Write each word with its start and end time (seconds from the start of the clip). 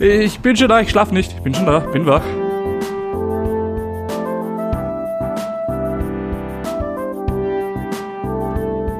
Ich 0.00 0.38
bin 0.38 0.54
schon 0.54 0.68
da, 0.68 0.80
ich 0.80 0.90
schlaf 0.90 1.10
nicht. 1.10 1.32
Ich 1.32 1.40
bin 1.40 1.52
schon 1.52 1.66
da, 1.66 1.80
bin 1.80 2.06
wach. 2.06 2.22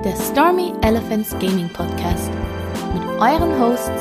Der 0.04 0.16
Stormy 0.16 0.72
Elephants 0.82 1.30
Gaming 1.38 1.68
Podcast 1.68 2.32
mit 2.94 3.04
euren 3.20 3.60
Hosts 3.60 3.92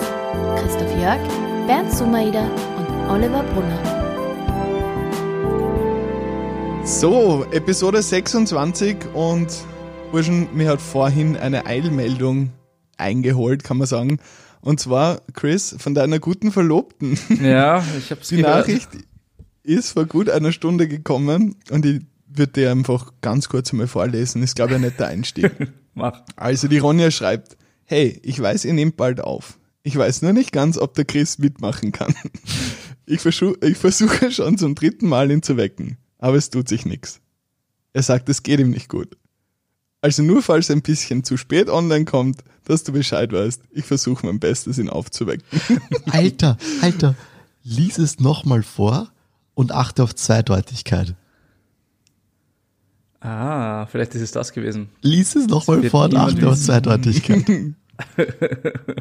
Christoph 0.56 1.00
Jörg, 1.00 1.20
Bernd 1.68 1.94
Sumaida 1.94 2.50
und 2.78 3.12
Oliver 3.12 3.44
Brunner. 3.54 3.84
So, 6.84 7.46
Episode 7.52 8.02
26 8.02 8.98
und 9.14 9.50
Burschen, 10.12 10.48
mir 10.52 10.70
hat 10.70 10.82
vorhin 10.82 11.38
eine 11.38 11.68
Eilmeldung 11.68 12.54
eingeholt, 12.98 13.64
kann 13.64 13.78
man 13.78 13.86
sagen. 13.86 14.20
Und 14.68 14.82
zwar, 14.82 15.22
Chris, 15.32 15.78
von 15.80 15.96
deiner 15.96 16.20
guten 16.20 16.52
Verlobten. 16.52 17.18
Ja, 17.42 17.82
ich 17.98 18.12
hab's 18.12 18.28
Die 18.28 18.36
gehört. 18.36 18.68
Nachricht 18.68 18.90
ist 19.64 19.92
vor 19.92 20.06
gut 20.06 20.30
einer 20.30 20.52
Stunde 20.52 20.90
gekommen 20.90 21.56
und 21.72 21.86
ich 21.86 22.02
würde 22.28 22.52
dir 22.52 22.72
einfach 22.72 23.14
ganz 23.22 23.48
kurz 23.48 23.72
einmal 23.72 23.88
vorlesen. 23.88 24.44
Ist, 24.44 24.58
glaube 24.58 24.72
ich, 24.72 24.76
ein 24.76 24.82
netter 24.82 25.08
Einstieg. 25.08 25.54
Mach. 25.94 26.22
Also 26.36 26.68
die 26.68 26.80
Ronja 26.80 27.12
schreibt, 27.12 27.56
hey, 27.86 28.20
ich 28.24 28.42
weiß, 28.42 28.66
ihr 28.66 28.74
nehmt 28.74 28.98
bald 28.98 29.22
auf. 29.22 29.58
Ich 29.84 29.96
weiß 29.96 30.22
nur 30.24 30.34
nicht 30.34 30.52
ganz, 30.52 30.78
ob 30.78 30.96
der 30.96 31.06
Chris 31.06 31.38
mitmachen 31.38 31.94
kann. 31.94 32.14
Ich, 33.10 33.22
versuch, 33.22 33.56
ich 33.62 33.78
versuche 33.78 34.34
schon 34.34 34.58
zum 34.58 34.76
dritten 34.76 35.08
Mal 35.08 35.32
ihn 35.32 35.42
zu 35.42 35.56
wecken, 35.56 35.96
aber 36.18 36.36
es 36.36 36.50
tut 36.50 36.68
sich 36.68 36.86
nichts. 36.86 37.22
Er 37.94 38.04
sagt, 38.04 38.28
es 38.28 38.44
geht 38.44 38.60
ihm 38.60 38.72
nicht 38.72 38.90
gut. 38.90 39.16
Also 40.02 40.24
nur 40.24 40.42
falls 40.42 40.70
er 40.70 40.76
ein 40.76 40.82
bisschen 40.82 41.24
zu 41.24 41.38
spät 41.38 41.70
online 41.70 42.06
kommt, 42.06 42.44
dass 42.66 42.84
du 42.84 42.92
Bescheid 42.92 43.32
weißt. 43.32 43.62
Ich 43.72 43.86
versuche 43.86 44.26
mein 44.26 44.40
Bestes, 44.40 44.78
ihn 44.78 44.90
aufzuwecken. 44.90 45.44
Alter, 46.12 46.58
Alter, 46.82 47.16
lies 47.64 47.98
es 47.98 48.20
nochmal 48.20 48.64
vor 48.64 49.10
und 49.56 49.72
achte 49.72 50.04
auf 50.04 50.14
Zweideutigkeit. 50.14 51.16
Ah, 53.20 53.88
vielleicht 53.88 54.14
ist 54.16 54.22
es 54.22 54.32
das 54.32 54.54
gewesen. 54.54 54.90
Lies 55.02 55.36
es 55.36 55.48
nochmal 55.48 55.90
vor 55.90 56.06
und 56.06 56.16
achte 56.16 56.48
auf. 56.48 56.58
Zweideutigkeit. 56.58 57.46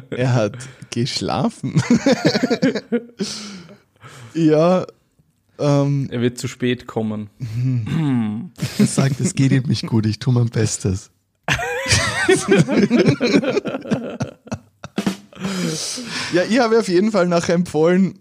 Er 0.09 0.33
hat 0.33 0.57
geschlafen. 0.89 1.79
ja, 4.33 4.87
ähm, 5.59 6.07
Er 6.11 6.21
wird 6.21 6.37
zu 6.37 6.47
spät 6.47 6.87
kommen. 6.87 7.29
Er 8.79 8.85
sagt, 8.85 9.19
es 9.19 9.33
geht 9.35 9.51
ihm 9.51 9.63
nicht 9.63 9.87
gut, 9.87 10.05
ich 10.05 10.19
tue 10.19 10.33
mein 10.33 10.49
Bestes. 10.49 11.11
Ja, 16.33 16.43
ich 16.43 16.59
habe 16.59 16.79
auf 16.79 16.87
jeden 16.87 17.11
Fall 17.11 17.27
nachher 17.27 17.55
empfohlen, 17.55 18.19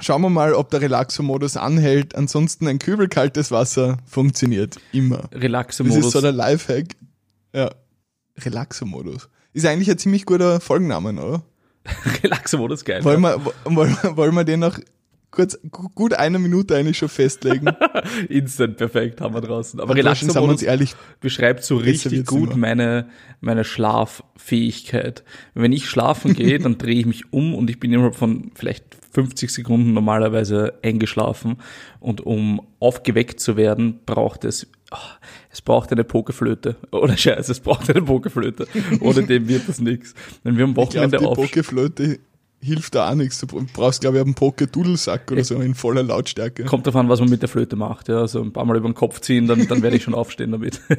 schauen 0.00 0.22
wir 0.22 0.30
mal, 0.30 0.54
ob 0.54 0.70
der 0.70 0.80
Relaxo-Modus 0.80 1.56
anhält. 1.56 2.14
Ansonsten 2.14 2.66
ein 2.68 2.78
kübelkaltes 2.78 3.50
Wasser 3.50 3.98
funktioniert 4.06 4.76
immer. 4.92 5.18
Das 5.18 5.30
ist 5.32 5.42
Relaxo-Modus. 5.42 6.12
so 6.12 6.20
der 6.20 6.32
Lifehack. 6.32 6.86
Ja. 7.54 7.70
Relaxo-Modus. 8.38 9.28
Ist 9.52 9.66
eigentlich 9.66 9.90
ein 9.90 9.98
ziemlich 9.98 10.26
guter 10.26 10.60
Folgennamen, 10.60 11.18
oder? 11.18 11.42
Relaxo-Modus, 12.22 12.84
geil. 12.84 13.02
Wollen 13.04 13.20
wir, 13.22 13.44
wollen, 13.64 13.96
wir- 14.02 14.16
wollen 14.16 14.34
wir 14.34 14.44
den 14.44 14.60
noch 14.60 14.78
kurz, 15.30 15.58
gu- 15.70 15.88
gut 15.94 16.14
eine 16.14 16.38
Minute 16.38 16.76
eigentlich 16.76 16.98
schon 16.98 17.08
festlegen? 17.08 17.66
Instant 18.28 18.76
perfekt 18.76 19.20
haben 19.20 19.34
wir 19.34 19.40
draußen. 19.40 19.80
Aber 19.80 19.94
Relaxo 19.94 20.24
sind 20.26 20.34
wir 20.34 20.42
uns 20.42 20.62
ehrlich. 20.62 20.94
beschreibt 21.20 21.64
so 21.64 21.76
richtig 21.76 22.26
gut 22.26 22.56
meine, 22.56 23.08
meine 23.40 23.64
Schlaffähigkeit. 23.64 25.24
Wenn 25.54 25.72
ich 25.72 25.88
schlafen 25.88 26.34
gehe, 26.34 26.58
dann 26.58 26.78
drehe 26.78 27.00
ich 27.00 27.06
mich 27.06 27.32
um 27.32 27.54
und 27.54 27.70
ich 27.70 27.78
bin 27.80 27.92
innerhalb 27.92 28.16
von 28.16 28.50
vielleicht 28.54 28.84
50 29.12 29.50
Sekunden 29.50 29.92
normalerweise 29.92 30.74
eingeschlafen. 30.82 31.56
Und 31.98 32.20
um 32.20 32.60
aufgeweckt 32.78 33.40
zu 33.40 33.56
werden, 33.56 34.00
braucht 34.06 34.44
es, 34.44 34.68
ah, 34.90 34.98
es 35.50 35.60
braucht 35.62 35.90
eine 35.92 36.04
Pokeflöte. 36.04 36.76
Oder 36.92 37.16
Scheiße, 37.16 37.50
es 37.52 37.60
braucht 37.60 37.90
eine 37.90 38.02
Pokeflöte. 38.02 38.66
Ohne 39.00 39.24
dem 39.24 39.48
wird 39.48 39.68
das 39.68 39.80
nichts. 39.80 40.14
Wenn 40.44 40.56
wir 40.56 40.64
am 40.64 40.70
Ich 40.70 40.74
glaube, 40.74 40.86
Wochenende 40.92 41.18
die 41.18 41.24
auf, 41.26 41.36
Pokeflöte 41.36 42.18
hilft 42.62 42.94
da 42.94 43.10
auch 43.10 43.14
nichts. 43.14 43.38
Du 43.40 43.46
brauchst, 43.72 44.00
glaube 44.00 44.18
ich, 44.18 44.24
einen 44.24 44.34
Poke-Dudelsack 44.34 45.30
oder 45.32 45.44
so 45.44 45.60
in 45.60 45.74
voller 45.74 46.02
Lautstärke. 46.02 46.64
kommt 46.64 46.86
davon, 46.86 47.08
was 47.08 47.20
man 47.20 47.30
mit 47.30 47.42
der 47.42 47.48
Flöte 47.48 47.76
macht. 47.76 48.08
Ja, 48.08 48.18
also 48.18 48.42
ein 48.42 48.52
paar 48.52 48.64
Mal 48.64 48.76
über 48.76 48.88
den 48.88 48.94
Kopf 48.94 49.20
ziehen, 49.20 49.46
dann, 49.46 49.66
dann 49.66 49.82
werde 49.82 49.96
ich 49.96 50.02
schon 50.02 50.14
aufstehen 50.14 50.52
damit. 50.52 50.80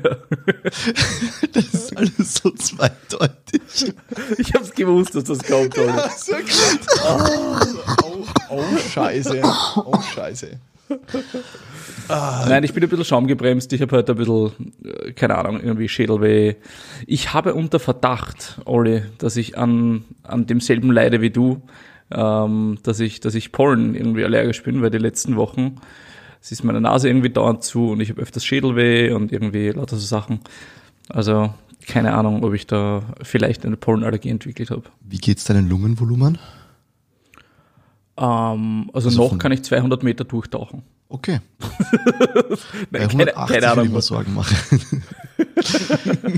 Das 1.53 1.65
ist 1.73 1.97
alles 1.97 2.35
so 2.35 2.49
zweideutig. 2.51 3.93
ich 4.37 4.53
hab's 4.53 4.71
gewusst, 4.71 5.15
dass 5.15 5.25
das 5.25 5.39
kommt. 5.43 5.77
Alter. 5.77 6.09
So 6.17 6.33
oh, 8.03 8.25
oh, 8.49 8.77
Scheiße. 8.77 9.41
Oh, 9.75 10.01
Scheiße. 10.01 10.59
Nein, 12.09 12.63
ich 12.63 12.73
bin 12.73 12.83
ein 12.83 12.89
bisschen 12.89 13.05
schaumgebremst. 13.05 13.71
Ich 13.73 13.81
habe 13.81 13.95
heute 13.95 14.13
ein 14.13 14.17
bisschen, 14.17 14.51
äh, 14.83 15.13
keine 15.13 15.37
Ahnung, 15.37 15.61
irgendwie 15.61 15.87
Schädelweh. 15.87 16.55
Ich 17.07 17.33
habe 17.33 17.53
unter 17.53 17.79
Verdacht, 17.79 18.59
Olli, 18.65 19.03
dass 19.17 19.37
ich 19.37 19.57
an, 19.57 20.03
an 20.23 20.45
demselben 20.45 20.91
leide 20.91 21.21
wie 21.21 21.29
du, 21.29 21.61
ähm, 22.11 22.79
dass 22.83 22.99
ich, 22.99 23.19
dass 23.19 23.35
ich 23.35 23.51
Pollen 23.51 23.95
irgendwie 23.95 24.23
allergisch 24.23 24.63
bin, 24.63 24.81
weil 24.81 24.89
die 24.89 24.97
letzten 24.97 25.35
Wochen, 25.35 25.77
es 26.41 26.51
ist 26.51 26.63
meine 26.63 26.81
Nase 26.81 27.07
irgendwie 27.07 27.29
dauernd 27.29 27.63
zu 27.63 27.91
und 27.91 28.01
ich 28.01 28.09
habe 28.09 28.21
öfters 28.21 28.43
Schädelweh 28.43 29.11
und 29.11 29.31
irgendwie 29.31 29.69
lauter 29.69 29.95
so 29.95 30.05
Sachen. 30.05 30.39
Also, 31.09 31.53
keine 31.87 32.13
Ahnung, 32.13 32.43
ob 32.43 32.53
ich 32.53 32.67
da 32.67 33.03
vielleicht 33.21 33.65
eine 33.65 33.77
Pollenallergie 33.77 34.29
entwickelt 34.29 34.71
habe. 34.71 34.83
Wie 35.01 35.17
geht's 35.17 35.45
deinen 35.45 35.69
Lungenvolumen? 35.69 36.37
Ähm, 38.17 38.89
also, 38.93 39.09
Also 39.09 39.23
noch 39.29 39.37
kann 39.37 39.51
ich 39.51 39.63
200 39.63 40.03
Meter 40.03 40.23
durchtauchen. 40.23 40.83
Okay. 41.09 41.39
Nein, 42.91 43.07
keine, 43.09 43.35
180 43.35 43.35
keine 43.35 43.49
würde 43.49 43.57
ich 43.57 43.65
Ahnung. 43.65 43.91
mir 43.93 44.01
Sorgen 44.01 44.33
machen. 44.33 45.03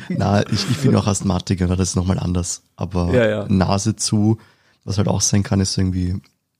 Na, 0.09 0.41
ich, 0.49 0.69
ich 0.69 0.77
bin 0.79 0.95
auch 0.95 1.07
Asthmatiker, 1.07 1.67
das 1.67 1.89
ist 1.89 1.95
nochmal 1.95 2.19
anders. 2.19 2.63
Aber 2.75 3.13
Ja, 3.13 3.27
ja. 3.27 3.45
Nase 3.49 3.95
zu, 3.95 4.37
was 4.83 4.97
halt 4.97 5.07
auch 5.07 5.21
sein 5.21 5.43
kann, 5.43 5.59
ist 5.59 5.77
irgendwie 5.77 6.15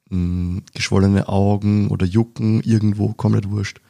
mh, 0.09 0.61
geschwollene 0.73 1.27
Augen 1.27 1.89
oder 1.89 2.05
Jucken 2.05 2.61
irgendwo, 2.61 3.13
komplett 3.13 3.49
wurscht. 3.49 3.81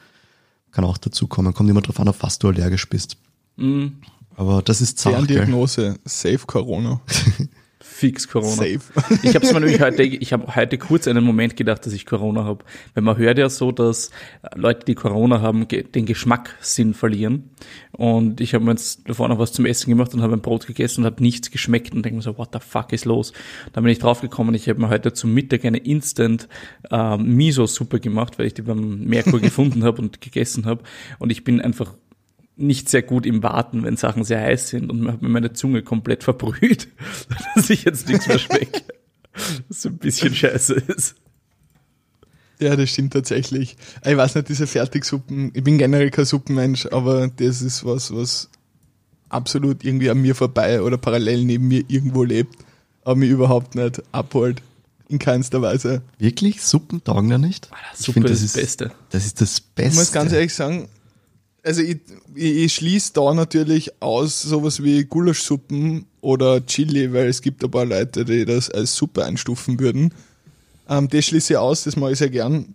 Kann 0.72 0.84
auch 0.84 0.98
dazu 0.98 1.26
kommen. 1.26 1.52
Kommt 1.54 1.70
immer 1.70 1.82
drauf 1.82 2.00
an, 2.00 2.08
auf 2.08 2.22
was 2.22 2.38
du 2.38 2.48
allergisch 2.48 2.88
bist. 2.88 3.16
Mhm. 3.56 3.98
Aber 4.36 4.62
das 4.62 4.80
ist 4.80 4.98
zart, 4.98 5.14
gell? 5.28 5.36
Ferndiagnose. 5.36 5.98
Safe 6.04 6.40
Corona. 6.46 7.00
Fix 7.96 8.26
Corona. 8.26 8.50
Safe. 8.50 8.80
Ich 9.22 9.36
habe 9.36 9.46
es 9.46 9.52
mir 9.52 9.60
nämlich 9.60 9.80
heute, 9.80 10.02
ich 10.02 10.32
habe 10.32 10.56
heute 10.56 10.78
kurz 10.78 11.06
einen 11.06 11.22
Moment 11.22 11.56
gedacht, 11.56 11.86
dass 11.86 11.92
ich 11.92 12.06
Corona 12.06 12.42
habe. 12.42 12.64
Weil 12.92 13.04
man 13.04 13.16
hört 13.16 13.38
ja 13.38 13.48
so, 13.48 13.70
dass 13.70 14.10
Leute, 14.56 14.84
die 14.84 14.96
Corona 14.96 15.40
haben, 15.40 15.68
den 15.68 16.04
Geschmackssinn 16.04 16.92
verlieren. 16.92 17.50
Und 17.92 18.40
ich 18.40 18.52
habe 18.52 18.64
mir 18.64 18.72
jetzt 18.72 19.08
davor 19.08 19.28
noch 19.28 19.38
was 19.38 19.52
zum 19.52 19.64
Essen 19.64 19.90
gemacht 19.90 20.12
und 20.12 20.22
habe 20.22 20.32
ein 20.32 20.40
Brot 20.40 20.66
gegessen 20.66 21.02
und 21.02 21.06
habe 21.06 21.22
nichts 21.22 21.52
geschmeckt 21.52 21.94
und 21.94 22.04
denke 22.04 22.16
mir 22.16 22.22
so, 22.22 22.36
what 22.36 22.48
the 22.52 22.58
fuck 22.58 22.92
ist 22.92 23.04
los? 23.04 23.32
Dann 23.72 23.84
bin 23.84 23.92
ich 23.92 24.00
draufgekommen, 24.00 24.56
ich 24.56 24.68
habe 24.68 24.80
mir 24.80 24.88
heute 24.88 25.12
zum 25.12 25.32
Mittag 25.32 25.64
eine 25.64 25.78
Instant 25.78 26.48
äh, 26.90 27.16
Miso-Suppe 27.16 28.00
gemacht, 28.00 28.40
weil 28.40 28.46
ich 28.46 28.54
die 28.54 28.62
beim 28.62 29.04
Merkur 29.04 29.38
gefunden 29.40 29.84
habe 29.84 30.02
und 30.02 30.20
gegessen 30.20 30.66
habe. 30.66 30.82
Und 31.20 31.30
ich 31.30 31.44
bin 31.44 31.60
einfach 31.60 31.94
nicht 32.56 32.88
sehr 32.88 33.02
gut 33.02 33.26
im 33.26 33.42
Warten, 33.42 33.82
wenn 33.82 33.96
Sachen 33.96 34.24
sehr 34.24 34.40
heiß 34.40 34.68
sind 34.68 34.90
und 34.90 35.06
habe 35.08 35.24
mir 35.24 35.28
meine 35.30 35.52
Zunge 35.52 35.82
komplett 35.82 36.22
verbrüht, 36.24 36.88
dass 37.54 37.70
ich 37.70 37.84
jetzt 37.84 38.08
nichts 38.08 38.26
mehr 38.28 38.38
schmecke. 38.38 38.82
Was 39.68 39.82
so 39.82 39.88
ein 39.88 39.98
bisschen 39.98 40.34
scheiße 40.34 40.74
ist. 40.74 41.16
Ja, 42.60 42.76
das 42.76 42.90
stimmt 42.90 43.12
tatsächlich. 43.12 43.76
Ich 44.04 44.16
weiß 44.16 44.36
nicht, 44.36 44.48
diese 44.48 44.68
Fertigsuppen, 44.68 45.50
ich 45.54 45.64
bin 45.64 45.76
generell 45.76 46.10
kein 46.10 46.24
Suppenmensch, 46.24 46.86
aber 46.86 47.26
das 47.28 47.60
ist 47.62 47.84
was, 47.84 48.14
was 48.14 48.48
absolut 49.28 49.84
irgendwie 49.84 50.10
an 50.10 50.22
mir 50.22 50.36
vorbei 50.36 50.80
oder 50.80 50.96
parallel 50.96 51.44
neben 51.44 51.66
mir 51.66 51.82
irgendwo 51.88 52.22
lebt, 52.22 52.54
aber 53.02 53.16
mich 53.16 53.30
überhaupt 53.30 53.74
nicht 53.74 54.02
abholt. 54.12 54.62
In 55.08 55.18
keinster 55.18 55.60
Weise. 55.60 56.00
Wirklich? 56.18 56.62
Suppen 56.62 57.04
taugen 57.04 57.28
da 57.28 57.36
nicht? 57.36 57.68
Ich 57.92 58.06
Suppe 58.06 58.12
find, 58.20 58.30
ist 58.30 58.42
das 58.42 58.52
Beste. 58.54 58.92
Das 59.10 59.26
ist 59.26 59.40
das 59.40 59.58
Ich 59.58 59.64
Beste. 59.74 59.98
muss 60.00 60.12
ganz 60.12 60.32
ehrlich 60.32 60.54
sagen, 60.54 60.88
also 61.64 61.80
ich, 61.80 61.98
ich, 62.34 62.56
ich 62.56 62.74
schließe 62.74 63.12
da 63.14 63.32
natürlich 63.34 63.90
aus 64.00 64.42
sowas 64.42 64.82
wie 64.82 65.04
Gulaschsuppen 65.04 66.06
oder 66.20 66.64
Chili, 66.64 67.12
weil 67.12 67.28
es 67.28 67.42
gibt 67.42 67.64
ein 67.64 67.70
paar 67.70 67.86
Leute, 67.86 68.24
die 68.24 68.44
das 68.44 68.70
als 68.70 68.94
Suppe 68.94 69.24
einstufen 69.24 69.80
würden. 69.80 70.12
Ähm, 70.88 71.08
das 71.08 71.24
schließe 71.24 71.54
ich 71.54 71.56
aus, 71.56 71.84
das 71.84 71.96
mache 71.96 72.12
ich 72.12 72.18
sehr 72.18 72.30
gern. 72.30 72.74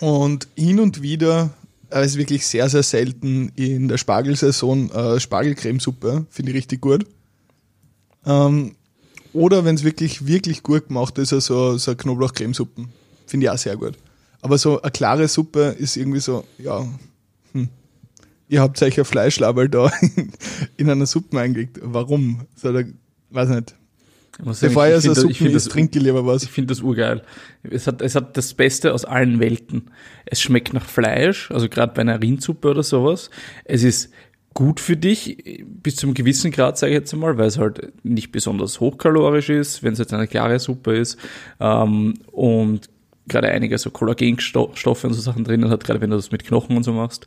Und 0.00 0.48
hin 0.54 0.78
und 0.78 1.02
wieder, 1.02 1.50
also 1.90 2.18
wirklich 2.18 2.46
sehr, 2.46 2.68
sehr 2.68 2.82
selten 2.82 3.50
in 3.56 3.88
der 3.88 3.96
Spargelsaison, 3.96 4.90
äh, 4.90 5.18
Spargelcremesuppe, 5.18 6.26
finde 6.28 6.52
ich 6.52 6.58
richtig 6.58 6.82
gut. 6.82 7.06
Ähm, 8.26 8.76
oder 9.32 9.64
wenn 9.64 9.74
es 9.74 9.84
wirklich, 9.84 10.26
wirklich 10.26 10.62
gut 10.62 10.88
gemacht 10.88 11.16
ist, 11.18 11.32
also 11.32 11.78
so 11.78 11.94
Knoblauchcremesuppen, 11.94 12.88
finde 13.26 13.46
ich 13.46 13.50
auch 13.50 13.58
sehr 13.58 13.76
gut. 13.76 13.94
Aber 14.42 14.58
so 14.58 14.80
eine 14.80 14.90
klare 14.90 15.28
Suppe 15.28 15.74
ist 15.78 15.96
irgendwie 15.96 16.20
so, 16.20 16.44
ja, 16.58 16.86
hm. 17.52 17.68
Ihr 18.48 18.60
habt 18.60 18.80
euch 18.82 18.98
ein 18.98 19.04
Fleischlabel 19.04 19.68
da 19.68 19.90
in, 20.00 20.32
in 20.76 20.90
einer 20.90 21.06
Suppe 21.06 21.38
eingelegt. 21.40 21.78
Warum? 21.82 22.46
So, 22.54 22.72
da, 22.72 22.82
weiß 23.30 23.48
nicht. 23.50 23.74
Ich 24.38 24.60
Bevor 24.60 24.86
ich 24.86 24.92
ihr 24.92 25.00
so 25.00 25.14
finde- 25.14 25.20
Suppen 25.20 25.30
ich 25.48 25.54
isst, 25.54 25.66
das- 25.66 25.72
trinkt 25.72 25.96
ihr 25.96 26.02
lieber 26.02 26.26
was. 26.26 26.42
Ich 26.42 26.50
finde 26.50 26.74
das 26.74 26.82
urgeil. 26.82 27.22
Es 27.62 27.86
hat, 27.86 28.02
es 28.02 28.14
hat 28.14 28.36
das 28.36 28.52
Beste 28.52 28.92
aus 28.92 29.06
allen 29.06 29.40
Welten. 29.40 29.90
Es 30.26 30.42
schmeckt 30.42 30.74
nach 30.74 30.84
Fleisch, 30.86 31.50
also 31.50 31.68
gerade 31.70 31.94
bei 31.94 32.02
einer 32.02 32.20
Rindsuppe 32.20 32.68
oder 32.68 32.82
sowas. 32.82 33.30
Es 33.64 33.82
ist 33.82 34.10
gut 34.52 34.78
für 34.80 34.96
dich, 34.96 35.64
bis 35.66 35.96
zum 35.96 36.12
gewissen 36.12 36.50
Grad, 36.50 36.76
sage 36.76 36.92
ich 36.92 36.98
jetzt 36.98 37.14
einmal, 37.14 37.38
weil 37.38 37.46
es 37.46 37.56
halt 37.58 37.92
nicht 38.04 38.30
besonders 38.30 38.78
hochkalorisch 38.80 39.48
ist, 39.48 39.82
wenn 39.82 39.94
es 39.94 39.98
jetzt 39.98 40.12
eine 40.12 40.26
klare 40.28 40.58
Suppe 40.58 40.96
ist. 40.96 41.18
Ähm, 41.58 42.14
und 42.30 42.90
gerade 43.28 43.48
einige 43.48 43.76
so 43.78 43.90
Kollagenstoffe 43.90 45.04
und 45.04 45.12
so 45.12 45.20
Sachen 45.20 45.44
drinnen 45.44 45.70
hat, 45.70 45.84
gerade 45.84 46.00
wenn 46.00 46.10
du 46.10 46.16
das 46.16 46.30
mit 46.30 46.44
Knochen 46.44 46.76
und 46.76 46.82
so 46.82 46.92
machst. 46.92 47.26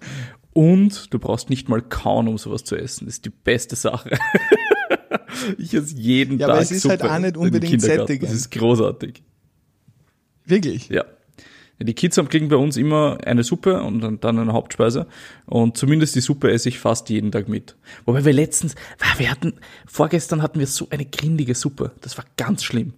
Und 0.54 1.14
du 1.14 1.20
brauchst 1.20 1.50
nicht 1.50 1.70
mal 1.70 1.82
kauen, 1.82 2.28
um 2.28 2.38
sowas 2.38 2.64
zu 2.64 2.76
essen. 2.76 3.06
Das 3.06 3.16
ist 3.16 3.26
die 3.26 3.30
beste 3.30 3.76
Sache. 3.76 4.18
ich 5.58 5.74
esse 5.74 5.96
jeden 5.96 6.40
Ja, 6.40 6.48
Tag 6.48 6.56
aber 6.56 6.64
es 6.64 6.72
ist 6.72 6.88
halt 6.90 7.02
Suppe 7.02 7.14
auch 7.14 7.20
nicht 7.20 7.38
unbedingt 7.38 7.82
sättigend. 7.82 8.24
Das 8.24 8.34
ist 8.34 8.52
großartig. 8.52 9.24
Wirklich? 10.46 10.90
Ja. 10.90 11.06
Ja, 11.80 11.86
Die 11.86 11.94
Kids 11.94 12.18
haben 12.18 12.28
kriegen 12.28 12.50
bei 12.50 12.58
uns 12.58 12.76
immer 12.76 13.20
eine 13.24 13.44
Suppe 13.44 13.82
und 13.82 14.02
dann, 14.22 14.40
eine 14.40 14.54
Hauptspeise. 14.54 15.08
Und 15.46 15.78
zumindest 15.78 16.16
die 16.16 16.22
Suppe 16.22 16.52
esse 16.52 16.70
ich 16.70 16.80
fast 16.80 17.10
jeden 17.10 17.32
Tag 17.32 17.48
mit. 17.48 17.76
Wobei 18.06 18.26
wir 18.26 18.34
letztens, 18.34 18.76
wir 19.18 19.32
hatten, 19.32 19.54
vorgestern 19.86 20.42
hatten 20.42 20.60
wir 20.60 20.68
so 20.68 20.88
eine 20.90 21.06
grindige 21.06 21.56
Suppe. 21.56 21.92
Das 22.02 22.18
war 22.18 22.26
ganz 22.36 22.64
schlimm. 22.64 22.94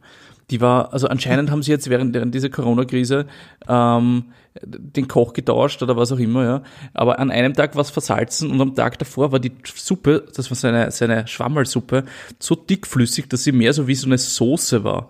Die 0.52 0.62
war, 0.62 0.94
also 0.94 1.08
anscheinend 1.08 1.50
haben 1.50 1.64
sie 1.64 1.72
jetzt 1.72 1.90
während, 1.90 2.14
während 2.14 2.36
dieser 2.36 2.50
Corona-Krise 2.50 3.26
ähm, 3.68 4.26
den 4.64 5.08
Koch 5.08 5.32
getauscht 5.32 5.82
oder 5.82 5.96
was 5.96 6.12
auch 6.12 6.20
immer, 6.20 6.44
ja. 6.44 6.64
Aber 6.94 7.20
an 7.20 7.32
einem 7.32 7.54
Tag 7.54 7.76
war 7.76 7.82
es 7.82 7.90
versalzen 7.90 8.52
und 8.52 8.60
am 8.62 8.76
Tag 8.76 9.00
davor 9.00 9.32
war 9.32 9.40
die 9.40 9.54
Suppe, 9.64 10.28
das 10.36 10.52
war 10.52 10.58
seine, 10.58 10.92
seine 10.92 11.26
Schwammerlsuppe, 11.26 12.04
so 12.38 12.56
dickflüssig, 12.56 13.30
dass 13.30 13.44
sie 13.46 13.54
mehr 13.54 13.72
so 13.72 13.88
wie 13.88 13.96
so 13.96 14.08
eine 14.08 14.18
Soße 14.18 14.84
war. 14.84 15.10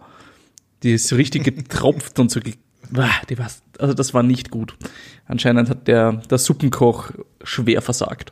Die 0.84 0.94
ist 0.94 1.08
so 1.08 1.16
richtig 1.16 1.44
getropft 1.44 2.20
und 2.20 2.30
so, 2.30 2.40
die 2.40 2.56
war, 2.92 3.10
also 3.80 3.94
das 3.94 4.14
war 4.14 4.22
nicht 4.22 4.52
gut. 4.52 4.76
Anscheinend 5.26 5.70
hat 5.70 5.88
der, 5.88 6.14
der 6.14 6.38
Suppenkoch 6.38 7.12
schwer 7.44 7.82
versagt. 7.82 8.32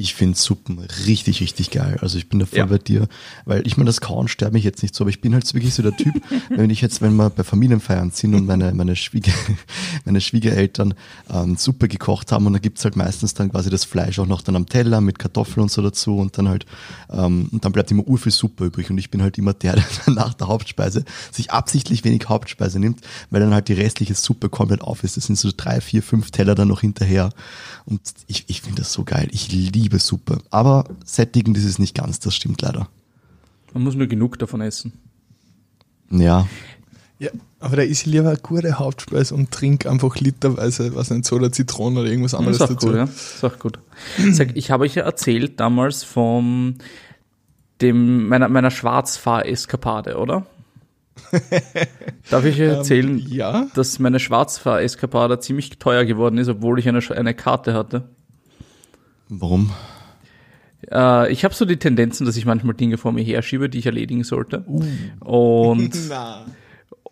Ich 0.00 0.14
finde 0.14 0.36
Suppen 0.38 0.78
richtig, 1.06 1.40
richtig 1.40 1.70
geil. 1.70 1.98
Also 2.00 2.16
ich 2.16 2.28
bin 2.28 2.38
da 2.38 2.46
voll 2.46 2.58
Ja. 2.58 2.64
bei 2.66 2.78
dir, 2.78 3.06
weil 3.44 3.66
ich 3.66 3.76
meine, 3.76 3.86
das 3.88 4.00
Kauen 4.00 4.28
stört 4.28 4.54
mich 4.54 4.64
jetzt 4.64 4.82
nicht 4.82 4.94
so, 4.94 5.04
aber 5.04 5.10
ich 5.10 5.20
bin 5.20 5.34
halt 5.34 5.52
wirklich 5.52 5.74
so 5.74 5.82
der 5.82 5.94
Typ, 5.96 6.14
wenn 6.48 6.70
ich 6.70 6.80
jetzt, 6.80 7.02
wenn 7.02 7.14
wir 7.16 7.28
bei 7.28 7.44
Familienfeiern 7.44 8.10
sind 8.10 8.34
und 8.34 8.46
meine, 8.46 8.72
meine, 8.72 8.96
Schwieger, 8.96 9.32
meine 10.06 10.20
Schwiegereltern 10.22 10.94
ähm, 11.32 11.56
Suppe 11.56 11.86
gekocht 11.88 12.32
haben 12.32 12.46
und 12.46 12.54
da 12.54 12.58
gibt's 12.58 12.82
halt 12.84 12.96
meistens 12.96 13.34
dann 13.34 13.50
quasi 13.50 13.68
das 13.68 13.84
Fleisch 13.84 14.18
auch 14.18 14.26
noch 14.26 14.40
dann 14.40 14.56
am 14.56 14.66
Teller 14.66 15.00
mit 15.02 15.18
Kartoffeln 15.18 15.62
und 15.64 15.70
so 15.70 15.82
dazu 15.82 16.16
und 16.16 16.38
dann 16.38 16.48
halt, 16.48 16.64
ähm, 17.10 17.48
und 17.52 17.64
dann 17.64 17.72
bleibt 17.72 17.90
immer 17.90 18.06
urviel 18.06 18.32
Suppe 18.32 18.64
übrig 18.66 18.90
und 18.90 18.96
ich 18.96 19.10
bin 19.10 19.20
halt 19.20 19.36
immer 19.36 19.52
der, 19.52 19.74
der 19.76 19.84
dann 20.06 20.14
nach 20.14 20.32
der 20.34 20.48
Hauptspeise 20.48 21.04
sich 21.30 21.50
absichtlich 21.50 22.04
wenig 22.04 22.28
Hauptspeise 22.28 22.78
nimmt, 22.80 23.00
weil 23.30 23.40
dann 23.40 23.52
halt 23.52 23.68
die 23.68 23.74
restliche 23.74 24.14
Suppe 24.14 24.48
komplett 24.48 24.80
auf 24.80 25.04
ist. 25.04 25.18
Das 25.18 25.24
sind 25.26 25.36
so 25.38 25.50
drei, 25.54 25.80
vier, 25.82 26.02
fünf 26.02 26.30
Teller 26.30 26.54
dann 26.54 26.68
noch 26.68 26.80
hinterher 26.80 27.30
und 27.84 28.00
ich, 28.28 28.44
ich 28.48 28.62
finde 28.62 28.78
das 28.82 28.92
so 28.92 29.04
geil. 29.04 29.28
Ich 29.32 29.52
liebe 29.52 29.89
Suppe. 29.98 30.38
Aber 30.50 30.84
sättigend 31.04 31.56
ist 31.58 31.64
es 31.64 31.78
nicht 31.78 31.94
ganz, 31.96 32.20
das 32.20 32.34
stimmt 32.34 32.62
leider. 32.62 32.88
Man 33.74 33.82
muss 33.84 33.94
nur 33.94 34.06
genug 34.06 34.38
davon 34.38 34.60
essen. 34.60 34.92
Ja, 36.10 36.46
Ja, 37.18 37.30
aber 37.60 37.76
da 37.76 37.82
ist 37.82 38.06
lieber 38.06 38.30
eine 38.30 38.38
gute 38.38 38.78
Hauptspeise 38.78 39.34
und 39.34 39.50
trink 39.50 39.86
einfach 39.86 40.16
literweise, 40.16 40.94
was 40.94 41.10
nicht, 41.10 41.24
Soda, 41.26 41.52
Zitrone 41.52 42.00
oder 42.00 42.08
irgendwas 42.08 42.32
Das 42.32 42.38
anderes 42.40 42.56
ist 42.56 42.62
auch 42.62 42.68
dazu. 42.68 42.86
gut, 42.86 42.96
ja. 42.96 43.04
Das 43.06 43.34
ist 43.34 43.44
auch 43.44 43.58
gut. 43.58 43.78
Sag, 44.32 44.56
ich 44.56 44.70
habe 44.70 44.84
euch 44.84 44.94
ja 44.94 45.02
erzählt 45.04 45.60
damals 45.60 46.02
von 46.02 46.76
dem, 47.80 48.26
meiner, 48.28 48.48
meiner 48.48 48.70
Schwarzfahr-Eskapade, 48.70 50.16
oder? 50.18 50.46
Darf 52.30 52.44
ich 52.44 52.54
euch 52.54 52.60
erzählen, 52.76 53.18
Ähm, 53.18 53.26
ja. 53.28 53.66
dass 53.74 53.98
meine 53.98 54.18
Schwarzfahr-Eskapade 54.18 55.38
ziemlich 55.40 55.78
teuer 55.78 56.04
geworden 56.04 56.38
ist, 56.38 56.48
obwohl 56.48 56.78
ich 56.78 56.88
eine, 56.88 57.00
eine 57.10 57.34
Karte 57.34 57.74
hatte? 57.74 58.08
Warum? 59.30 59.70
Äh, 60.90 61.32
ich 61.32 61.44
habe 61.44 61.54
so 61.54 61.64
die 61.64 61.76
Tendenzen, 61.76 62.26
dass 62.26 62.36
ich 62.36 62.46
manchmal 62.46 62.74
Dinge 62.74 62.98
vor 62.98 63.12
mir 63.12 63.22
herschiebe, 63.22 63.68
die 63.68 63.78
ich 63.78 63.86
erledigen 63.86 64.24
sollte. 64.24 64.64
Und, 65.20 65.90
Na. 66.08 66.44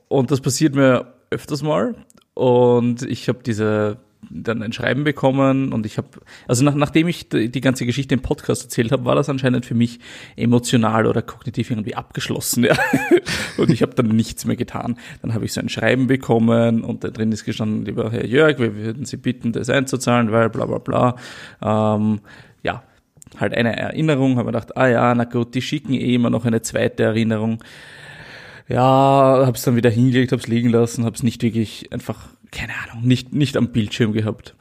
und 0.09 0.31
das 0.31 0.41
passiert 0.41 0.75
mir 0.75 1.15
öfters 1.31 1.62
mal. 1.62 1.94
Und 2.35 3.03
ich 3.03 3.29
habe 3.29 3.41
diese 3.44 3.99
dann 4.30 4.62
ein 4.62 4.72
Schreiben 4.72 5.04
bekommen 5.04 5.72
und 5.72 5.86
ich 5.86 5.98
habe, 5.98 6.08
also 6.46 6.64
nach, 6.64 6.75
nachdem 6.75 7.08
ich 7.08 7.28
die, 7.28 7.60
ganze 7.60 7.86
Geschichte 7.86 8.14
im 8.14 8.20
Podcast 8.20 8.64
erzählt 8.64 8.92
habe, 8.92 9.04
war 9.04 9.14
das 9.14 9.28
anscheinend 9.28 9.66
für 9.66 9.75
mich 9.75 10.00
emotional 10.36 11.06
oder 11.06 11.22
kognitiv 11.22 11.70
irgendwie 11.70 11.94
abgeschlossen. 11.94 12.66
Ja. 12.69 12.76
Und 13.56 13.70
ich 13.70 13.80
habe 13.80 13.94
dann 13.94 14.08
nichts 14.08 14.44
mehr 14.44 14.56
getan. 14.56 14.98
Dann 15.22 15.32
habe 15.32 15.46
ich 15.46 15.54
so 15.54 15.60
ein 15.60 15.70
Schreiben 15.70 16.06
bekommen 16.06 16.84
und 16.84 17.02
da 17.02 17.08
drin 17.08 17.32
ist 17.32 17.44
gestanden, 17.44 17.86
lieber 17.86 18.10
Herr 18.10 18.26
Jörg, 18.26 18.58
wir 18.58 18.76
würden 18.76 19.06
Sie 19.06 19.16
bitten, 19.16 19.52
das 19.52 19.70
einzuzahlen, 19.70 20.30
weil 20.32 20.50
bla 20.50 20.66
bla 20.66 20.78
bla. 20.78 21.16
Ähm, 21.62 22.20
ja, 22.62 22.82
halt 23.38 23.54
eine 23.54 23.76
Erinnerung, 23.76 24.36
habe 24.36 24.44
mir 24.44 24.52
gedacht, 24.52 24.76
ah 24.76 24.86
ja, 24.86 25.14
na 25.14 25.25
gut, 25.25 25.54
die 25.54 25.62
schicken 25.62 25.94
eh 25.94 26.14
immer 26.14 26.30
noch 26.30 26.44
eine 26.44 26.62
zweite 26.62 27.04
Erinnerung. 27.04 27.62
Ja, 28.69 29.44
hab's 29.46 29.62
dann 29.62 29.76
wieder 29.76 29.90
hingelegt, 29.90 30.32
hab's 30.32 30.46
liegen 30.46 30.69
lassen, 30.69 31.04
hab's 31.04 31.22
nicht 31.22 31.42
wirklich 31.42 31.90
einfach, 31.90 32.28
keine 32.50 32.73
Ahnung, 32.85 33.06
nicht, 33.06 33.35
nicht 33.35 33.56
am 33.56 33.73
Bildschirm 33.73 34.12
gehabt. 34.12 34.55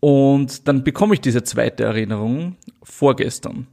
Und 0.00 0.68
dann 0.68 0.84
bekomme 0.84 1.14
ich 1.14 1.20
diese 1.20 1.44
zweite 1.44 1.84
Erinnerung 1.84 2.56
vorgestern. 2.82 3.66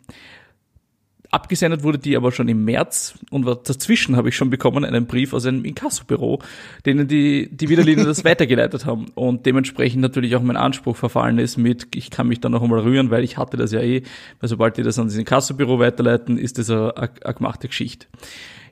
Abgesendet 1.30 1.84
wurde 1.84 1.98
die 1.98 2.18
aber 2.18 2.34
schon 2.34 2.50
im 2.50 2.66
März 2.66 3.18
und 3.31 3.46
dazwischen 3.46 4.18
habe 4.18 4.30
ich 4.30 4.36
schon 4.36 4.50
bekommen 4.50 4.84
einen 4.84 5.08
Brief 5.08 5.34
aus 5.34 5.46
einem 5.46 5.63
Inkassobüro, 5.63 6.40
denen 6.86 7.08
die, 7.08 7.50
die 7.52 7.69
Widerlinie 7.69 8.04
das 8.04 8.24
weitergeleitet 8.25 8.86
haben 8.86 9.08
und 9.16 9.46
dementsprechend 9.46 10.02
natürlich 10.02 10.36
auch 10.36 10.42
mein 10.42 10.58
Anspruch 10.58 10.98
verfallen 10.98 11.38
ist 11.38 11.58
mit, 11.58 11.96
ich 11.96 12.12
kann 12.12 12.28
mich 12.28 12.42
da 12.42 12.50
noch 12.50 12.62
einmal 12.62 12.80
rühren, 12.80 13.12
weil 13.12 13.24
ich 13.24 13.38
hatte 13.38 13.56
das 13.56 13.72
ja 13.72 13.81
eh, 13.81 14.04
weil 14.42 14.50
sobald 14.50 14.75
die 14.75 14.84
das 14.84 15.00
an 15.00 15.08
das 15.08 15.16
Inkassobüro 15.16 15.80
weiterleiten, 15.80 16.38
ist 16.38 16.58
das 16.58 16.69
eine, 16.69 16.98
eine, 16.98 17.12
eine 17.24 17.34
gemachte 17.34 17.69
Geschichte. 17.69 18.08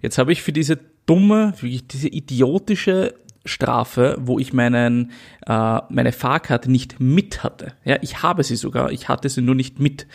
Jetzt 0.02 0.18
habe 0.18 0.34
ich 0.34 0.42
für 0.42 0.52
diese 0.52 0.80
dumme, 1.06 1.54
wirklich 1.60 1.88
diese 1.88 2.10
idiotische 2.10 3.14
Strafe, 3.50 4.16
wo 4.19 4.40
ich 4.40 4.54
meinen, 4.54 5.12
äh, 5.46 5.80
meine 5.90 6.12
Fahrkarte 6.12 6.72
nicht 6.72 7.00
mit 7.00 7.44
hatte. 7.44 7.74
Ja, 7.84 7.98
ich 8.01 8.24
habe 8.24 8.44
sie 8.44 8.56
sogar, 8.56 8.92
ich 8.92 9.07
hatte 9.10 9.30
sie 9.30 9.42
nur 9.42 9.56
nicht 9.56 9.80
mit. 9.80 10.07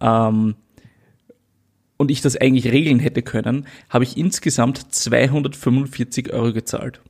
Ähm, 0.00 0.56
und 1.96 2.10
ich 2.10 2.20
das 2.20 2.36
eigentlich 2.36 2.72
regeln 2.72 2.98
hätte 3.00 3.22
können, 3.22 3.66
habe 3.90 4.04
ich 4.04 4.16
insgesamt 4.16 4.94
245 4.94 6.32
Euro 6.32 6.52
gezahlt. 6.52 7.00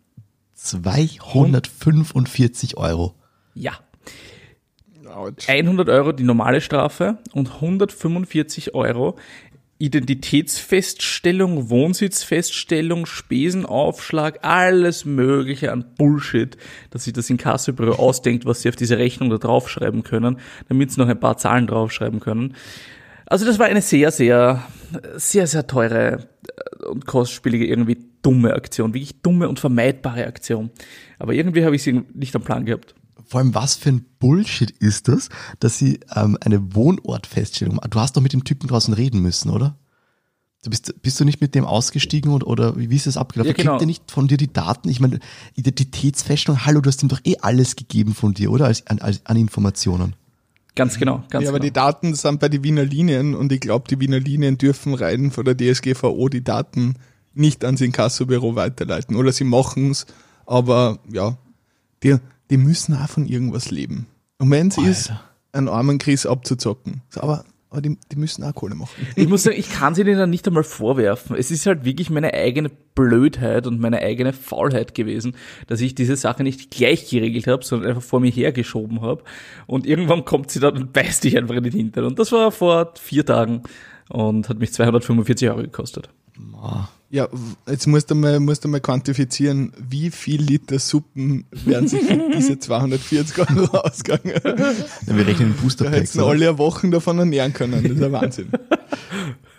245 0.54 2.76
Euro. 2.76 3.14
Ja. 3.54 3.72
Autsch. 5.06 5.48
100 5.48 5.88
Euro 5.88 6.12
die 6.12 6.24
normale 6.24 6.60
Strafe 6.60 7.16
und 7.32 7.54
145 7.54 8.74
Euro 8.74 9.16
Identitätsfeststellung, 9.78 11.70
Wohnsitzfeststellung, 11.70 13.06
Spesenaufschlag, 13.06 14.40
alles 14.42 15.04
mögliche 15.04 15.70
an 15.70 15.84
Bullshit, 15.96 16.56
dass 16.90 17.04
sich 17.04 17.12
das 17.12 17.30
Inkassobüro 17.30 17.92
ausdenkt, 17.92 18.44
was 18.44 18.62
sie 18.62 18.68
auf 18.68 18.76
diese 18.76 18.98
Rechnung 18.98 19.30
da 19.30 19.38
draufschreiben 19.38 20.02
können, 20.02 20.38
damit 20.68 20.90
sie 20.90 21.00
noch 21.00 21.08
ein 21.08 21.20
paar 21.20 21.36
Zahlen 21.36 21.68
draufschreiben 21.68 22.18
können. 22.18 22.54
Also 23.26 23.44
das 23.44 23.58
war 23.58 23.66
eine 23.66 23.82
sehr, 23.82 24.10
sehr, 24.10 24.64
sehr, 25.16 25.46
sehr 25.46 25.66
teure 25.66 26.28
äh, 26.82 26.84
und 26.86 27.06
kostspielige, 27.06 27.66
irgendwie 27.66 27.98
dumme 28.22 28.54
Aktion, 28.54 28.94
wirklich 28.94 29.20
dumme 29.22 29.48
und 29.48 29.60
vermeidbare 29.60 30.26
Aktion. 30.26 30.70
Aber 31.18 31.34
irgendwie 31.34 31.64
habe 31.64 31.76
ich 31.76 31.82
sie 31.82 32.04
nicht 32.14 32.34
am 32.34 32.42
Plan 32.42 32.64
gehabt. 32.64 32.94
Vor 33.28 33.40
allem, 33.40 33.54
was 33.54 33.76
für 33.76 33.90
ein 33.90 34.06
Bullshit 34.18 34.70
ist 34.70 35.06
das, 35.08 35.28
dass 35.60 35.76
sie 35.76 36.00
ähm, 36.16 36.38
eine 36.40 36.74
Wohnortfeststellung 36.74 37.76
machen? 37.76 37.90
Du 37.90 38.00
hast 38.00 38.16
doch 38.16 38.22
mit 38.22 38.32
dem 38.32 38.44
Typen 38.44 38.68
draußen 38.68 38.94
reden 38.94 39.20
müssen, 39.20 39.50
oder? 39.50 39.76
Du 40.64 40.70
bist, 40.70 40.94
bist 41.02 41.20
du 41.20 41.24
nicht 41.24 41.40
mit 41.40 41.54
dem 41.54 41.64
ausgestiegen 41.64 42.32
und, 42.32 42.44
oder 42.44 42.76
wie 42.76 42.96
ist 42.96 43.06
das 43.06 43.16
abgelaufen? 43.16 43.50
Ja, 43.50 43.54
genau. 43.54 43.72
Kriegt 43.72 43.82
er 43.82 43.86
nicht 43.86 44.10
von 44.10 44.26
dir 44.28 44.38
die 44.38 44.52
Daten? 44.52 44.88
Ich 44.88 44.98
meine, 44.98 45.20
Identitätsfeststellung, 45.54 46.64
hallo, 46.64 46.80
du 46.80 46.88
hast 46.88 47.02
ihm 47.02 47.08
doch 47.08 47.20
eh 47.24 47.36
alles 47.40 47.76
gegeben 47.76 48.14
von 48.14 48.34
dir, 48.34 48.50
oder? 48.50 48.64
Als, 48.64 48.86
an, 48.86 48.98
als, 48.98 49.24
an 49.24 49.36
Informationen. 49.36 50.14
Ganz 50.74 50.98
genau, 50.98 51.22
ganz 51.28 51.44
Ja, 51.44 51.50
aber 51.50 51.58
genau. 51.58 51.68
die 51.68 51.72
Daten 51.72 52.14
sind 52.14 52.40
bei 52.40 52.48
den 52.48 52.64
Wiener 52.64 52.84
Linien 52.84 53.34
und 53.34 53.52
ich 53.52 53.60
glaube, 53.60 53.86
die 53.88 54.00
Wiener 54.00 54.20
Linien 54.20 54.58
dürfen 54.58 54.94
rein 54.94 55.30
von 55.30 55.44
der 55.44 55.56
DSGVO 55.56 56.28
die 56.28 56.42
Daten 56.42 56.94
nicht 57.34 57.64
ans 57.64 57.80
Inkassobüro 57.80 58.54
weiterleiten. 58.54 59.16
Oder 59.16 59.32
sie 59.32 59.44
machen's, 59.44 60.06
aber 60.46 60.98
ja, 61.12 61.36
die, 62.02 62.16
die 62.50 62.56
müssen 62.56 62.94
auch 62.94 63.08
von 63.08 63.26
irgendwas 63.26 63.70
leben. 63.70 64.06
Und 64.38 64.50
wenn 64.50 64.68
es 64.68 64.78
ist, 64.78 65.12
einen 65.52 65.68
armen 65.68 65.98
Chris 65.98 66.26
abzuzocken. 66.26 67.02
So, 67.10 67.20
aber 67.20 67.44
aber 67.70 67.82
die, 67.82 67.98
die 68.10 68.16
müssen 68.16 68.44
auch 68.44 68.54
Kohle 68.54 68.74
machen. 68.74 69.06
Ich 69.14 69.28
muss 69.28 69.42
sagen, 69.42 69.56
ich 69.58 69.70
kann 69.70 69.94
sie 69.94 70.02
denen 70.02 70.30
nicht 70.30 70.46
einmal 70.46 70.64
vorwerfen. 70.64 71.36
Es 71.36 71.50
ist 71.50 71.66
halt 71.66 71.84
wirklich 71.84 72.08
meine 72.08 72.32
eigene 72.32 72.70
Blödheit 72.94 73.66
und 73.66 73.78
meine 73.78 74.00
eigene 74.00 74.32
Faulheit 74.32 74.94
gewesen, 74.94 75.36
dass 75.66 75.82
ich 75.82 75.94
diese 75.94 76.16
Sache 76.16 76.42
nicht 76.42 76.70
gleich 76.70 77.10
geregelt 77.10 77.46
habe, 77.46 77.62
sondern 77.64 77.90
einfach 77.90 78.02
vor 78.02 78.20
mir 78.20 78.30
hergeschoben 78.30 79.02
habe. 79.02 79.22
Und 79.66 79.86
irgendwann 79.86 80.24
kommt 80.24 80.50
sie 80.50 80.60
dann 80.60 80.76
und 80.76 80.92
beißt 80.94 81.24
dich 81.24 81.36
einfach 81.36 81.56
in 81.56 81.64
den 81.64 81.72
Hintern. 81.72 82.06
Und 82.06 82.18
das 82.18 82.32
war 82.32 82.52
vor 82.52 82.94
vier 82.98 83.26
Tagen 83.26 83.64
und 84.08 84.48
hat 84.48 84.58
mich 84.58 84.72
245 84.72 85.50
Euro 85.50 85.60
gekostet. 85.60 86.08
Ja, 87.10 87.26
jetzt 87.66 87.86
musst 87.86 88.10
du 88.10 88.14
mal, 88.14 88.38
musst 88.38 88.64
du 88.64 88.68
mal 88.68 88.80
quantifizieren, 88.80 89.72
wie 89.78 90.10
viel 90.10 90.42
Liter 90.42 90.78
Suppen 90.78 91.46
werden 91.50 91.88
sich 91.88 92.02
für 92.02 92.30
diese 92.36 92.58
240 92.58 93.38
Euro 93.56 93.78
ausgegangen. 93.78 94.34
Ja, 94.44 95.16
wir 95.16 95.26
rechnen 95.26 95.54
Da 95.56 95.62
Booster 95.62 95.84
Packs. 95.86 96.10
hätten 96.14 96.20
alle 96.20 96.50
eine 96.50 96.58
Woche 96.58 96.90
davon 96.90 97.18
ernähren 97.18 97.54
können. 97.54 97.82
Das 97.82 97.92
ist 97.92 98.02
ein 98.02 98.12
Wahnsinn. 98.12 98.48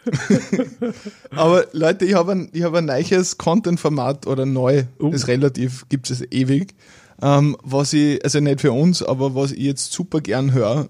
Aber 1.31 1.65
Leute, 1.71 2.05
ich 2.05 2.13
habe 2.13 2.31
ein, 2.33 2.49
ich 2.53 2.63
habe 2.63 2.79
ein 2.79 2.85
neues 2.85 3.37
Content-Format 3.37 4.27
oder 4.27 4.45
neu, 4.45 4.83
Oh. 4.99 5.09
ist 5.09 5.27
relativ, 5.27 5.87
gibt 5.89 6.09
es 6.09 6.21
ewig, 6.31 6.73
ähm, 7.21 7.55
was 7.63 7.93
ich, 7.93 8.23
also 8.23 8.39
nicht 8.39 8.61
für 8.61 8.71
uns, 8.71 9.03
aber 9.03 9.35
was 9.35 9.51
ich 9.51 9.59
jetzt 9.63 9.91
super 9.91 10.21
gern 10.21 10.53
höre. 10.53 10.89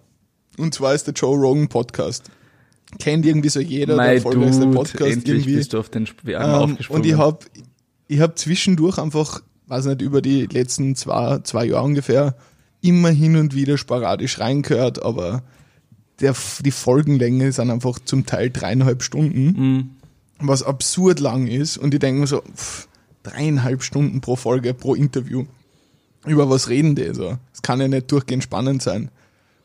Und 0.58 0.74
zwar 0.74 0.94
ist 0.94 1.08
der 1.08 1.14
Joe 1.14 1.38
Rogan 1.38 1.68
Podcast. 1.70 2.30
Kennt 2.98 3.26
irgendwie 3.26 3.50
so 3.50 3.60
jeder, 3.60 3.88
der 3.88 3.96
Mein 3.98 4.16
erfolgreichste 4.18 4.64
Dude, 4.66 4.76
Podcast 4.76 5.02
endlich 5.12 5.38
irgendwie. 5.38 5.56
bist 5.58 5.74
du 5.74 5.80
auf 5.80 5.90
den 5.90 6.08
Arm 6.08 6.16
Ähm, 6.28 6.72
aufgesprungen. 6.72 7.02
und 7.04 7.08
ich 7.08 7.18
habe 7.18 7.40
ich 8.08 8.20
hab 8.20 8.38
zwischendurch 8.40 8.98
einfach, 8.98 9.42
weiß 9.68 9.86
nicht, 9.86 10.02
über 10.02 10.22
die 10.24 10.48
letzten 10.48 10.96
zwei, 10.96 11.40
zwei 11.44 11.66
Jahre 11.66 11.86
ungefähr, 11.86 12.36
immer 12.82 13.10
hin 13.10 13.36
und 13.36 13.54
wieder 13.54 13.78
sporadisch 13.78 14.40
reingehört, 14.40 15.04
aber 15.04 15.44
der, 16.20 16.34
die 16.66 16.72
Folgenlänge 16.72 17.52
sind 17.52 17.70
einfach 17.70 18.00
zum 18.04 18.26
Teil 18.26 18.50
dreieinhalb 18.50 19.04
Stunden, 19.04 19.46
Mhm. 19.46 19.90
was 20.40 20.64
absurd 20.64 21.20
lang 21.20 21.46
ist. 21.48 21.78
Und 21.78 21.94
ich 21.94 22.00
denke 22.00 22.22
mir 22.22 22.28
so, 22.28 22.42
pff, 22.42 22.88
dreieinhalb 23.24 23.84
Stunden 23.84 24.20
pro 24.22 24.36
Folge, 24.36 24.74
pro 24.74 24.96
Interview. 24.96 25.46
Über 26.26 26.50
was 26.50 26.68
reden 26.70 26.96
die 26.96 27.14
so? 27.14 27.38
Das 27.52 27.62
kann 27.62 27.80
ja 27.80 27.88
nicht 27.88 28.12
durchgehend 28.12 28.44
spannend 28.44 28.82
sein. 28.82 29.12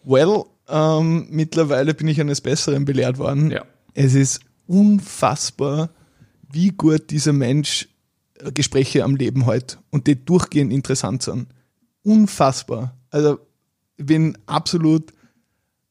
Well, 0.04 0.44
ähm, 0.68 1.26
mittlerweile 1.30 1.94
bin 1.94 2.08
ich 2.08 2.20
eines 2.20 2.40
Besseren 2.40 2.84
belehrt 2.84 3.18
worden. 3.18 3.50
Ja. 3.50 3.64
Es 3.94 4.14
ist 4.14 4.40
unfassbar, 4.66 5.90
wie 6.50 6.70
gut 6.70 7.10
dieser 7.10 7.32
Mensch 7.32 7.88
äh, 8.38 8.52
Gespräche 8.52 9.04
am 9.04 9.16
Leben 9.16 9.44
hält 9.44 9.78
und 9.90 10.06
die 10.06 10.24
durchgehend 10.24 10.72
interessant 10.72 11.22
sind. 11.22 11.48
Unfassbar. 12.02 12.96
Also 13.10 13.38
ich 13.96 14.06
bin 14.06 14.36
absolut 14.46 15.12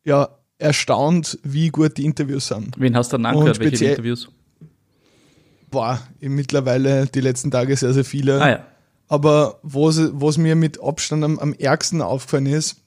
ja, 0.04 0.30
erstaunt, 0.58 1.40
wie 1.44 1.70
gut 1.70 1.98
die 1.98 2.06
Interviews 2.06 2.48
sind. 2.48 2.76
Wen 2.78 2.96
hast 2.96 3.14
du 3.14 3.18
dann 3.18 3.26
angehört? 3.26 3.60
Welche 3.60 3.86
Interviews? 3.86 4.30
Boah, 5.70 6.00
mittlerweile 6.20 7.08
die 7.08 7.22
letzten 7.22 7.50
Tage 7.50 7.76
sehr, 7.76 7.94
sehr 7.94 8.06
viele. 8.06 8.42
Ah 8.42 8.50
ja. 8.50 8.66
Aber 9.08 9.60
was, 9.64 10.00
was 10.14 10.38
mir 10.38 10.56
mit 10.56 10.82
Abstand 10.82 11.24
am, 11.24 11.40
am 11.40 11.54
ärgsten 11.54 12.02
aufgefallen 12.02 12.46
ist, 12.46 12.83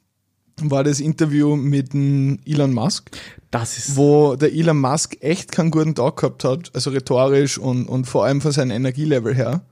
war 0.62 0.84
das 0.84 1.00
Interview 1.00 1.54
mit 1.54 1.92
dem 1.92 2.38
Elon 2.46 2.72
Musk, 2.72 3.10
Das 3.50 3.76
ist 3.76 3.96
wo 3.96 4.36
der 4.36 4.52
Elon 4.52 4.80
Musk 4.80 5.16
echt 5.20 5.52
keinen 5.52 5.70
guten 5.70 5.94
Tag 5.94 6.16
gehabt 6.16 6.44
hat, 6.44 6.70
also 6.74 6.90
rhetorisch 6.90 7.58
und, 7.58 7.86
und 7.86 8.06
vor 8.06 8.24
allem 8.24 8.40
von 8.40 8.52
seinem 8.52 8.70
Energielevel 8.70 9.34
her. 9.34 9.62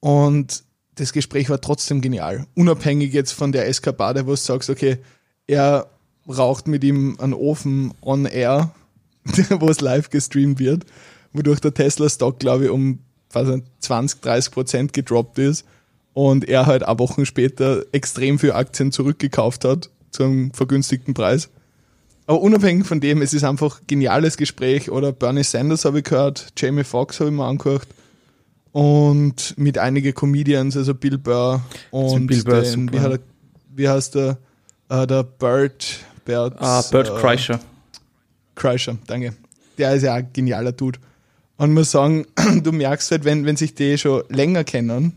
Und 0.00 0.64
das 0.94 1.12
Gespräch 1.12 1.50
war 1.50 1.60
trotzdem 1.60 2.00
genial. 2.00 2.46
Unabhängig 2.54 3.12
jetzt 3.12 3.32
von 3.32 3.52
der 3.52 3.68
Eskapade, 3.68 4.26
wo 4.26 4.30
du 4.30 4.36
sagst, 4.36 4.70
okay, 4.70 4.98
er 5.46 5.88
raucht 6.26 6.68
mit 6.68 6.84
ihm 6.84 7.16
einen 7.20 7.34
Ofen 7.34 7.92
on 8.00 8.24
air, 8.24 8.70
wo 9.50 9.68
es 9.68 9.80
live 9.80 10.08
gestreamt 10.08 10.58
wird, 10.58 10.86
wodurch 11.32 11.60
der 11.60 11.74
Tesla-Stock, 11.74 12.38
glaube 12.38 12.64
ich, 12.64 12.70
um 12.70 13.00
weiß 13.30 13.48
nicht, 13.48 13.66
20, 13.80 14.20
30 14.20 14.52
Prozent 14.52 14.92
gedroppt 14.92 15.38
ist 15.38 15.66
und 16.12 16.48
er 16.48 16.66
halt 16.66 16.86
auch 16.86 16.98
Wochen 16.98 17.26
später 17.26 17.84
extrem 17.92 18.38
viel 18.38 18.52
Aktien 18.52 18.92
zurückgekauft 18.92 19.64
hat 19.64 19.90
zu 20.14 20.24
einem 20.24 20.52
vergünstigten 20.52 21.14
Preis. 21.14 21.50
Aber 22.26 22.40
unabhängig 22.40 22.86
von 22.86 23.00
dem, 23.00 23.20
es 23.20 23.34
ist 23.34 23.44
einfach 23.44 23.80
ein 23.80 23.86
geniales 23.86 24.36
Gespräch. 24.36 24.90
Oder 24.90 25.12
Bernie 25.12 25.42
Sanders 25.42 25.84
habe 25.84 25.98
ich 25.98 26.04
gehört, 26.04 26.52
Jamie 26.56 26.84
Foxx 26.84 27.20
habe 27.20 27.30
ich 27.30 27.36
mir 27.36 27.44
angehört. 27.44 27.86
Und 28.72 29.56
mit 29.56 29.78
einigen 29.78 30.14
Comedians, 30.14 30.76
also 30.76 30.94
Bill 30.94 31.18
Burr 31.18 31.62
und 31.90 32.26
Bill 32.26 32.42
Burr, 32.42 32.62
den, 32.62 32.92
wie, 32.92 32.96
er, 32.96 33.18
wie 33.74 33.88
heißt 33.88 34.14
der, 34.14 34.38
äh, 34.88 35.06
der 35.06 35.22
Bert, 35.22 36.00
Bert, 36.24 36.54
ah, 36.58 36.82
Bert 36.90 37.08
äh, 37.08 37.20
Kreischer. 37.20 37.60
Kreischer, 38.54 38.96
danke. 39.06 39.34
Der 39.78 39.94
ist 39.94 40.02
ja 40.02 40.14
ein 40.14 40.28
genialer 40.32 40.72
Dude. 40.72 40.98
Und 41.56 41.72
muss 41.72 41.90
sagen, 41.90 42.26
du 42.62 42.72
merkst 42.72 43.10
halt, 43.10 43.24
wenn, 43.24 43.44
wenn 43.46 43.56
sich 43.56 43.74
die 43.74 43.96
schon 43.98 44.24
länger 44.28 44.64
kennen, 44.64 45.12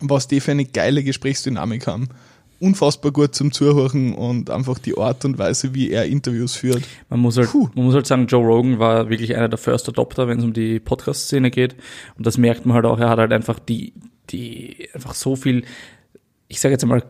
was 0.00 0.28
die 0.28 0.40
für 0.40 0.52
eine 0.52 0.64
geile 0.64 1.02
Gesprächsdynamik 1.02 1.86
haben. 1.86 2.08
Unfassbar 2.62 3.10
gut 3.10 3.34
zum 3.34 3.50
Zuhören 3.50 4.14
und 4.14 4.48
einfach 4.48 4.78
die 4.78 4.96
Art 4.96 5.24
und 5.24 5.36
Weise, 5.36 5.74
wie 5.74 5.90
er 5.90 6.06
Interviews 6.06 6.54
führt. 6.54 6.82
Man 7.10 7.18
muss, 7.18 7.36
halt, 7.36 7.50
Puh. 7.50 7.68
man 7.74 7.86
muss 7.86 7.94
halt 7.94 8.06
sagen, 8.06 8.28
Joe 8.28 8.44
Rogan 8.44 8.78
war 8.78 9.10
wirklich 9.10 9.34
einer 9.34 9.48
der 9.48 9.58
First 9.58 9.88
Adopter, 9.88 10.28
wenn 10.28 10.38
es 10.38 10.44
um 10.44 10.52
die 10.52 10.78
Podcast-Szene 10.78 11.50
geht. 11.50 11.74
Und 12.16 12.24
das 12.24 12.38
merkt 12.38 12.64
man 12.64 12.76
halt 12.76 12.86
auch, 12.86 13.00
er 13.00 13.08
hat 13.08 13.18
halt 13.18 13.32
einfach 13.32 13.58
die, 13.58 13.92
die, 14.30 14.88
einfach 14.94 15.14
so 15.14 15.34
viel, 15.34 15.64
ich 16.46 16.60
sage 16.60 16.74
jetzt 16.74 16.84
einmal, 16.84 17.02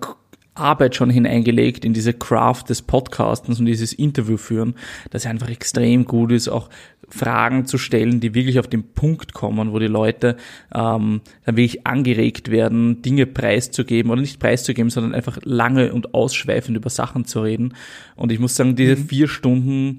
Arbeit 0.54 0.96
schon 0.96 1.10
hineingelegt 1.10 1.84
in 1.84 1.94
diese 1.94 2.12
Craft 2.12 2.64
des 2.68 2.82
Podcastens 2.82 3.58
und 3.58 3.66
dieses 3.66 3.92
Interview 3.92 4.36
führen, 4.36 4.74
dass 5.10 5.24
er 5.24 5.30
einfach 5.30 5.48
extrem 5.48 6.04
gut 6.04 6.32
ist, 6.32 6.48
auch 6.48 6.68
Fragen 7.12 7.66
zu 7.66 7.76
stellen, 7.76 8.20
die 8.20 8.34
wirklich 8.34 8.58
auf 8.58 8.66
den 8.66 8.94
Punkt 8.94 9.34
kommen, 9.34 9.72
wo 9.72 9.78
die 9.78 9.86
Leute 9.86 10.36
ähm, 10.74 11.20
dann 11.44 11.56
wirklich 11.56 11.86
angeregt 11.86 12.50
werden, 12.50 13.02
Dinge 13.02 13.26
preiszugeben 13.26 14.10
oder 14.10 14.20
nicht 14.20 14.40
preiszugeben, 14.40 14.90
sondern 14.90 15.14
einfach 15.14 15.38
lange 15.44 15.92
und 15.92 16.14
ausschweifend 16.14 16.76
über 16.76 16.90
Sachen 16.90 17.26
zu 17.26 17.42
reden. 17.42 17.74
Und 18.16 18.32
ich 18.32 18.38
muss 18.38 18.56
sagen, 18.56 18.76
diese 18.76 18.96
vier 18.96 19.28
Stunden 19.28 19.98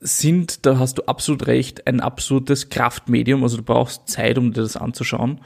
sind, 0.00 0.64
da 0.64 0.78
hast 0.78 0.98
du 0.98 1.02
absolut 1.06 1.46
recht, 1.46 1.86
ein 1.86 2.00
absolutes 2.00 2.68
Kraftmedium. 2.68 3.42
Also 3.42 3.56
du 3.56 3.62
brauchst 3.62 4.08
Zeit, 4.08 4.38
um 4.38 4.52
dir 4.52 4.62
das 4.62 4.76
anzuschauen. 4.76 5.40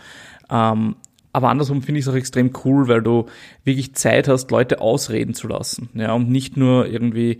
Ähm, 0.50 0.96
aber 1.32 1.50
andersrum 1.50 1.82
finde 1.82 1.98
ich 1.98 2.06
es 2.06 2.08
auch 2.10 2.16
extrem 2.16 2.50
cool, 2.64 2.88
weil 2.88 3.02
du 3.02 3.26
wirklich 3.64 3.94
Zeit 3.94 4.26
hast, 4.26 4.50
Leute 4.50 4.80
ausreden 4.80 5.34
zu 5.34 5.48
lassen. 5.48 5.90
Ja, 5.94 6.14
und 6.14 6.30
nicht 6.30 6.56
nur 6.56 6.86
irgendwie 6.86 7.38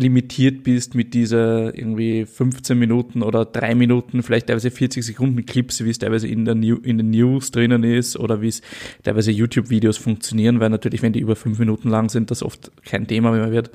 limitiert 0.00 0.62
bist 0.64 0.94
mit 0.94 1.14
dieser 1.14 1.76
irgendwie 1.76 2.24
15 2.24 2.78
Minuten 2.78 3.22
oder 3.22 3.44
drei 3.44 3.74
Minuten, 3.74 4.22
vielleicht 4.22 4.46
teilweise 4.46 4.70
40 4.70 5.04
Sekunden 5.04 5.44
Clips, 5.46 5.84
wie 5.84 5.90
es 5.90 5.98
teilweise 5.98 6.26
in, 6.26 6.44
der 6.44 6.54
New, 6.54 6.76
in 6.76 6.98
den 6.98 7.10
News 7.10 7.50
drinnen 7.50 7.84
ist 7.84 8.18
oder 8.18 8.40
wie 8.40 8.48
es 8.48 8.62
teilweise 9.02 9.30
YouTube-Videos 9.30 9.98
funktionieren, 9.98 10.60
weil 10.60 10.70
natürlich, 10.70 11.02
wenn 11.02 11.12
die 11.12 11.20
über 11.20 11.36
fünf 11.36 11.58
Minuten 11.58 11.88
lang 11.88 12.08
sind, 12.08 12.30
das 12.30 12.42
oft 12.42 12.72
kein 12.84 13.06
Thema 13.06 13.32
mehr 13.32 13.52
wird. 13.52 13.70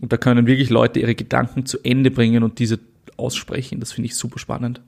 Und 0.00 0.12
da 0.12 0.16
können 0.16 0.46
wirklich 0.46 0.70
Leute 0.70 1.00
ihre 1.00 1.14
Gedanken 1.14 1.66
zu 1.66 1.78
Ende 1.82 2.10
bringen 2.10 2.42
und 2.42 2.58
diese 2.58 2.78
aussprechen. 3.16 3.80
Das 3.80 3.92
finde 3.92 4.06
ich 4.06 4.14
super 4.14 4.38
spannend. 4.38 4.80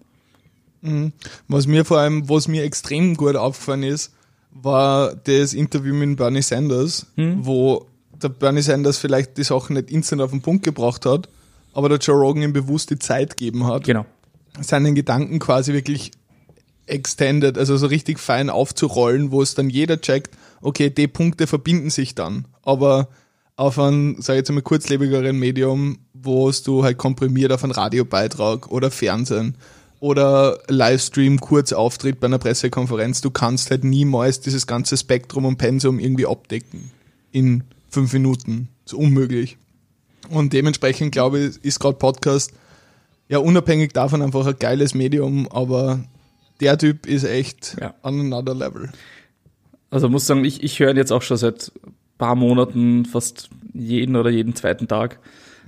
Was 1.48 1.66
mir 1.66 1.84
vor 1.84 1.98
allem, 1.98 2.28
was 2.28 2.46
mir 2.46 2.62
extrem 2.62 3.16
gut 3.16 3.36
aufgefallen 3.36 3.82
ist, 3.82 4.14
war 4.50 5.14
das 5.14 5.54
Interview 5.54 5.94
mit 5.94 6.16
Bernie 6.16 6.42
Sanders, 6.42 7.06
wo 7.16 7.86
der 8.22 8.28
Bernie 8.28 8.62
Sanders 8.62 8.98
vielleicht 8.98 9.36
die 9.38 9.44
Sachen 9.44 9.74
nicht 9.74 9.90
instant 9.90 10.22
auf 10.22 10.30
den 10.30 10.42
Punkt 10.42 10.64
gebracht 10.64 11.06
hat, 11.06 11.28
aber 11.72 11.88
der 11.88 11.98
Joe 11.98 12.16
Rogan 12.16 12.42
ihm 12.42 12.52
bewusst 12.52 12.90
die 12.90 12.98
Zeit 12.98 13.36
gegeben 13.36 13.66
hat, 13.66 13.84
Genau. 13.84 14.04
seinen 14.60 14.94
Gedanken 14.94 15.38
quasi 15.38 15.72
wirklich 15.72 16.10
extended, 16.86 17.58
also 17.58 17.76
so 17.76 17.86
richtig 17.86 18.18
fein 18.18 18.50
aufzurollen, 18.50 19.30
wo 19.30 19.42
es 19.42 19.54
dann 19.54 19.70
jeder 19.70 20.00
checkt, 20.00 20.36
okay, 20.60 20.90
die 20.90 21.06
Punkte 21.06 21.46
verbinden 21.46 21.90
sich 21.90 22.14
dann, 22.14 22.46
aber 22.62 23.08
auf 23.56 23.78
ein, 23.78 24.16
sag 24.20 24.34
ich 24.34 24.38
jetzt 24.38 24.50
einmal, 24.50 24.62
kurzlebigeren 24.62 25.36
Medium, 25.36 25.98
wo 26.14 26.48
es 26.48 26.62
du 26.62 26.84
halt 26.84 26.96
komprimiert 26.96 27.52
auf 27.52 27.64
einen 27.64 27.72
Radiobeitrag 27.72 28.70
oder 28.70 28.90
Fernsehen 28.90 29.56
oder 30.00 30.60
Livestream, 30.68 31.40
Kurzauftritt 31.40 32.20
bei 32.20 32.26
einer 32.28 32.38
Pressekonferenz, 32.38 33.20
du 33.20 33.30
kannst 33.30 33.70
halt 33.70 33.82
niemals 33.84 34.40
dieses 34.40 34.66
ganze 34.66 34.96
Spektrum 34.96 35.44
und 35.44 35.58
Pensum 35.58 35.98
irgendwie 35.98 36.26
abdecken 36.26 36.92
in 37.32 37.64
fünf 37.90 38.12
Minuten. 38.12 38.68
Das 38.84 38.92
ist 38.92 38.98
unmöglich. 38.98 39.56
Und 40.30 40.52
dementsprechend 40.52 41.12
glaube 41.12 41.38
ich, 41.40 41.64
ist 41.64 41.80
gerade 41.80 41.96
Podcast 41.96 42.52
ja 43.28 43.38
unabhängig 43.38 43.92
davon 43.92 44.22
einfach 44.22 44.46
ein 44.46 44.58
geiles 44.58 44.94
Medium, 44.94 45.48
aber 45.50 46.00
der 46.60 46.76
Typ 46.78 47.06
ist 47.06 47.24
echt 47.24 47.76
Ja. 47.80 47.94
on 48.02 48.32
another 48.32 48.54
level. 48.54 48.90
Also 49.90 50.08
muss 50.08 50.26
sagen, 50.26 50.44
ich, 50.44 50.62
ich 50.62 50.78
höre 50.80 50.90
ihn 50.90 50.96
jetzt 50.96 51.12
auch 51.12 51.22
schon 51.22 51.36
seit 51.36 51.72
paar 52.18 52.34
Monaten 52.34 53.04
fast 53.04 53.48
jeden 53.72 54.16
oder 54.16 54.28
jeden 54.30 54.54
zweiten 54.54 54.88
Tag. 54.88 55.18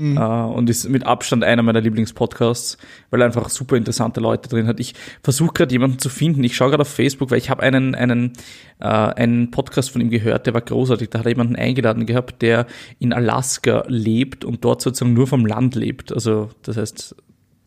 Äh, 0.00 0.20
und 0.20 0.70
ist 0.70 0.88
mit 0.88 1.04
Abstand 1.04 1.44
einer 1.44 1.62
meiner 1.62 1.80
Lieblingspodcasts, 1.80 2.78
weil 3.10 3.20
er 3.20 3.26
einfach 3.26 3.50
super 3.50 3.76
interessante 3.76 4.20
Leute 4.20 4.48
drin 4.48 4.66
hat. 4.66 4.80
Ich 4.80 4.94
versuche 5.22 5.52
gerade 5.52 5.72
jemanden 5.72 5.98
zu 5.98 6.08
finden. 6.08 6.42
Ich 6.42 6.56
schaue 6.56 6.70
gerade 6.70 6.82
auf 6.82 6.88
Facebook, 6.88 7.30
weil 7.30 7.38
ich 7.38 7.50
habe 7.50 7.62
einen, 7.62 7.94
einen, 7.94 8.32
äh, 8.80 8.86
einen 8.86 9.50
Podcast 9.50 9.90
von 9.90 10.00
ihm 10.00 10.10
gehört, 10.10 10.46
der 10.46 10.54
war 10.54 10.62
großartig. 10.62 11.10
Da 11.10 11.18
hat 11.18 11.26
er 11.26 11.32
jemanden 11.32 11.56
eingeladen 11.56 12.06
gehabt, 12.06 12.40
der 12.40 12.66
in 12.98 13.12
Alaska 13.12 13.84
lebt 13.88 14.44
und 14.44 14.64
dort 14.64 14.80
sozusagen 14.80 15.12
nur 15.12 15.26
vom 15.26 15.44
Land 15.44 15.74
lebt. 15.74 16.12
Also 16.12 16.48
das 16.62 16.78
heißt, 16.78 17.16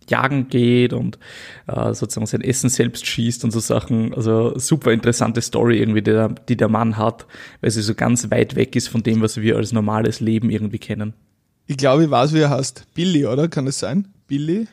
jagen 0.10 0.50
geht 0.50 0.92
und 0.94 1.20
äh, 1.68 1.94
sozusagen 1.94 2.26
sein 2.26 2.42
Essen 2.42 2.70
selbst 2.70 3.06
schießt 3.06 3.44
und 3.44 3.52
so 3.52 3.60
Sachen. 3.60 4.14
Also 4.14 4.58
super 4.58 4.92
interessante 4.92 5.42
Story 5.42 5.80
irgendwie, 5.80 6.02
die 6.02 6.12
der, 6.12 6.30
die 6.30 6.58
der 6.58 6.68
Mann 6.68 6.98
hat, 6.98 7.28
weil 7.62 7.72
sie 7.72 7.82
so 7.82 7.94
ganz 7.94 8.30
weit 8.32 8.56
weg 8.56 8.76
ist 8.76 8.88
von 8.88 9.04
dem, 9.04 9.22
was 9.22 9.40
wir 9.40 9.56
als 9.56 9.72
normales 9.72 10.20
Leben 10.20 10.50
irgendwie 10.50 10.80
kennen. 10.80 11.14
Ich 11.68 11.78
glaube, 11.78 12.04
ich 12.06 12.12
weiß, 12.12 12.34
wie 12.34 12.40
er 12.40 12.50
heißt. 12.50 12.86
Billy, 12.94 13.26
oder? 13.26 13.48
Kann 13.48 13.66
das 13.66 13.80
sein? 13.80 14.08
Billy? 14.28 14.68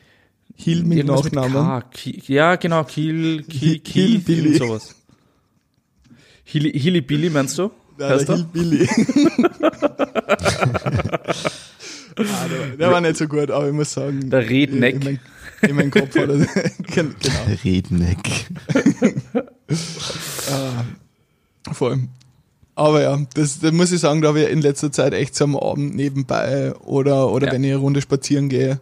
Hill 0.55 0.83
mit 0.83 0.97
Irgendwas 0.99 1.31
Nachnamen. 1.31 1.81
K. 1.81 1.85
Ki- 1.91 2.21
Ja, 2.27 2.55
genau, 2.57 2.83
Kiel, 2.83 3.43
Kiel, 3.43 3.59
Hill- 3.69 3.79
Kiel, 3.79 4.07
Hillbilly. 4.09 4.41
irgend 4.53 4.57
sowas. 4.59 4.95
Hilly, 6.43 6.77
Hilly 6.77 7.01
Billy 7.01 7.29
meinst 7.29 7.57
du? 7.57 7.71
Nein, 7.97 8.19
er? 8.19 8.25
Hillbilly. 8.35 8.87
ah, 12.17 12.47
der, 12.47 12.77
der 12.77 12.91
war 12.91 13.01
nicht 13.01 13.17
so 13.17 13.27
gut, 13.27 13.49
aber 13.51 13.67
ich 13.67 13.73
muss 13.73 13.93
sagen. 13.93 14.29
Der 14.29 14.47
Redneck. 14.49 14.95
In, 14.95 15.03
mein, 15.03 15.19
in 15.69 15.75
meinem 15.75 15.91
Kopf 15.91 16.15
er. 16.15 16.27
Gen- 16.27 17.15
genau. 17.19 17.45
Redneck. 17.63 18.47
Vor 21.71 21.89
allem. 21.91 22.09
Aber 22.75 23.01
ja, 23.01 23.19
das, 23.33 23.59
das 23.59 23.71
muss 23.71 23.91
ich 23.91 23.99
sagen, 23.99 24.21
da 24.21 24.29
habe 24.29 24.41
ich 24.43 24.49
in 24.49 24.61
letzter 24.61 24.91
Zeit 24.91 25.13
echt 25.13 25.35
so 25.35 25.43
am 25.43 25.55
Abend 25.57 25.95
nebenbei 25.95 26.73
oder, 26.77 27.29
oder 27.31 27.47
Ja. 27.47 27.53
wenn 27.53 27.63
ich 27.63 27.71
eine 27.71 27.79
Runde 27.79 28.01
spazieren 28.01 28.49
gehe, 28.49 28.79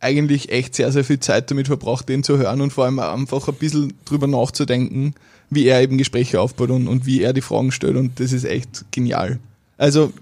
eigentlich 0.00 0.50
echt 0.50 0.74
sehr, 0.74 0.92
sehr 0.92 1.04
viel 1.04 1.20
Zeit 1.20 1.50
damit 1.50 1.68
verbracht, 1.68 2.08
den 2.08 2.22
zu 2.22 2.36
hören 2.38 2.60
und 2.60 2.72
vor 2.72 2.84
allem 2.84 2.98
einfach 2.98 3.48
ein 3.48 3.54
bisschen 3.54 3.94
drüber 4.04 4.26
nachzudenken, 4.26 5.14
wie 5.48 5.66
er 5.66 5.80
eben 5.80 5.96
Gespräche 5.96 6.40
aufbaut 6.40 6.70
und, 6.70 6.88
und 6.88 7.06
wie 7.06 7.22
er 7.22 7.32
die 7.32 7.40
Fragen 7.40 7.72
stellt 7.72 7.96
und 7.96 8.20
das 8.20 8.32
ist 8.32 8.44
echt 8.44 8.84
genial. 8.90 9.38
Also, 9.78 10.12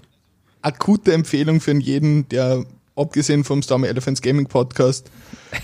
akute 0.61 1.13
Empfehlung 1.13 1.59
für 1.59 1.73
jeden, 1.73 2.29
der 2.29 2.63
abgesehen 2.95 3.43
vom 3.43 3.61
Stormy 3.61 3.87
Elephants 3.87 4.21
Gaming 4.21 4.45
Podcast 4.45 5.09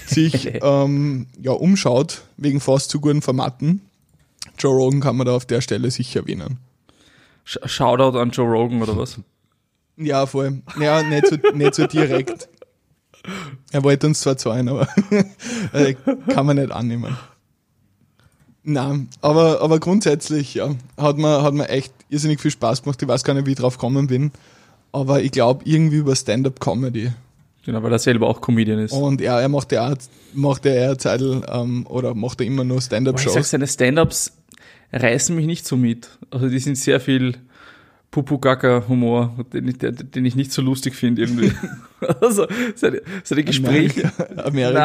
sich 0.07 0.50
ähm, 0.62 1.27
ja, 1.41 1.51
umschaut, 1.51 2.24
wegen 2.38 2.59
fast 2.59 2.89
zu 2.89 3.00
guten 3.00 3.21
Formaten. 3.21 3.81
Joe 4.57 4.75
Rogan 4.75 5.00
kann 5.00 5.15
man 5.15 5.27
da 5.27 5.36
auf 5.36 5.45
der 5.45 5.62
Stelle 5.62 5.89
sicher 5.91 6.21
erwähnen. 6.21 6.57
Sh- 7.46 7.58
Shoutout 7.65 8.17
an 8.17 8.31
Joe 8.31 8.48
Rogan 8.50 8.81
oder 8.81 8.98
was? 8.98 9.19
Ja, 9.98 10.25
voll. 10.25 10.62
Ja, 10.79 11.03
nicht 11.03 11.27
so, 11.27 11.36
nicht 11.53 11.75
so 11.75 11.88
direkt. 11.88 12.48
Er 13.72 13.84
wollte 13.84 14.08
uns 14.08 14.22
zwar 14.22 14.38
zahlen, 14.38 14.69
aber 14.69 14.88
äh, 15.74 15.93
kann 16.34 16.46
man 16.46 16.55
nicht 16.58 16.72
annehmen. 16.72 17.17
Nein, 18.63 19.10
aber, 19.22 19.62
aber 19.62 19.79
grundsätzlich, 19.79 20.53
ja, 20.55 20.75
hat 20.98 21.17
mir, 21.17 21.41
hat 21.43 21.53
mir 21.53 21.69
echt 21.69 21.93
irrsinnig 22.10 22.39
viel 22.41 22.51
Spaß 22.51 22.84
gemacht. 22.84 23.01
Ich 23.01 23.08
weiß 23.08 23.24
gar 23.24 23.34
nicht, 23.34 23.46
wie 23.46 23.51
ich 23.51 23.58
drauf 23.58 23.75
gekommen 23.77 24.08
bin. 24.08 24.31
Aber 24.91 25.22
ich 25.22 25.31
glaube, 25.31 25.62
irgendwie 25.65 25.98
über 25.98 26.15
Stand-Up-Comedy. 26.15 27.12
Genau, 27.65 27.84
weil 27.84 27.91
er 27.91 28.00
selber 28.00 28.27
auch 28.27 28.41
Comedian 28.41 28.79
ist. 28.79 28.91
Und 28.93 29.22
ja, 29.22 29.39
er 29.39 29.50
macht 29.50 29.72
ja, 29.72 29.93
macht 30.34 30.65
ja 30.65 30.72
eher 30.72 30.98
Zeitl, 30.98 31.41
ähm, 31.51 31.86
oder 31.88 32.15
macht 32.15 32.41
er 32.41 32.48
immer 32.48 32.63
nur 32.63 32.77
Aber 32.77 32.79
ich 32.79 32.84
sag, 32.86 32.88
Stand-Up-Shows. 33.03 33.50
seine 33.50 33.67
Stand-Ups 33.67 34.31
reißen 34.91 35.36
mich 35.36 35.46
nicht 35.46 35.65
so 35.65 35.77
mit. 35.77 36.10
Also 36.31 36.50
die 36.50 36.60
sind 36.60 36.77
sehr 36.77 37.00
viel 37.00 37.36
Pupu-Gaka-Humor, 38.12 39.46
den 39.53 39.67
ich, 39.67 39.77
den, 39.77 40.25
ich 40.25 40.36
nicht 40.36 40.51
so 40.51 40.63
lustig 40.63 40.96
finde 40.96 41.22
irgendwie. 41.22 41.51
also 42.22 42.48
seine, 42.75 43.01
seine 43.24 43.43
Gespräche. 43.43 44.12
Amerika. 44.17 44.43
Amerika. 44.46 44.79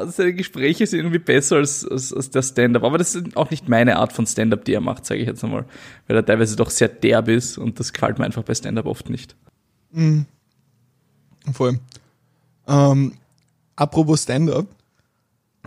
Na, 0.00 0.06
seine 0.10 0.34
Gespräche 0.34 0.86
sind 0.86 1.00
irgendwie 1.00 1.18
besser 1.18 1.56
als, 1.56 1.88
als, 1.88 2.12
als 2.12 2.30
der 2.30 2.42
Stand-up. 2.42 2.84
Aber 2.84 2.98
das 2.98 3.14
ist 3.14 3.36
auch 3.36 3.50
nicht 3.50 3.68
meine 3.68 3.96
Art 3.96 4.12
von 4.12 4.26
Stand-up, 4.26 4.64
die 4.66 4.74
er 4.74 4.82
macht, 4.82 5.06
sage 5.06 5.20
ich 5.20 5.26
jetzt 5.26 5.42
einmal. 5.42 5.64
Weil 6.06 6.16
er 6.16 6.26
teilweise 6.26 6.56
doch 6.56 6.68
sehr 6.68 6.88
derb 6.88 7.28
ist 7.28 7.56
und 7.56 7.80
das 7.80 7.94
gefällt 7.94 8.18
mir 8.18 8.26
einfach 8.26 8.42
bei 8.42 8.54
Stand-up 8.54 8.84
oft 8.84 9.08
nicht. 9.08 9.36
Voll. 11.52 11.80
Ähm, 12.68 13.12
apropos 13.74 14.24
Stand-up. 14.24 14.66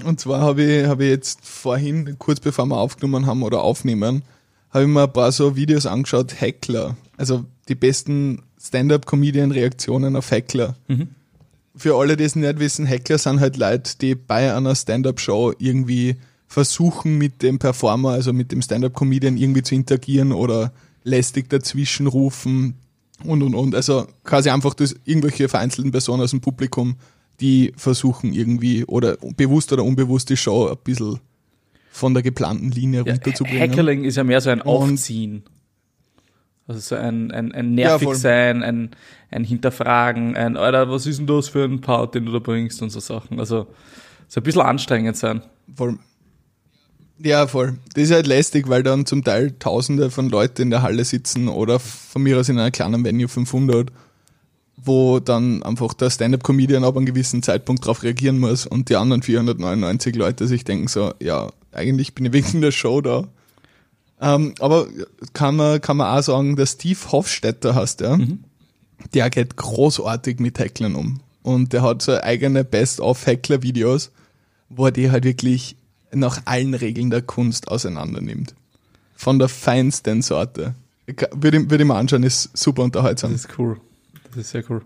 Und 0.03 0.20
zwar 0.20 0.41
habe 0.41 0.63
ich, 0.63 0.86
habe 0.86 1.03
ich 1.03 1.10
jetzt 1.10 1.46
vorhin, 1.46 2.18
kurz 2.20 2.39
bevor 2.39 2.65
wir 2.65 2.77
aufgenommen 2.77 3.25
haben 3.25 3.44
oder 3.44 3.62
aufnehmen, 3.62 4.24
habe 4.72 4.84
ich 4.84 4.89
mir 4.89 5.03
ein 5.03 5.13
paar 5.13 5.32
so 5.32 5.56
Videos 5.56 5.86
angeschaut, 5.86 6.39
Heckler. 6.39 6.96
Also 7.18 7.46
die 7.68 7.75
besten 7.75 8.44
Stand-up-Comedian-Reaktionen 8.62 10.15
auf 10.15 10.32
Heckler. 10.32 10.75
Für 11.75 11.96
alle, 11.96 12.18
die 12.18 12.24
es 12.24 12.36
nicht 12.36 12.60
wissen, 12.60 12.86
Heckler 12.86 13.18
sind 13.18 13.39
halt 13.39 13.58
Leute, 13.58 13.98
die 14.00 14.15
bei 14.15 14.53
einer 14.53 14.75
Stand-up-Show 14.75 15.53
irgendwie 15.58 16.18
versuchen, 16.48 17.18
mit 17.18 17.41
dem 17.41 17.60
Performer, 17.60 18.12
also 18.12 18.34
mit 18.34 18.51
dem 18.51 18.62
Stand-up-Comedian 18.62 19.38
irgendwie 19.38 19.62
zu 19.62 19.75
interagieren 19.75 20.32
oder 20.32 20.71
lästig 21.04 21.50
dazwischen 21.50 22.08
rufen 22.08 22.76
und 23.23 23.43
und 23.43 23.56
und. 23.56 23.76
Also 23.76 24.08
quasi 24.23 24.50
einfach 24.50 24.73
das 24.73 24.95
irgendwelche 25.06 25.47
vereinzelten 25.47 25.91
Personen 25.91 26.23
aus 26.23 26.32
dem 26.32 26.41
Publikum, 26.41 26.95
die 27.39 27.73
versuchen 27.78 28.34
irgendwie 28.34 28.86
oder 28.86 29.17
bewusst 29.36 29.71
oder 29.73 29.84
unbewusst 29.84 30.30
die 30.30 30.38
Show 30.38 30.67
ein 30.67 30.78
bisschen 30.84 31.19
von 31.91 32.13
der 32.13 32.23
geplanten 32.23 32.71
Linie 32.71 33.04
Ja, 33.06 33.13
runterzubringen. 33.13 33.60
Heckling 33.60 34.04
ist 34.04 34.17
ja 34.17 34.23
mehr 34.23 34.41
so 34.41 34.49
ein 34.49 34.62
Aufziehen. 34.62 35.43
Also 36.67 36.82
so 36.82 36.95
ein, 36.95 37.32
ein, 37.32 37.52
ein 37.52 37.73
nervig 37.73 38.13
sein, 38.13 38.62
ein, 38.62 38.91
ein 39.32 39.43
Hinterfragen, 39.43 40.36
ein, 40.36 40.56
Alter, 40.56 40.89
was 40.91 41.08
ist 41.08 41.17
denn 41.17 41.25
das 41.25 41.49
für 41.49 41.63
ein 41.63 41.82
Part, 41.82 42.13
den 42.13 42.25
du 42.25 42.32
da 42.32 42.39
bringst 42.39 42.82
und 42.84 42.91
so 42.91 42.99
Sachen. 42.99 43.39
Also 43.39 43.67
so 44.28 44.39
ein 44.39 44.43
bisschen 44.43 44.62
anstrengend 44.62 45.17
sein. 45.17 45.41
Voll. 45.75 45.97
Ja, 47.21 47.47
voll. 47.47 47.80
Das 47.95 48.04
ist 48.04 48.12
halt 48.12 48.28
lästig, 48.28 48.69
weil 48.69 48.84
dann 48.84 49.06
zum 49.06 49.23
Teil 49.23 49.52
Tausende 49.60 50.10
von 50.12 50.30
Leuten 50.30 50.62
in 50.62 50.69
der 50.69 50.84
Halle 50.84 51.04
sitzen 51.04 51.47
oder 51.47 51.80
von 51.80 52.21
mir 52.21 52.38
aus 52.39 52.47
in 52.49 52.60
einer 52.60 52.71
kleinen 52.71 53.04
Venue 53.04 53.28
500, 53.28 53.91
wo 54.84 55.20
dann 55.20 55.63
einfach 55.63 55.94
der 55.94 56.10
Stand-Up-Comedian 56.10 56.84
ab 56.84 56.96
einem 56.96 57.06
gewissen 57.06 57.44
Zeitpunkt 57.44 57.84
darauf 57.84 58.04
reagieren 58.04 58.39
muss 58.39 58.65
und 58.65 58.89
die 58.89 58.96
anderen 58.96 59.22
499 59.22 60.15
Leute 60.15 60.48
sich 60.48 60.63
denken 60.63 60.88
so, 60.88 61.13
ja, 61.20 61.50
eigentlich 61.72 62.15
bin 62.15 62.26
ich 62.26 62.34
wegen 62.34 62.62
der 62.62 62.72
Show 62.72 63.02
da. 63.02 63.28
Ähm, 64.22 64.54
aber 64.60 64.88
kann 65.34 65.56
man, 65.56 65.82
kann 65.82 65.98
man 65.98 66.18
auch 66.18 66.24
sagen, 66.24 66.56
der 66.56 66.65
Steve 66.65 67.00
Hofstetter 67.12 67.76
heißt 67.76 68.02
der, 68.02 68.20
der 69.13 69.30
geht 69.30 69.56
großartig 69.56 70.39
mit 70.39 70.60
Hecklern 70.60 70.96
um. 70.96 71.20
Und 71.42 71.74
der 71.74 71.82
hat 71.82 72.02
so 72.02 72.20
eigene 72.20 72.63
Best-of-Heckler-Videos, 72.63 74.12
wo 74.70 74.86
er 74.86 74.92
die 74.92 75.10
halt 75.10 75.24
wirklich 75.24 75.78
nach 76.12 76.42
allen 76.46 76.74
Regeln 76.74 77.10
der 77.10 77.22
Kunst 77.22 77.70
auseinander 77.70 78.22
nimmt. 78.22 78.56
Von 79.15 79.39
der 79.39 79.50
feinsten 79.50 80.22
Sorte. 80.22 80.76
Würde 81.08 81.58
ich, 81.58 81.70
würde 81.70 81.84
ich 81.84 81.88
mir 81.88 81.96
anschauen, 81.96 82.24
ist 82.24 82.56
super 82.58 82.84
unterhaltsam. 82.84 83.32
Das 83.32 83.46
ist 83.46 83.58
cool. 83.58 83.80
Das 84.30 84.38
ist 84.38 84.52
sehr 84.52 84.63
cool. 84.70 84.82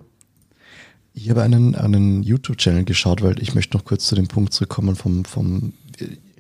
Ich 1.13 1.29
habe 1.29 1.43
einen, 1.43 1.75
einen 1.75 2.23
YouTube-Channel 2.23 2.85
geschaut, 2.85 3.21
weil 3.21 3.41
ich 3.41 3.53
möchte 3.53 3.77
noch 3.77 3.85
kurz 3.85 4.07
zu 4.07 4.15
dem 4.15 4.27
Punkt 4.27 4.53
zurückkommen 4.53 4.95
vom, 4.95 5.25
vom 5.25 5.73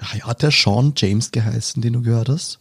hat 0.01 0.41
der 0.41 0.51
Sean 0.51 0.93
James 0.95 1.31
geheißen, 1.31 1.81
den 1.81 1.93
du 1.93 2.01
gehört 2.01 2.29
hast? 2.29 2.59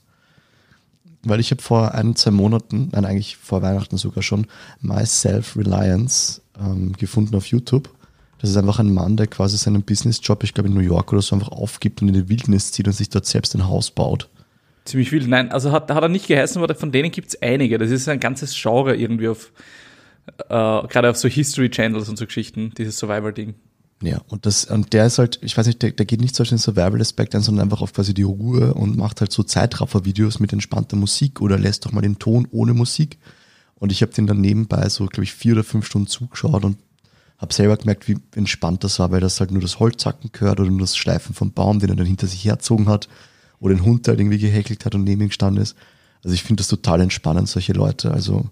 Weil 1.24 1.40
ich 1.40 1.50
habe 1.50 1.62
vor 1.62 1.94
ein, 1.94 2.16
zwei 2.16 2.32
Monaten, 2.32 2.88
nein, 2.92 3.04
eigentlich 3.04 3.36
vor 3.36 3.62
Weihnachten 3.62 3.96
sogar 3.96 4.22
schon, 4.22 4.46
My 4.80 5.06
Self-Reliance 5.06 6.42
ähm, 6.60 6.92
gefunden 6.94 7.36
auf 7.36 7.46
YouTube. 7.46 7.88
Das 8.40 8.50
ist 8.50 8.56
einfach 8.56 8.80
ein 8.80 8.92
Mann, 8.92 9.16
der 9.16 9.28
quasi 9.28 9.56
seinen 9.56 9.82
Business-Job, 9.82 10.42
ich 10.42 10.52
glaube 10.52 10.68
in 10.68 10.74
New 10.74 10.80
York 10.80 11.12
oder 11.12 11.22
so, 11.22 11.36
einfach 11.36 11.50
aufgibt 11.50 12.02
und 12.02 12.08
in 12.08 12.14
die 12.14 12.28
Wildnis 12.28 12.72
zieht 12.72 12.88
und 12.88 12.92
sich 12.92 13.08
dort 13.08 13.24
selbst 13.24 13.54
ein 13.54 13.68
Haus 13.68 13.92
baut. 13.92 14.28
Ziemlich 14.84 15.10
viel. 15.10 15.28
Nein, 15.28 15.52
also 15.52 15.70
hat, 15.70 15.88
hat 15.92 16.02
er 16.02 16.08
nicht 16.08 16.26
geheißen, 16.26 16.60
aber 16.60 16.74
von 16.74 16.90
denen 16.90 17.12
gibt's 17.12 17.40
einige. 17.40 17.78
Das 17.78 17.90
ist 17.92 18.08
ein 18.08 18.18
ganzes 18.18 18.60
Genre 18.60 18.96
irgendwie 18.96 19.28
auf, 19.28 19.52
äh, 20.26 20.46
gerade 20.48 21.10
auf 21.10 21.16
so 21.16 21.28
History 21.28 21.70
Channels 21.70 22.08
und 22.08 22.16
so 22.16 22.26
Geschichten, 22.26 22.72
dieses 22.76 22.98
Survival-Ding. 22.98 23.54
Ja, 24.02 24.20
und 24.28 24.46
das, 24.46 24.64
und 24.64 24.92
der 24.92 25.06
ist 25.06 25.18
halt, 25.18 25.38
ich 25.42 25.56
weiß 25.56 25.66
nicht, 25.66 25.80
der, 25.80 25.92
der 25.92 26.06
geht 26.06 26.20
nicht 26.20 26.34
so 26.34 26.42
auf 26.42 26.48
den 26.48 26.58
Survival-Aspekt 26.58 27.34
ein, 27.34 27.42
sondern 27.42 27.64
einfach 27.64 27.82
auf 27.82 27.92
quasi 27.92 28.14
die 28.14 28.24
Ruhe 28.24 28.74
und 28.74 28.96
macht 28.96 29.20
halt 29.20 29.30
so 29.30 29.44
Zeitraffer-Videos 29.44 30.40
mit 30.40 30.52
entspannter 30.52 30.96
Musik 30.96 31.40
oder 31.40 31.56
lässt 31.56 31.84
doch 31.84 31.92
mal 31.92 32.00
den 32.00 32.18
Ton 32.18 32.48
ohne 32.50 32.74
Musik. 32.74 33.18
Und 33.76 33.92
ich 33.92 34.02
habe 34.02 34.12
den 34.12 34.26
dann 34.26 34.40
nebenbei 34.40 34.88
so, 34.88 35.06
glaube 35.06 35.24
ich, 35.24 35.32
vier 35.32 35.52
oder 35.54 35.64
fünf 35.64 35.86
Stunden 35.86 36.08
zugeschaut 36.08 36.64
und 36.64 36.78
habe 37.38 37.54
selber 37.54 37.76
gemerkt, 37.76 38.08
wie 38.08 38.16
entspannt 38.34 38.84
das 38.84 38.98
war, 38.98 39.10
weil 39.10 39.20
das 39.20 39.40
halt 39.40 39.50
nur 39.50 39.62
das 39.62 39.78
Holzhacken 39.78 40.30
gehört 40.32 40.60
oder 40.60 40.70
nur 40.70 40.80
das 40.80 40.96
Schleifen 40.96 41.34
vom 41.34 41.52
Baum, 41.52 41.78
den 41.78 41.90
er 41.90 41.96
dann 41.96 42.06
hinter 42.06 42.26
sich 42.26 42.44
herzogen 42.44 42.88
hat 42.88 43.08
oder 43.58 43.74
den 43.74 43.84
Hund, 43.84 44.06
halt 44.08 44.20
irgendwie 44.20 44.38
gehäkelt 44.38 44.84
hat 44.84 44.94
und 44.94 45.04
neben 45.04 45.22
ihm 45.22 45.28
gestanden 45.28 45.62
ist. 45.62 45.76
Also 46.24 46.34
ich 46.34 46.42
finde 46.42 46.60
das 46.60 46.68
total 46.68 47.00
entspannend, 47.00 47.48
solche 47.48 47.72
Leute. 47.72 48.12
Also 48.12 48.50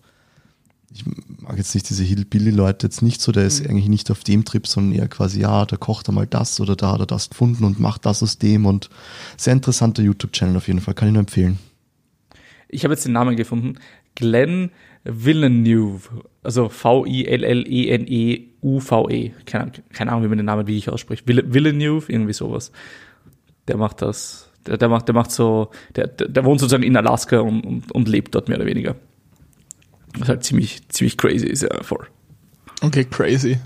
ich 0.93 1.05
mag 1.41 1.57
jetzt 1.57 1.75
nicht 1.75 1.89
diese 1.89 2.03
Hillbilly-Leute 2.03 2.87
jetzt 2.87 3.03
nicht 3.03 3.21
so, 3.21 3.33
der 3.33 3.45
ist 3.45 3.67
eigentlich 3.67 3.89
nicht 3.89 4.11
auf 4.11 4.25
dem 4.25 4.45
Trip, 4.45 4.67
sondern 4.67 4.99
eher 4.99 5.09
quasi, 5.09 5.41
ja, 5.41 5.65
da 5.65 5.77
kocht 5.77 6.09
er 6.09 6.13
mal 6.13 6.27
das 6.27 6.61
oder 6.61 6.77
da 6.77 6.93
hat 6.93 7.01
er 7.01 7.07
das 7.07 7.31
gefunden 7.31 7.65
und 7.65 7.79
macht 7.79 8.07
das 8.07 8.23
aus 8.23 8.39
dem 8.39 8.67
und 8.67 8.91
sehr 9.37 9.53
interessanter 9.53 10.03
YouTube-Channel 10.03 10.57
auf 10.57 10.67
jeden 10.67 10.81
Fall, 10.81 10.95
kann 10.95 11.09
ich 11.09 11.15
nur 11.15 11.21
empfehlen. 11.21 11.59
Ich 12.69 12.85
habe 12.85 12.95
jetzt 12.95 13.05
den 13.05 13.13
Namen 13.13 13.37
gefunden. 13.37 13.77
Glenn 14.15 14.71
Villeneuve. 15.05 16.09
Also 16.43 16.69
V-I-L-L-E-N-E-U-V-E. 16.69 19.31
Keine, 19.47 19.73
keine 19.93 20.11
Ahnung, 20.11 20.25
wie 20.25 20.29
man 20.29 20.39
den 20.39 20.47
Namen 20.47 20.67
wirklich 20.67 20.91
ausspricht. 20.91 21.27
Vill- 21.27 21.53
Villeneuve, 21.53 22.13
irgendwie 22.13 22.33
sowas. 22.33 22.73
Der 23.69 23.77
macht 23.77 24.03
das. 24.03 24.51
Der, 24.67 24.77
der 24.77 24.89
macht, 24.89 25.09
der 25.09 25.15
macht 25.15 25.31
so, 25.31 25.71
der, 25.97 26.09
der, 26.09 26.29
der 26.29 26.45
wohnt 26.45 26.61
sozusagen 26.61 26.83
in 26.83 26.97
Alaska 26.97 27.41
und, 27.41 27.61
und, 27.63 27.93
und 27.93 28.09
lebt 28.09 28.35
dort 28.35 28.49
mehr 28.49 28.59
oder 28.59 28.67
weniger. 28.67 28.97
Was 30.19 30.29
halt 30.29 30.45
ziemlich, 30.45 30.83
ziemlich 30.89 31.17
crazy 31.17 31.47
ist, 31.47 31.63
ja, 31.63 31.83
voll. 31.83 32.07
Okay, 32.81 33.05
crazy. 33.05 33.59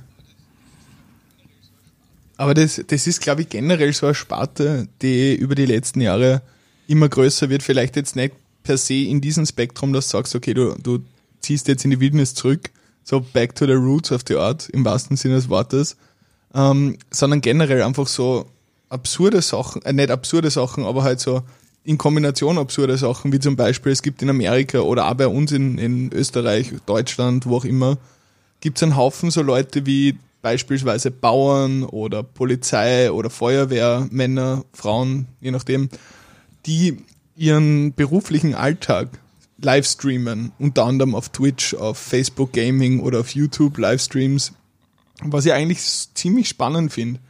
Aber 2.37 2.55
das, 2.55 2.83
das 2.87 3.07
ist, 3.07 3.21
glaube 3.21 3.43
ich, 3.43 3.49
generell 3.49 3.93
so 3.93 4.07
eine 4.07 4.15
Sparte, 4.15 4.89
die 5.03 5.35
über 5.35 5.55
die 5.55 5.67
letzten 5.67 6.01
Jahre 6.01 6.43
immer 6.89 7.09
größer 7.09 7.49
wird. 7.49 7.63
Vielleicht 7.63 7.97
jetzt 7.97 8.17
nicht 8.17 8.35
per 8.63 8.77
se 8.77 8.95
in 8.95 9.21
diesem 9.21 9.47
Spektrum, 9.47 9.93
dass 9.93 10.09
du 10.09 10.17
sagst, 10.19 10.35
okay, 10.35 10.53
du, 10.53 10.75
du 10.83 10.99
ziehst 11.41 11.69
jetzt 11.69 11.85
in 11.85 11.91
die 11.91 12.01
Wildnis 12.01 12.35
zurück, 12.35 12.71
so 13.05 13.21
back 13.21 13.55
to 13.55 13.67
the 13.67 13.73
roots 13.73 14.11
of 14.11 14.23
the 14.27 14.37
art, 14.37 14.69
im 14.71 14.85
wahrsten 14.85 15.17
Sinne 15.17 15.37
des 15.37 15.49
Wortes. 15.49 15.97
ähm, 16.55 16.99
sondern 17.11 17.41
generell 17.41 17.83
einfach 17.83 18.07
so 18.07 18.47
absurde 18.89 19.43
Sachen, 19.43 19.83
äh, 19.83 19.93
nicht 19.93 20.11
absurde 20.11 20.51
Sachen, 20.51 20.85
aber 20.85 21.03
halt 21.03 21.21
so 21.21 21.43
in 21.85 21.99
Kombination 21.99 22.59
absurde 22.59 22.97
Sachen, 22.97 23.33
wie 23.33 23.39
zum 23.39 23.57
Beispiel, 23.57 23.93
es 23.93 24.03
gibt 24.03 24.23
in 24.23 24.31
Amerika 24.31 24.81
oder 24.81 25.09
auch 25.09 25.15
bei 25.15 25.29
uns 25.29 25.53
in, 25.53 25.79
in 25.79 26.13
Österreich, 26.13 26.73
Deutschland, 26.87 27.47
wo 27.47 27.59
auch 27.59 27.65
immer, 27.65 27.99
gibt 28.61 28.79
es 28.79 28.83
einen 28.83 28.97
Haufen 28.97 29.31
so 29.31 29.43
Leute 29.43 29.85
wie 29.85 30.19
beispielsweise 30.41 31.11
Bauern 31.11 31.85
oder 31.85 32.23
Polizei 32.23 33.11
oder 33.11 33.31
Feuerwehrmänner, 33.31 34.65
Frauen, 34.73 35.27
je 35.41 35.51
nachdem, 35.51 35.89
die 36.67 36.99
ihren 37.37 37.93
beruflichen 37.95 38.55
Alltag 38.55 39.09
livestreamen, 39.59 40.53
unter 40.59 40.85
anderem 40.85 41.15
auf 41.15 41.29
Twitch, 41.31 41.75
auf 41.75 41.99
Facebook 41.99 42.53
Gaming 42.53 43.01
oder 43.01 43.21
auf 43.21 43.35
YouTube 43.35 43.79
Livestreams, 43.79 44.53
was 45.23 45.47
ich 45.47 45.53
eigentlich 45.53 45.81
ziemlich 46.15 46.49
spannend 46.49 46.93
finde, 46.93 47.21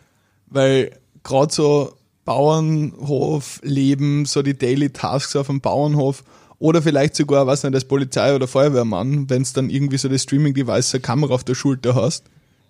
weil 0.46 0.98
gerade 1.22 1.52
so 1.52 1.92
Bauernhof 2.24 3.60
leben, 3.62 4.24
so 4.24 4.42
die 4.42 4.56
Daily 4.56 4.90
Tasks 4.90 5.36
auf 5.36 5.48
dem 5.48 5.60
Bauernhof 5.60 6.24
oder 6.58 6.82
vielleicht 6.82 7.16
sogar, 7.16 7.46
was 7.46 7.62
nicht, 7.62 7.74
als 7.74 7.84
Polizei 7.84 8.34
oder 8.34 8.46
Feuerwehrmann, 8.46 9.28
wenn 9.28 9.42
es 9.42 9.52
dann 9.52 9.70
irgendwie 9.70 9.98
so 9.98 10.08
das 10.08 10.22
Streaming-Device, 10.22 10.94
eine 10.94 11.02
Kamera 11.02 11.34
auf 11.34 11.44
der 11.44 11.54
Schulter 11.54 11.94
hast, 11.94 12.24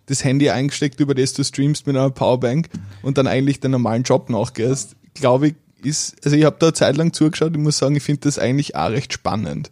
das 0.07 0.25
Handy 0.25 0.51
eingesteckt, 0.51 1.01
über 1.01 1.15
das 1.15 1.33
du 1.33 1.45
streamst 1.45 1.87
mit 1.87 1.97
einer 1.97 2.11
Powerbank 2.11 2.69
und 3.03 3.19
dann 3.19 3.27
eigentlich 3.27 3.61
den 3.61 3.71
normalen 3.71 4.03
Job 4.03 4.31
nachgehst, 4.31 4.97
glaube 5.15 5.49
ich, 5.49 5.55
ist, 5.83 6.17
also 6.25 6.37
ich 6.37 6.45
habe 6.45 6.57
da 6.59 6.67
eine 6.67 6.75
Zeit 6.75 6.97
lang 6.97 7.13
zugeschaut, 7.13 7.53
ich 7.55 7.61
muss 7.61 7.79
sagen, 7.79 7.97
ich 7.97 8.03
finde 8.03 8.23
das 8.23 8.39
eigentlich 8.39 8.75
auch 8.75 8.91
recht 8.91 9.13
spannend. 9.13 9.71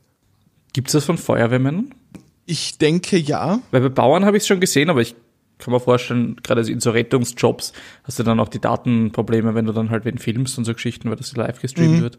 Gibt 0.73 0.89
es 0.89 0.93
das 0.93 1.05
von 1.05 1.19
Feuerwehrmännern? 1.19 1.95
Ich 2.47 2.79
denke 2.79 3.19
ja. 3.19 3.61
Weil 3.71 3.81
bei 3.83 3.89
Bauern 3.89 4.25
habe 4.25 4.37
ich 4.37 4.43
es 4.43 4.47
schon 4.47 4.61
gesehen, 4.61 4.91
aber 4.91 5.01
ich 5.01 5.15
kann 5.65 5.73
mir 5.73 5.81
vorstellen, 5.81 6.37
gerade 6.43 6.61
in 6.71 6.81
so 6.81 6.91
Rettungsjobs 6.91 7.73
hast 8.05 8.19
du 8.19 8.23
dann 8.23 8.41
auch 8.41 8.49
die 8.49 8.61
Datenprobleme, 8.61 9.55
wenn 9.55 9.67
du 9.67 9.73
dann 9.73 9.91
halt 9.91 10.05
wen 10.05 10.19
filmst 10.19 10.59
und 10.59 10.65
so 10.65 10.75
Geschichten, 10.75 11.09
weil 11.09 11.17
das 11.17 11.35
live 11.37 11.61
gestreamt 11.61 11.99
Mhm. 11.99 12.03
wird. 12.03 12.19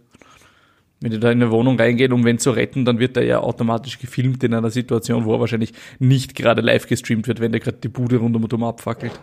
Wenn 1.02 1.12
die 1.12 1.20
da 1.20 1.32
in 1.32 1.42
eine 1.42 1.52
Wohnung 1.52 1.78
reingehen, 1.78 2.14
um 2.14 2.24
wen 2.24 2.40
zu 2.40 2.52
retten, 2.52 2.86
dann 2.86 2.98
wird 2.98 3.18
er 3.18 3.24
ja 3.26 3.40
automatisch 3.42 4.00
gefilmt 4.00 4.42
in 4.44 4.54
einer 4.54 4.70
Situation, 4.70 5.26
wo 5.26 5.34
er 5.34 5.40
wahrscheinlich 5.42 5.74
nicht 6.00 6.34
gerade 6.34 6.62
live 6.62 6.88
gestreamt 6.88 7.28
wird, 7.28 7.42
wenn 7.42 7.52
der 7.52 7.60
gerade 7.60 7.78
die 7.84 7.90
Bude 7.90 8.18
rund 8.18 8.36
um 8.38 8.44
und 8.46 8.54
um 8.54 8.64
abfackelt. 8.64 9.20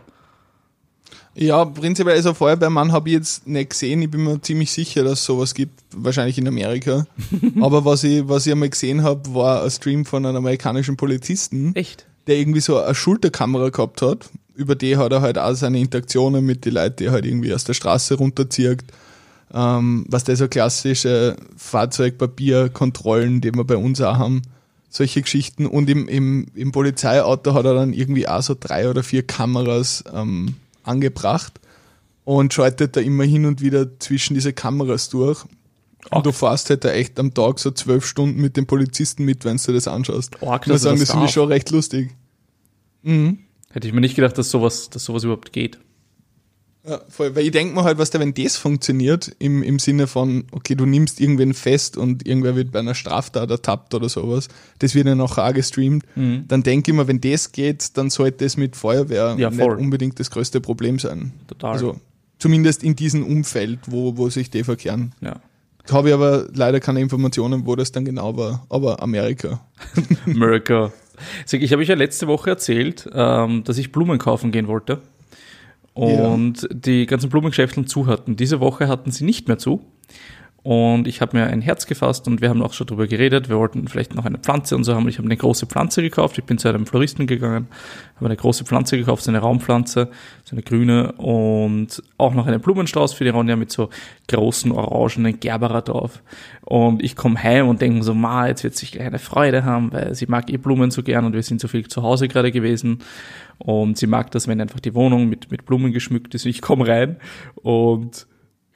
Ja, 1.34 1.64
prinzipiell 1.64 2.16
also 2.16 2.34
Feuerwehrmann 2.34 2.92
habe 2.92 3.08
ich 3.08 3.14
jetzt 3.14 3.46
nicht 3.46 3.70
gesehen. 3.70 4.02
Ich 4.02 4.10
bin 4.10 4.24
mir 4.24 4.40
ziemlich 4.42 4.70
sicher, 4.72 5.04
dass 5.04 5.20
es 5.20 5.24
sowas 5.24 5.54
gibt, 5.54 5.80
wahrscheinlich 5.94 6.36
in 6.38 6.48
Amerika. 6.48 7.06
Aber 7.60 7.84
was 7.84 8.02
ich, 8.04 8.28
was 8.28 8.46
ich 8.46 8.52
einmal 8.52 8.68
gesehen 8.68 9.02
habe, 9.04 9.32
war 9.32 9.62
ein 9.62 9.70
Stream 9.70 10.04
von 10.04 10.26
einem 10.26 10.36
amerikanischen 10.36 10.96
Polizisten, 10.96 11.74
Echt? 11.76 12.06
Der 12.26 12.36
irgendwie 12.36 12.60
so 12.60 12.78
eine 12.78 12.94
Schulterkamera 12.94 13.70
gehabt 13.70 14.02
hat. 14.02 14.28
Über 14.54 14.74
die 14.74 14.96
hat 14.96 15.12
er 15.12 15.22
halt 15.22 15.38
auch 15.38 15.54
seine 15.54 15.80
Interaktionen 15.80 16.44
mit 16.44 16.64
den 16.64 16.74
Leuten, 16.74 16.96
die 16.96 17.04
er 17.06 17.12
halt 17.12 17.24
irgendwie 17.24 17.54
aus 17.54 17.64
der 17.64 17.74
Straße 17.74 18.14
runterzieht. 18.14 18.84
Ähm, 19.52 20.04
was 20.08 20.24
der 20.24 20.36
so 20.36 20.46
klassische 20.46 21.36
Fahrzeugpapierkontrollen, 21.56 23.40
die 23.40 23.52
wir 23.52 23.64
bei 23.64 23.76
uns 23.76 24.00
auch 24.00 24.18
haben. 24.18 24.42
Solche 24.88 25.22
Geschichten. 25.22 25.66
Und 25.66 25.88
im, 25.90 26.08
im, 26.08 26.46
im 26.54 26.72
Polizeiauto 26.72 27.54
hat 27.54 27.64
er 27.64 27.74
dann 27.74 27.92
irgendwie 27.92 28.28
auch 28.28 28.42
so 28.42 28.56
drei 28.58 28.88
oder 28.88 29.02
vier 29.02 29.26
Kameras 29.26 30.04
ähm, 30.14 30.54
angebracht 30.84 31.60
und 32.24 32.54
schaltet 32.54 32.96
da 32.96 33.00
immer 33.00 33.24
hin 33.24 33.46
und 33.46 33.60
wieder 33.60 33.98
zwischen 33.98 34.34
diese 34.34 34.52
Kameras 34.52 35.08
durch. 35.08 35.44
Und 36.10 36.24
du 36.26 36.32
fährst 36.32 36.70
halt 36.70 36.84
da 36.84 36.90
echt 36.92 37.18
am 37.20 37.34
Tag 37.34 37.58
so 37.58 37.70
zwölf 37.70 38.06
Stunden 38.06 38.40
mit 38.40 38.56
den 38.56 38.66
Polizisten 38.66 39.24
mit, 39.24 39.44
wenn 39.44 39.58
du 39.58 39.72
das 39.72 39.86
anschaust. 39.86 40.42
Arg, 40.42 40.66
ich 40.66 40.72
muss 40.72 40.82
sagen, 40.82 40.98
das 40.98 41.08
das 41.08 41.10
finde 41.12 41.26
ich 41.26 41.32
schon 41.32 41.48
recht 41.48 41.70
lustig. 41.70 42.10
Hätte 43.04 43.86
ich 43.86 43.92
mir 43.92 44.00
nicht 44.00 44.16
gedacht, 44.16 44.36
dass 44.38 44.50
sowas, 44.50 44.90
dass 44.90 45.04
sowas 45.04 45.24
überhaupt 45.24 45.52
geht. 45.52 45.78
Ja, 46.88 46.98
voll, 47.08 47.36
weil 47.36 47.44
ich 47.44 47.50
denke 47.50 47.74
mir 47.74 47.84
halt, 47.84 47.98
was 47.98 48.08
da, 48.08 48.18
wenn 48.18 48.32
das 48.32 48.56
funktioniert, 48.56 49.36
im, 49.38 49.62
im 49.62 49.78
Sinne 49.78 50.06
von, 50.06 50.44
okay, 50.50 50.74
du 50.74 50.86
nimmst 50.86 51.20
irgendwen 51.20 51.52
fest 51.52 51.98
und 51.98 52.26
irgendwer 52.26 52.56
wird 52.56 52.72
bei 52.72 52.78
einer 52.78 52.94
Straftat 52.94 53.50
ertappt 53.50 53.92
oder 53.94 54.08
sowas, 54.08 54.48
das 54.78 54.94
wird 54.94 55.06
ja 55.06 55.14
nachher 55.14 55.44
auch 55.44 55.52
gestreamt, 55.52 56.04
Mhm. 56.16 56.46
dann 56.48 56.62
denke 56.62 56.90
ich 56.90 56.96
mir, 56.96 57.06
wenn 57.06 57.20
das 57.20 57.52
geht, 57.52 57.98
dann 57.98 58.08
sollte 58.08 58.46
es 58.46 58.56
mit 58.56 58.76
Feuerwehr 58.76 59.36
Ja, 59.38 59.50
nicht 59.50 59.60
unbedingt 59.60 60.18
das 60.20 60.30
größte 60.30 60.62
Problem 60.62 60.98
sein. 60.98 61.32
Total. 61.48 61.72
Also 61.72 62.00
zumindest 62.38 62.82
in 62.82 62.96
diesem 62.96 63.26
Umfeld, 63.26 63.80
wo, 63.86 64.16
wo 64.16 64.30
sich 64.30 64.48
die 64.50 64.64
verkehren. 64.64 65.12
Ja. 65.20 65.38
Habe 65.90 66.08
ich 66.08 66.14
aber 66.14 66.46
leider 66.54 66.80
keine 66.80 67.00
Informationen, 67.00 67.66
wo 67.66 67.76
das 67.76 67.92
dann 67.92 68.04
genau 68.04 68.36
war, 68.36 68.66
aber 68.68 69.02
Amerika. 69.02 69.60
America. 70.26 70.92
Sag, 71.46 71.62
Ich 71.62 71.72
habe 71.72 71.82
euch 71.82 71.88
ja 71.88 71.94
letzte 71.94 72.26
Woche 72.26 72.50
erzählt, 72.50 73.08
ähm, 73.12 73.64
dass 73.64 73.78
ich 73.78 73.92
Blumen 73.92 74.18
kaufen 74.18 74.52
gehen 74.52 74.68
wollte. 74.68 75.00
Und 75.92 76.68
die 76.70 77.06
ganzen 77.06 77.28
Blumengeschäfte 77.30 77.84
zu 77.84 78.06
hatten. 78.06 78.36
Diese 78.36 78.60
Woche 78.60 78.88
hatten 78.88 79.10
sie 79.10 79.24
nicht 79.24 79.48
mehr 79.48 79.58
zu. 79.58 79.84
Und 80.62 81.08
ich 81.08 81.22
habe 81.22 81.38
mir 81.38 81.46
ein 81.46 81.62
Herz 81.62 81.86
gefasst 81.86 82.28
und 82.28 82.42
wir 82.42 82.50
haben 82.50 82.62
auch 82.62 82.74
schon 82.74 82.86
drüber 82.86 83.06
geredet. 83.06 83.48
Wir 83.48 83.56
wollten 83.56 83.88
vielleicht 83.88 84.14
noch 84.14 84.26
eine 84.26 84.36
Pflanze 84.36 84.76
und 84.76 84.84
so 84.84 84.94
haben. 84.94 85.08
Ich 85.08 85.16
habe 85.16 85.26
eine 85.26 85.36
große 85.36 85.64
Pflanze 85.64 86.02
gekauft. 86.02 86.36
Ich 86.36 86.44
bin 86.44 86.58
zu 86.58 86.68
einem 86.68 86.84
Floristen 86.84 87.26
gegangen, 87.26 87.68
habe 88.16 88.26
eine 88.26 88.36
große 88.36 88.64
Pflanze 88.64 88.98
gekauft, 88.98 89.22
so 89.22 89.30
eine 89.30 89.38
Raumpflanze, 89.38 90.10
so 90.44 90.54
eine 90.54 90.62
grüne 90.62 91.12
und 91.12 92.02
auch 92.18 92.34
noch 92.34 92.46
einen 92.46 92.60
Blumenstrauß 92.60 93.14
für 93.14 93.24
die 93.24 93.30
Ronja 93.30 93.56
mit 93.56 93.72
so 93.72 93.88
großen 94.28 94.70
orangenen 94.72 95.40
Gerberer 95.40 95.80
drauf. 95.80 96.22
Und 96.60 97.02
ich 97.02 97.16
komme 97.16 97.42
heim 97.42 97.68
und 97.68 97.80
denke 97.80 98.02
so, 98.02 98.12
ma, 98.12 98.46
jetzt 98.46 98.62
wird 98.62 98.76
sich 98.76 98.92
gleich 98.92 99.06
eine 99.06 99.18
Freude 99.18 99.64
haben, 99.64 99.92
weil 99.94 100.14
sie 100.14 100.26
mag 100.26 100.50
eh 100.50 100.58
Blumen 100.58 100.90
so 100.90 101.02
gern 101.02 101.24
und 101.24 101.32
wir 101.32 101.42
sind 101.42 101.62
so 101.62 101.68
viel 101.68 101.88
zu 101.88 102.02
Hause 102.02 102.28
gerade 102.28 102.52
gewesen. 102.52 102.98
Und 103.56 103.96
sie 103.96 104.06
mag 104.06 104.30
das, 104.30 104.46
wenn 104.46 104.60
einfach 104.60 104.80
die 104.80 104.94
Wohnung 104.94 105.28
mit, 105.28 105.50
mit 105.50 105.64
Blumen 105.64 105.92
geschmückt 105.92 106.34
ist. 106.34 106.44
Ich 106.44 106.60
komme 106.60 106.86
rein 106.86 107.16
und 107.56 108.26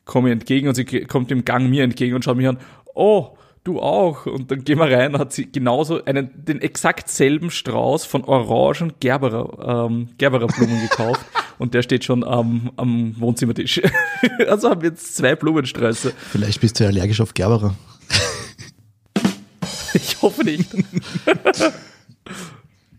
komme 0.04 0.28
ihr 0.28 0.32
entgegen 0.32 0.68
und 0.68 0.74
sie 0.74 0.84
kommt 0.84 1.30
im 1.30 1.44
Gang 1.44 1.68
mir 1.68 1.84
entgegen 1.84 2.14
und 2.14 2.24
schaut 2.24 2.36
mich 2.36 2.48
an, 2.48 2.58
oh, 2.94 3.36
du 3.64 3.80
auch. 3.80 4.26
Und 4.26 4.50
dann 4.50 4.62
gehen 4.64 4.78
wir 4.78 4.90
rein, 4.90 5.18
hat 5.18 5.32
sie 5.32 5.50
genauso 5.50 6.04
einen, 6.04 6.30
den 6.34 6.60
exakt 6.60 7.08
selben 7.08 7.50
Strauß 7.50 8.04
von 8.04 8.24
orangen 8.24 8.92
Gerberer, 9.00 9.86
ähm, 9.88 10.10
Gerbererblumen 10.18 10.80
gekauft. 10.82 11.24
Und 11.58 11.72
der 11.72 11.82
steht 11.82 12.04
schon 12.04 12.24
am, 12.24 12.72
am 12.76 13.14
Wohnzimmertisch. 13.18 13.80
also 14.48 14.70
haben 14.70 14.82
wir 14.82 14.90
jetzt 14.90 15.14
zwei 15.14 15.36
Blumensträuße. 15.36 16.12
Vielleicht 16.16 16.60
bist 16.60 16.78
du 16.78 16.84
ja 16.84 16.90
allergisch 16.90 17.20
auf 17.20 17.34
Gerberer. 17.34 17.74
Ich 19.96 20.20
hoffe 20.20 20.42
nicht. 20.42 20.68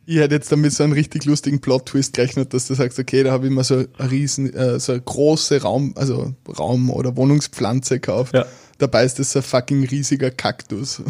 Ich 0.08 0.18
hätte 0.18 0.36
jetzt 0.36 0.52
damit 0.52 0.72
so 0.72 0.84
einen 0.84 0.94
richtig 0.94 1.26
lustigen 1.26 1.62
Plot-Twist 1.62 2.14
gerechnet, 2.14 2.54
dass 2.54 2.68
du 2.68 2.76
sagst, 2.76 3.00
okay, 3.00 3.24
da 3.24 3.32
habe 3.32 3.48
ich 3.48 3.52
mir 3.52 3.64
so 3.64 3.86
eine 3.98 4.12
riesen, 4.12 4.54
äh, 4.54 4.80
so 4.80 4.92
eine 4.92 5.02
große 5.02 5.62
Raum, 5.64 5.94
also 5.98 6.34
Raum- 6.48 6.92
oder 6.92 7.18
Wohnungspflanze 7.18 7.96
gekauft. 7.96 8.36
Ja. 8.36 8.46
Dabei 8.78 9.06
ist 9.06 9.20
das 9.20 9.32
so 9.32 9.40
ein 9.40 9.44
fucking 9.44 9.86
riesiger 9.86 10.32
Kaktus. 10.32 11.02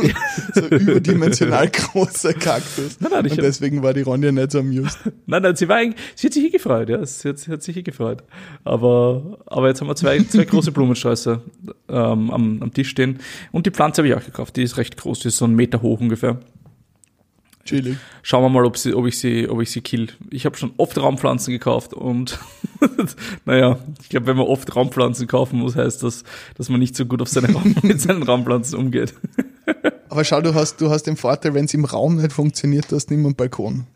so 0.54 0.66
überdimensional 0.66 1.70
großer 1.70 2.34
Kaktus. 2.34 3.00
Nein, 3.00 3.12
nein, 3.12 3.30
Und 3.30 3.36
deswegen 3.38 3.82
war 3.82 3.94
die 3.94 4.02
Ronja 4.02 4.30
nicht 4.30 4.52
so 4.52 4.58
amused. 4.58 4.98
Nein, 5.26 5.42
nein, 5.42 5.56
sie 5.56 5.66
war 5.68 5.76
eigentlich, 5.76 6.00
sie 6.16 6.26
hat 6.26 6.34
sich 6.34 6.44
eh 6.44 6.50
gefreut, 6.50 6.90
ja, 6.90 7.04
sie 7.04 7.30
hat, 7.30 7.38
sie 7.38 7.50
hat 7.50 7.62
sich 7.62 7.76
eh 7.78 7.82
gefreut. 7.82 8.22
Aber, 8.62 9.38
aber 9.46 9.68
jetzt 9.68 9.80
haben 9.80 9.88
wir 9.88 9.96
zwei, 9.96 10.22
zwei 10.22 10.44
große 10.44 10.70
Blumensträuße 10.70 11.40
ähm, 11.88 12.30
am, 12.30 12.62
am 12.62 12.74
Tisch 12.74 12.90
stehen. 12.90 13.18
Und 13.52 13.64
die 13.64 13.70
Pflanze 13.70 14.02
habe 14.02 14.08
ich 14.08 14.14
auch 14.14 14.24
gekauft, 14.24 14.56
die 14.56 14.62
ist 14.62 14.76
recht 14.76 14.98
groß, 14.98 15.20
die 15.20 15.28
ist 15.28 15.38
so 15.38 15.46
einen 15.46 15.56
Meter 15.56 15.80
hoch 15.80 16.00
ungefähr. 16.00 16.40
Chillig. 17.64 17.96
Schauen 18.22 18.42
wir 18.42 18.48
mal, 18.48 18.64
ob, 18.64 18.76
sie, 18.76 18.94
ob 18.94 19.06
ich 19.06 19.18
sie, 19.18 19.48
ob 19.48 19.60
ich 19.60 19.70
sie 19.70 19.80
kill. 19.80 20.08
Ich 20.30 20.44
habe 20.44 20.56
schon 20.56 20.72
oft 20.76 20.98
Raumpflanzen 20.98 21.52
gekauft 21.52 21.94
und 21.94 22.38
naja, 23.44 23.78
ich 24.02 24.10
glaube, 24.10 24.26
wenn 24.26 24.36
man 24.36 24.46
oft 24.46 24.74
Raumpflanzen 24.74 25.26
kaufen 25.26 25.58
muss, 25.58 25.74
heißt 25.76 26.02
das, 26.02 26.24
dass 26.56 26.68
man 26.68 26.80
nicht 26.80 26.94
so 26.94 27.06
gut 27.06 27.22
auf 27.22 27.28
seine 27.28 27.52
Raum, 27.52 27.74
mit 27.82 28.00
seinen 28.00 28.22
Raumpflanzen 28.22 28.78
umgeht. 28.78 29.14
Aber 30.08 30.24
schau, 30.24 30.40
du 30.40 30.54
hast, 30.54 30.80
du 30.80 30.90
hast 30.90 31.04
den 31.04 31.16
Vorteil, 31.16 31.54
wenn 31.54 31.64
es 31.64 31.74
im 31.74 31.84
Raum 31.84 32.16
nicht 32.16 32.32
funktioniert, 32.32 32.90
du 32.90 32.96
hast 32.96 33.10
nicht 33.10 33.18
mehr 33.18 33.26
einen 33.26 33.36
Balkon. 33.36 33.86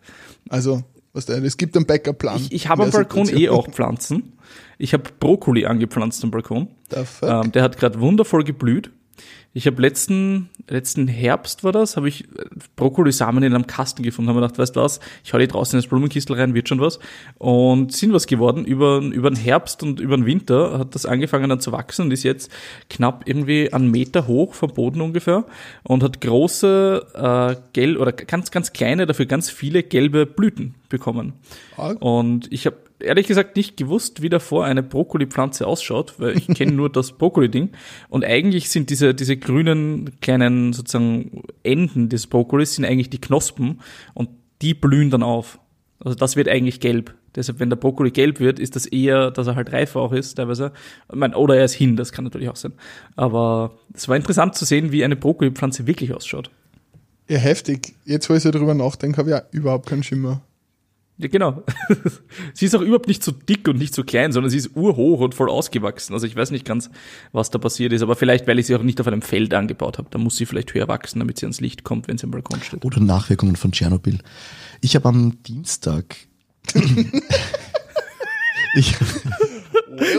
Also, 0.49 0.83
was 1.13 1.27
da, 1.27 1.35
es 1.35 1.57
gibt 1.57 1.77
einen 1.77 1.87
Backup-Plan. 1.87 2.37
Ich, 2.37 2.53
ich 2.53 2.69
habe 2.69 2.85
am 2.85 2.91
Balkon 2.91 3.23
eh 3.23 3.27
Situation. 3.27 3.59
auch 3.59 3.69
Pflanzen. 3.69 4.33
Ich 4.79 4.95
habe 4.95 5.05
Brokkoli 5.21 5.67
angepflanzt 5.67 6.25
am 6.25 6.31
Balkon. 6.31 6.69
The 6.91 7.05
fuck? 7.05 7.29
Ähm, 7.29 7.53
der 7.53 7.63
hat 7.63 7.77
gerade 7.77 8.01
wundervoll 8.01 8.45
geblüht. 8.45 8.91
Ich 9.55 9.67
habe 9.67 9.81
letzten, 9.81 10.51
letzten 10.69 11.09
Herbst 11.09 11.65
war 11.65 11.73
das, 11.73 11.97
habe 11.97 12.09
ich 12.09 12.25
äh, 12.25 12.45
Brokkolisamen 12.77 13.43
in 13.43 13.55
einem 13.55 13.67
Kasten 13.67 14.03
gefunden, 14.03 14.29
habe 14.29 14.41
mir 14.41 14.47
gedacht, 14.47 14.59
weißt 14.59 14.77
du 14.77 14.81
was, 14.81 15.01
ich 15.25 15.33
hau 15.33 15.39
die 15.39 15.49
draußen 15.49 15.77
ins 15.77 15.89
Blumenkistel 15.89 16.37
rein, 16.37 16.55
wird 16.55 16.69
schon 16.69 16.81
was. 16.81 16.99
Und 17.39 17.93
sind 17.93 18.13
was 18.13 18.27
geworden. 18.27 18.65
Über, 18.65 18.99
über 18.99 19.31
den 19.31 19.37
Herbst 19.37 19.83
und 19.83 20.01
über 20.01 20.17
den 20.17 20.27
Winter 20.27 20.79
hat 20.79 20.95
das 20.95 21.07
angefangen 21.07 21.49
dann 21.49 21.61
zu 21.61 21.73
wachsen 21.73 22.03
und 22.03 22.13
ist 22.13 22.23
jetzt 22.23 22.53
knapp 22.91 23.23
irgendwie 23.27 23.73
einen 23.73 23.91
Meter 23.91 24.27
hoch 24.27 24.55
vom 24.55 24.73
Boden 24.75 25.01
ungefähr 25.01 25.45
und 25.83 26.03
hat 26.03 26.21
große, 26.21 27.07
äh, 27.15 27.57
gelb 27.73 27.99
oder 27.99 28.13
ganz, 28.13 28.51
ganz 28.51 28.73
kleine, 28.73 29.07
dafür 29.07 29.27
ganz 29.27 29.51
viele 29.51 29.83
gelbe 29.83 30.27
Blüten 30.27 30.75
bekommen. 30.89 31.33
Arg. 31.77 32.01
Und 32.01 32.53
ich 32.53 32.67
habe 32.67 32.77
ehrlich 33.01 33.27
gesagt 33.27 33.57
nicht 33.57 33.77
gewusst, 33.77 34.23
wie 34.23 34.29
davor 34.29 34.65
eine 34.65 34.83
Brokkoli-Pflanze 34.83 35.67
ausschaut, 35.67 36.15
weil 36.19 36.37
ich 36.37 36.47
kenne 36.49 36.73
nur 36.73 36.91
das 36.91 37.13
Brokkoli-Ding. 37.13 37.71
Und 38.09 38.25
eigentlich 38.25 38.71
sind 38.71 38.91
diese, 38.91 39.15
diese 39.15 39.37
grünen 39.37 40.21
kleinen 40.21 40.73
sozusagen 40.73 41.43
Enden 41.63 42.09
des 42.09 42.27
Brokkolis 42.27 42.75
sind 42.75 42.85
eigentlich 42.85 43.11
die 43.11 43.21
Knospen 43.21 43.81
und 44.15 44.31
die 44.63 44.75
blühen 44.75 45.11
dann 45.11 45.23
auf. 45.23 45.59
Also 46.01 46.15
das 46.15 46.37
wird 46.37 46.49
eigentlich 46.49 46.81
gelb. 46.81 47.15
Deshalb, 47.35 47.61
wenn 47.61 47.71
der 47.71 47.77
Brokkoli 47.77 48.11
gelb 48.11 48.41
wird, 48.41 48.59
ist 48.59 48.75
das 48.75 48.87
eher, 48.87 49.31
dass 49.31 49.47
er 49.47 49.55
halt 49.55 49.73
reif 49.73 49.95
auch 49.97 50.13
ist, 50.13 50.35
teilweise. 50.35 50.73
Ich 51.09 51.15
mein, 51.15 51.35
oder 51.35 51.57
er 51.57 51.65
ist 51.65 51.75
hin, 51.75 51.97
das 51.97 52.13
kann 52.13 52.25
natürlich 52.25 52.49
auch 52.49 52.57
sein. 52.57 52.73
Aber 53.17 53.79
es 53.95 54.09
war 54.09 54.17
interessant 54.17 54.55
zu 54.55 54.65
sehen, 54.65 54.93
wie 54.93 55.05
eine 55.05 55.17
Brokkoli-Pflanze 55.17 55.87
wirklich 55.87 56.15
ausschaut. 56.15 56.51
Ja, 57.29 57.37
heftig. 57.37 57.95
Jetzt, 58.05 58.31
wo 58.31 58.35
ich 58.35 58.43
so 58.43 58.51
drüber 58.51 58.75
nachdenke, 58.75 59.19
habe 59.19 59.29
ich 59.29 59.37
ja 59.37 59.43
überhaupt 59.51 59.87
keinen 59.87 60.03
Schimmer. 60.03 60.41
Ja, 61.21 61.27
genau. 61.27 61.65
sie 62.55 62.67
ist 62.67 62.77
auch 62.77 62.81
überhaupt 62.81 63.09
nicht 63.09 63.25
so 63.25 63.33
dick 63.33 63.67
und 63.67 63.77
nicht 63.79 63.93
so 63.93 64.05
klein, 64.05 64.31
sondern 64.31 64.51
sie 64.51 64.59
ist 64.59 64.77
urhoch 64.77 65.19
und 65.19 65.35
voll 65.35 65.51
ausgewachsen. 65.51 66.15
Also 66.15 66.27
ich 66.27 66.37
weiß 66.37 66.53
nicht 66.53 66.65
ganz, 66.65 66.91
was 67.33 67.51
da 67.51 67.59
passiert 67.59 67.93
ist, 67.93 68.03
aber 68.03 68.15
vielleicht, 68.15 68.47
weil 68.47 68.61
ich 68.61 68.67
sie 68.67 68.77
auch 68.77 68.85
nicht 68.85 69.01
auf 69.01 69.09
einem 69.09 69.23
Feld 69.23 69.53
angebaut 69.53 69.99
habe. 69.99 70.09
Da 70.11 70.19
muss 70.19 70.37
sie 70.37 70.47
vielleicht 70.47 70.73
höher 70.75 70.87
wachsen, 70.87 71.19
damit 71.19 71.39
sie 71.39 71.47
ans 71.47 71.61
Licht 71.61 71.83
kommt, 71.83 72.07
wenn 72.07 72.19
sie 72.19 72.25
am 72.25 72.31
Balkon 72.31 72.63
steht. 72.63 72.85
Oder 72.85 73.01
Nachwirkungen 73.01 73.57
von 73.57 73.73
Tschernobyl. 73.73 74.21
Ich 74.81 74.95
habe 74.95 75.09
am 75.09 75.43
Dienstag. 75.43 76.17
ich, 78.75 78.95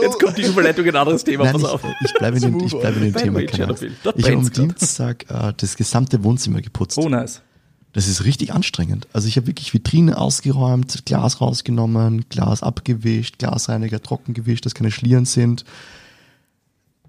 Jetzt 0.02 0.20
kommt 0.20 0.38
die 0.38 0.44
Überleitung 0.44 0.84
in 0.86 0.92
ein 0.92 1.02
anderes 1.02 1.24
Thema, 1.24 1.46
nein, 1.46 1.54
pass 1.54 1.62
ich, 1.62 1.70
auf. 1.70 1.82
ich 2.04 2.14
bleibe 2.14 2.38
in 2.38 2.44
dem, 2.44 2.60
ich 2.60 2.78
bleibe 2.78 2.98
in 3.00 3.14
dem 3.14 3.16
Thema. 3.16 3.40
Ich 3.40 3.60
habe 3.60 3.78
am. 4.36 4.52
Dienstag 4.52 5.26
äh, 5.30 5.54
das 5.56 5.78
gesamte 5.78 6.22
Wohnzimmer 6.24 6.62
geputzt. 6.62 6.98
Oh, 6.98 7.08
nice. 7.08 7.42
Das 7.94 8.08
ist 8.08 8.24
richtig 8.24 8.54
anstrengend. 8.54 9.08
Also 9.14 9.28
ich 9.28 9.36
habe 9.38 9.48
wirklich 9.48 9.74
Vitrine 9.74 10.18
ausgeräumt, 10.18 11.06
Glas 11.06 11.42
rausgenommen, 11.42 12.26
Glas 12.30 12.62
abgewischt, 12.62 13.40
Glasreiniger 13.40 14.02
trocken 14.02 14.34
gewischt, 14.34 14.66
dass 14.66 14.76
keine 14.76 14.92
Schlieren 14.92 15.26
sind. 15.26 15.66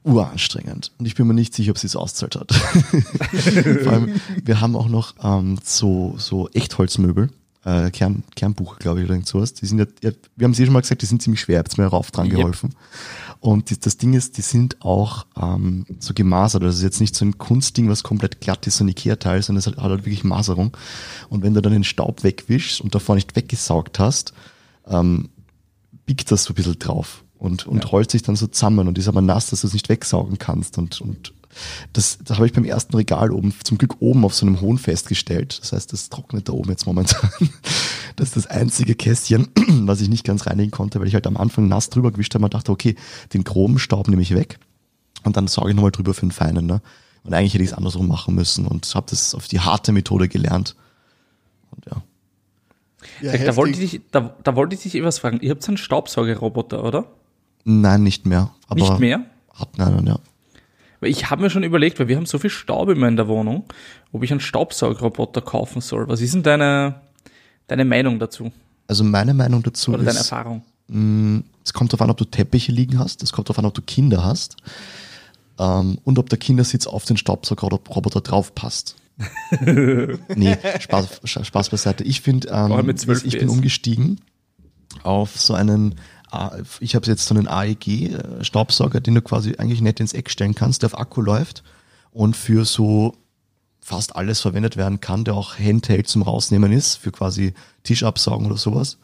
Uranstrengend. 0.03 0.93
Und 0.99 1.05
ich 1.05 1.15
bin 1.15 1.27
mir 1.27 1.35
nicht 1.35 1.53
sicher, 1.55 1.73
ob 1.73 1.79
sie 1.79 1.87
es 1.87 1.95
auszahlt 1.97 2.35
hat. 2.37 2.53
Vor 3.83 3.93
allem, 3.93 4.15
wir 4.43 4.61
haben 4.63 4.75
auch 4.75 4.89
noch 4.89 5.15
ähm, 5.23 5.59
so, 5.63 6.15
so 6.17 6.49
Echtholzmöbel, 6.55 7.29
äh, 7.67 7.91
Kern, 7.91 8.23
Kernbuch, 8.35 8.79
glaube 8.79 9.01
ich, 9.01 9.05
oder 9.05 9.13
irgend 9.15 9.29
sowas. 9.29 9.53
Die 9.53 9.67
sind 9.67 9.79
ja, 9.79 10.11
wir 10.37 10.45
haben 10.45 10.55
sie 10.55 10.65
schon 10.65 10.73
mal 10.73 10.81
gesagt, 10.81 11.03
die 11.03 11.07
sind 11.07 11.21
ziemlich 11.21 11.43
schwer, 11.43 11.59
habt 11.59 11.77
mir 11.77 11.85
rauf 11.87 12.11
dran 12.11 12.29
Yep. 12.29 12.37
geholfen. 12.37 12.75
Und 13.41 13.71
die, 13.71 13.81
das 13.81 13.97
Ding 13.97 14.13
ist, 14.13 14.37
die 14.37 14.43
sind 14.43 14.83
auch 14.83 15.25
ähm, 15.41 15.87
so 15.99 16.13
gemasert. 16.13 16.63
Also 16.63 16.75
es 16.75 16.79
ist 16.81 16.85
jetzt 16.85 17.01
nicht 17.01 17.17
so 17.17 17.25
ein 17.25 17.39
Kunstding, 17.39 17.89
was 17.89 18.03
komplett 18.03 18.41
glatt 18.41 18.67
ist, 18.67 18.77
so 18.77 18.85
ein 18.85 18.89
Ikea-Teil, 18.89 19.43
sondern 19.43 19.61
es 19.61 19.67
hat, 19.67 19.77
hat 19.79 19.85
halt 19.85 20.05
wirklich 20.05 20.25
Maserung. 20.25 20.77
Und 21.31 21.43
wenn 21.43 21.55
du 21.55 21.63
dann 21.63 21.73
den 21.73 21.85
Staub 21.85 22.23
wegwischst 22.23 22.83
und 22.83 22.95
davor 22.95 23.15
nicht 23.15 23.35
weggesaugt 23.37 23.99
hast, 23.99 24.35
ähm, 24.87 25.31
biegt 26.05 26.31
das 26.31 26.45
so 26.45 26.53
ein 26.53 26.55
bisschen 26.57 26.79
drauf 26.79 27.25
und, 27.39 27.67
und 27.67 27.83
Ja. 27.85 27.91
rollt 27.91 28.11
sich 28.11 28.23
dann 28.23 28.37
so 28.37 28.47
zusammen 28.47 28.89
und 28.89 28.99
ist 28.99 29.09
aber 29.09 29.23
nass, 29.23 29.47
dass 29.49 29.63
du 29.63 29.69
es 29.69 29.73
nicht 29.73 29.89
wegsaugen 29.89 30.37
kannst. 30.37 30.77
Und, 30.77 31.01
und 31.01 31.33
das, 31.95 32.19
das 32.23 32.37
habe 32.37 32.47
ich 32.47 32.53
beim 32.53 32.65
ersten 32.65 32.95
Regal 32.95 33.31
oben, 33.33 33.55
zum 33.65 33.79
Glück 33.79 33.97
oben 34.01 34.25
auf 34.27 34.35
so 34.35 34.45
einem 34.45 34.61
Hohn 34.61 34.77
festgestellt. 34.77 35.59
Das 35.63 35.73
heißt, 35.73 35.93
das 35.95 36.11
trocknet 36.11 36.49
da 36.49 36.53
oben 36.53 36.71
jetzt 36.71 36.85
momentan. 36.87 37.31
Das 38.21 38.29
ist 38.29 38.37
das 38.37 38.47
einzige 38.49 38.95
Kästchen, 38.95 39.49
was 39.87 40.03
ich 40.03 40.11
nicht 40.11 40.25
ganz 40.25 40.47
reinigen 40.47 40.71
konnte, 40.71 41.01
weil 41.01 41.09
ich 41.09 41.15
halt 41.15 41.27
am 41.27 41.39
Anfang 41.39 41.69
nass 41.69 41.89
drüber 41.89 42.13
gewischt 42.13 42.35
habe 42.35 42.45
und 42.45 42.53
dachte, 42.53 42.71
okay, 42.71 42.95
den 43.33 43.45
groben 43.45 43.79
Staub 43.79 44.09
nehme 44.09 44.21
ich 44.21 44.35
weg 44.35 44.59
und 45.25 45.39
dann 45.39 45.49
sorge 45.49 45.71
ich 45.71 45.75
nochmal 45.75 45.91
drüber 45.91 46.13
für 46.13 46.27
den 46.27 46.31
feinen. 46.31 46.67
Ne? 46.67 46.83
Und 47.25 47.33
eigentlich 47.33 47.55
hätte 47.55 47.65
ich 47.65 47.71
es 47.71 47.77
andersrum 47.77 48.09
machen 48.09 48.35
müssen 48.35 48.67
und 48.67 48.95
habe 48.95 49.07
das 49.09 49.35
auf 49.35 49.49
die 49.49 49.61
harte 49.61 49.93
Methode 49.93 50.29
gelernt. 50.29 50.77
Und 51.71 51.87
ja. 51.87 52.03
Ja, 53.23 53.43
da, 53.43 53.57
wollte 53.57 53.83
ich 53.83 54.03
da, 54.11 54.35
da 54.45 54.55
wollte 54.55 54.75
ich 54.75 54.83
dich 54.83 54.97
eh 54.97 55.03
was 55.03 55.19
fragen. 55.19 55.41
Ihr 55.41 55.53
habt 55.53 55.63
so 55.63 55.71
einen 55.71 55.79
Staubsaugerroboter, 55.79 56.85
oder? 56.85 57.07
Nein, 57.65 58.03
nicht 58.03 58.27
mehr. 58.27 58.51
Aber 58.69 58.81
Nicht 58.81 58.99
mehr? 58.99 59.25
Hat 59.55 59.79
nein, 59.79 60.07
ja. 60.07 60.19
Weil 61.01 61.09
ich 61.09 61.31
habe 61.31 61.41
mir 61.41 61.49
schon 61.49 61.63
überlegt, 61.63 61.99
weil 61.99 62.09
wir 62.09 62.17
haben 62.17 62.27
so 62.27 62.39
viel 62.39 62.51
Staub 62.51 62.91
immer 62.91 63.09
in 63.09 63.17
der 63.17 63.29
Wohnung, 63.29 63.65
ob 64.13 64.23
ich 64.23 64.31
einen 64.31 64.41
Staubsaugerroboter 64.41 65.41
kaufen 65.41 65.81
soll. 65.81 66.07
Was 66.09 66.21
ist 66.21 66.35
denn 66.35 66.43
deine, 66.43 67.01
deine 67.71 67.85
Meinung 67.85 68.19
dazu? 68.19 68.53
Also 68.87 69.05
meine 69.05 69.35
Meinung 69.35 69.63
dazu 69.63 69.93
Oder 69.93 70.05
deine 70.05 70.19
ist, 70.19 70.31
Erfahrung? 70.31 70.63
es 71.65 71.73
kommt 71.73 71.93
darauf 71.93 72.03
an, 72.03 72.11
ob 72.11 72.17
du 72.17 72.25
Teppiche 72.25 72.73
liegen 72.73 72.99
hast, 72.99 73.23
es 73.23 73.33
kommt 73.33 73.49
darauf 73.49 73.61
an, 73.61 73.67
ob 73.67 73.75
du 73.75 73.83
Kinder 73.83 74.25
hast 74.25 74.57
ähm, 75.59 75.99
und 76.03 76.19
ob 76.19 76.29
der 76.29 76.39
Kindersitz 76.39 76.89
auf 76.89 77.05
den 77.05 77.17
Staubsaugerroboter 77.17 78.23
drauf 78.23 78.55
passt. 78.57 78.97
nee, 80.35 80.57
Spaß, 80.81 81.21
Spaß 81.25 81.69
beiseite. 81.69 82.03
Ich 82.05 82.23
finde, 82.23 82.49
ähm, 82.49 82.87
mit 82.87 82.99
12 82.99 83.25
ich 83.25 83.39
bin 83.39 83.49
umgestiegen 83.49 84.21
auf 85.03 85.39
so 85.39 85.55
einen, 85.55 85.95
ich 86.81 86.95
habe 86.95 87.07
jetzt 87.07 87.27
so 87.27 87.35
einen 87.35 87.47
AEG-Staubsauger, 87.47 89.01
den 89.01 89.15
du 89.15 89.23
quasi 89.23 89.57
eigentlich 89.57 89.83
nicht 89.83 90.01
ins 90.01 90.15
Eck 90.15 90.31
stellen 90.31 90.55
kannst, 90.55 90.83
der 90.83 90.89
auf 90.89 90.99
Akku 90.99 91.21
läuft 91.21 91.63
und 92.13 92.35
für 92.35 92.65
so 92.65 93.15
fast 93.91 94.15
alles 94.15 94.41
verwendet 94.41 94.77
werden 94.77 95.01
kann, 95.01 95.25
der 95.25 95.35
auch 95.35 95.59
Handheld 95.59 96.07
zum 96.07 96.23
Rausnehmen 96.23 96.71
ist, 96.71 96.95
für 96.97 97.11
quasi 97.11 97.55
Tischabsaugen 97.83 98.47
oder 98.47 98.57
sowas. 98.57 98.99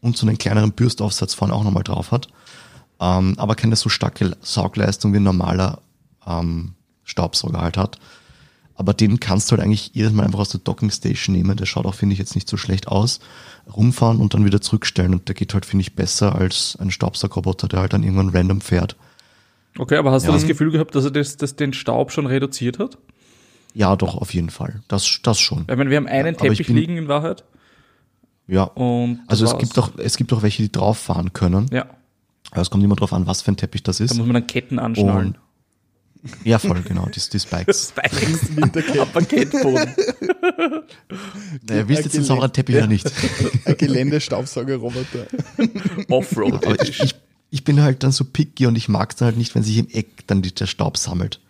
Und 0.00 0.16
so 0.16 0.26
einen 0.26 0.38
kleineren 0.38 0.70
Bürstaufsatz 0.72 1.34
vorne 1.34 1.52
auch 1.52 1.64
nochmal 1.64 1.82
drauf 1.82 2.12
hat. 2.12 2.28
Ähm, 3.00 3.34
aber 3.36 3.56
keine 3.56 3.74
so 3.74 3.88
starke 3.88 4.36
Saugleistung 4.40 5.12
wie 5.12 5.16
ein 5.16 5.24
normaler 5.24 5.80
ähm, 6.24 6.74
Staubsauger 7.02 7.60
halt 7.60 7.76
hat. 7.76 7.98
Aber 8.76 8.94
den 8.94 9.18
kannst 9.18 9.50
du 9.50 9.56
halt 9.56 9.62
eigentlich 9.64 9.90
jedes 9.92 10.12
Mal 10.12 10.24
einfach 10.24 10.38
aus 10.38 10.50
der 10.50 10.60
Docking 10.60 10.92
Station 10.92 11.34
nehmen. 11.34 11.56
Der 11.56 11.66
schaut 11.66 11.84
auch, 11.84 11.96
finde 11.96 12.12
ich, 12.12 12.20
jetzt 12.20 12.36
nicht 12.36 12.48
so 12.48 12.56
schlecht 12.56 12.86
aus. 12.86 13.18
Rumfahren 13.74 14.18
und 14.20 14.34
dann 14.34 14.44
wieder 14.44 14.60
zurückstellen. 14.60 15.14
Und 15.14 15.26
der 15.26 15.34
geht 15.34 15.52
halt, 15.52 15.66
finde 15.66 15.82
ich, 15.82 15.96
besser 15.96 16.36
als 16.36 16.78
ein 16.80 16.92
Staubsaugerroboter, 16.92 17.66
der 17.66 17.80
halt 17.80 17.92
dann 17.92 18.04
irgendwann 18.04 18.28
random 18.28 18.60
fährt. 18.60 18.94
Okay, 19.76 19.96
aber 19.96 20.12
hast 20.12 20.22
Ja. 20.22 20.28
du 20.30 20.34
das 20.34 20.46
Gefühl 20.46 20.70
gehabt, 20.70 20.94
dass 20.94 21.04
er 21.04 21.10
das, 21.10 21.36
das 21.36 21.56
den 21.56 21.72
Staub 21.72 22.12
schon 22.12 22.26
reduziert 22.26 22.78
hat? 22.78 22.98
Ja, 23.74 23.94
doch, 23.96 24.16
auf 24.16 24.34
jeden 24.34 24.50
Fall. 24.50 24.80
Das, 24.88 25.20
das 25.22 25.38
schon. 25.38 25.62
Ich 25.70 25.76
meine, 25.76 25.90
wir 25.90 25.96
haben 25.98 26.06
einen 26.06 26.34
ich 26.34 26.40
Teppich 26.40 26.66
bin- 26.66 26.76
liegen 26.76 26.96
in 26.96 27.08
Wahrheit. 27.08 27.44
Ja. 28.46 28.62
Und 28.64 29.20
Also 29.26 29.44
es 29.44 29.52
war's. 29.52 29.60
gibt 29.60 29.78
auch, 29.78 29.90
es 29.98 30.16
gibt 30.16 30.32
auch 30.32 30.42
welche, 30.42 30.62
die 30.62 30.72
drauf 30.72 30.98
fahren 30.98 31.32
können. 31.32 31.66
Ja, 31.70 31.86
Aber 32.50 32.62
es 32.62 32.70
kommt 32.70 32.82
immer 32.82 32.96
drauf 32.96 33.12
an, 33.12 33.26
was 33.26 33.42
für 33.42 33.52
ein 33.52 33.56
Teppich 33.56 33.82
das 33.82 33.98
da 33.98 34.04
ist. 34.04 34.14
muss 34.16 34.26
man 34.26 34.34
dann 34.34 34.46
Ketten 34.46 34.78
anschnallen. 34.78 35.36
Und 35.36 35.38
ja, 36.44 36.58
voll, 36.58 36.82
genau, 36.82 37.06
die, 37.06 37.20
die 37.20 37.38
Spikes. 37.38 37.92
Spikes. 37.96 38.98
Ab 38.98 39.12
Paketboden. 39.12 39.94
Naja, 41.68 41.88
willst 41.88 42.02
du 42.02 42.04
jetzt 42.06 42.14
den 42.16 42.24
sauren 42.24 42.52
Teppich 42.52 42.76
oder 42.76 42.86
nicht? 42.86 43.10
Ein 43.64 43.76
Geländestaubsaugerroboter. 43.76 45.26
Offroad. 46.08 46.66
Aber 46.66 46.82
ich, 46.82 47.00
ich, 47.02 47.14
ich 47.50 47.64
bin 47.64 47.80
halt 47.82 48.02
dann 48.02 48.12
so 48.12 48.24
picky 48.24 48.66
und 48.66 48.76
ich 48.76 48.88
mag 48.88 49.10
es 49.10 49.16
dann 49.16 49.26
halt 49.26 49.36
nicht, 49.36 49.54
wenn 49.54 49.62
sich 49.62 49.78
im 49.78 49.88
Eck 49.88 50.26
dann 50.26 50.42
die, 50.42 50.54
der 50.54 50.66
Staub 50.66 50.96
sammelt. 50.96 51.40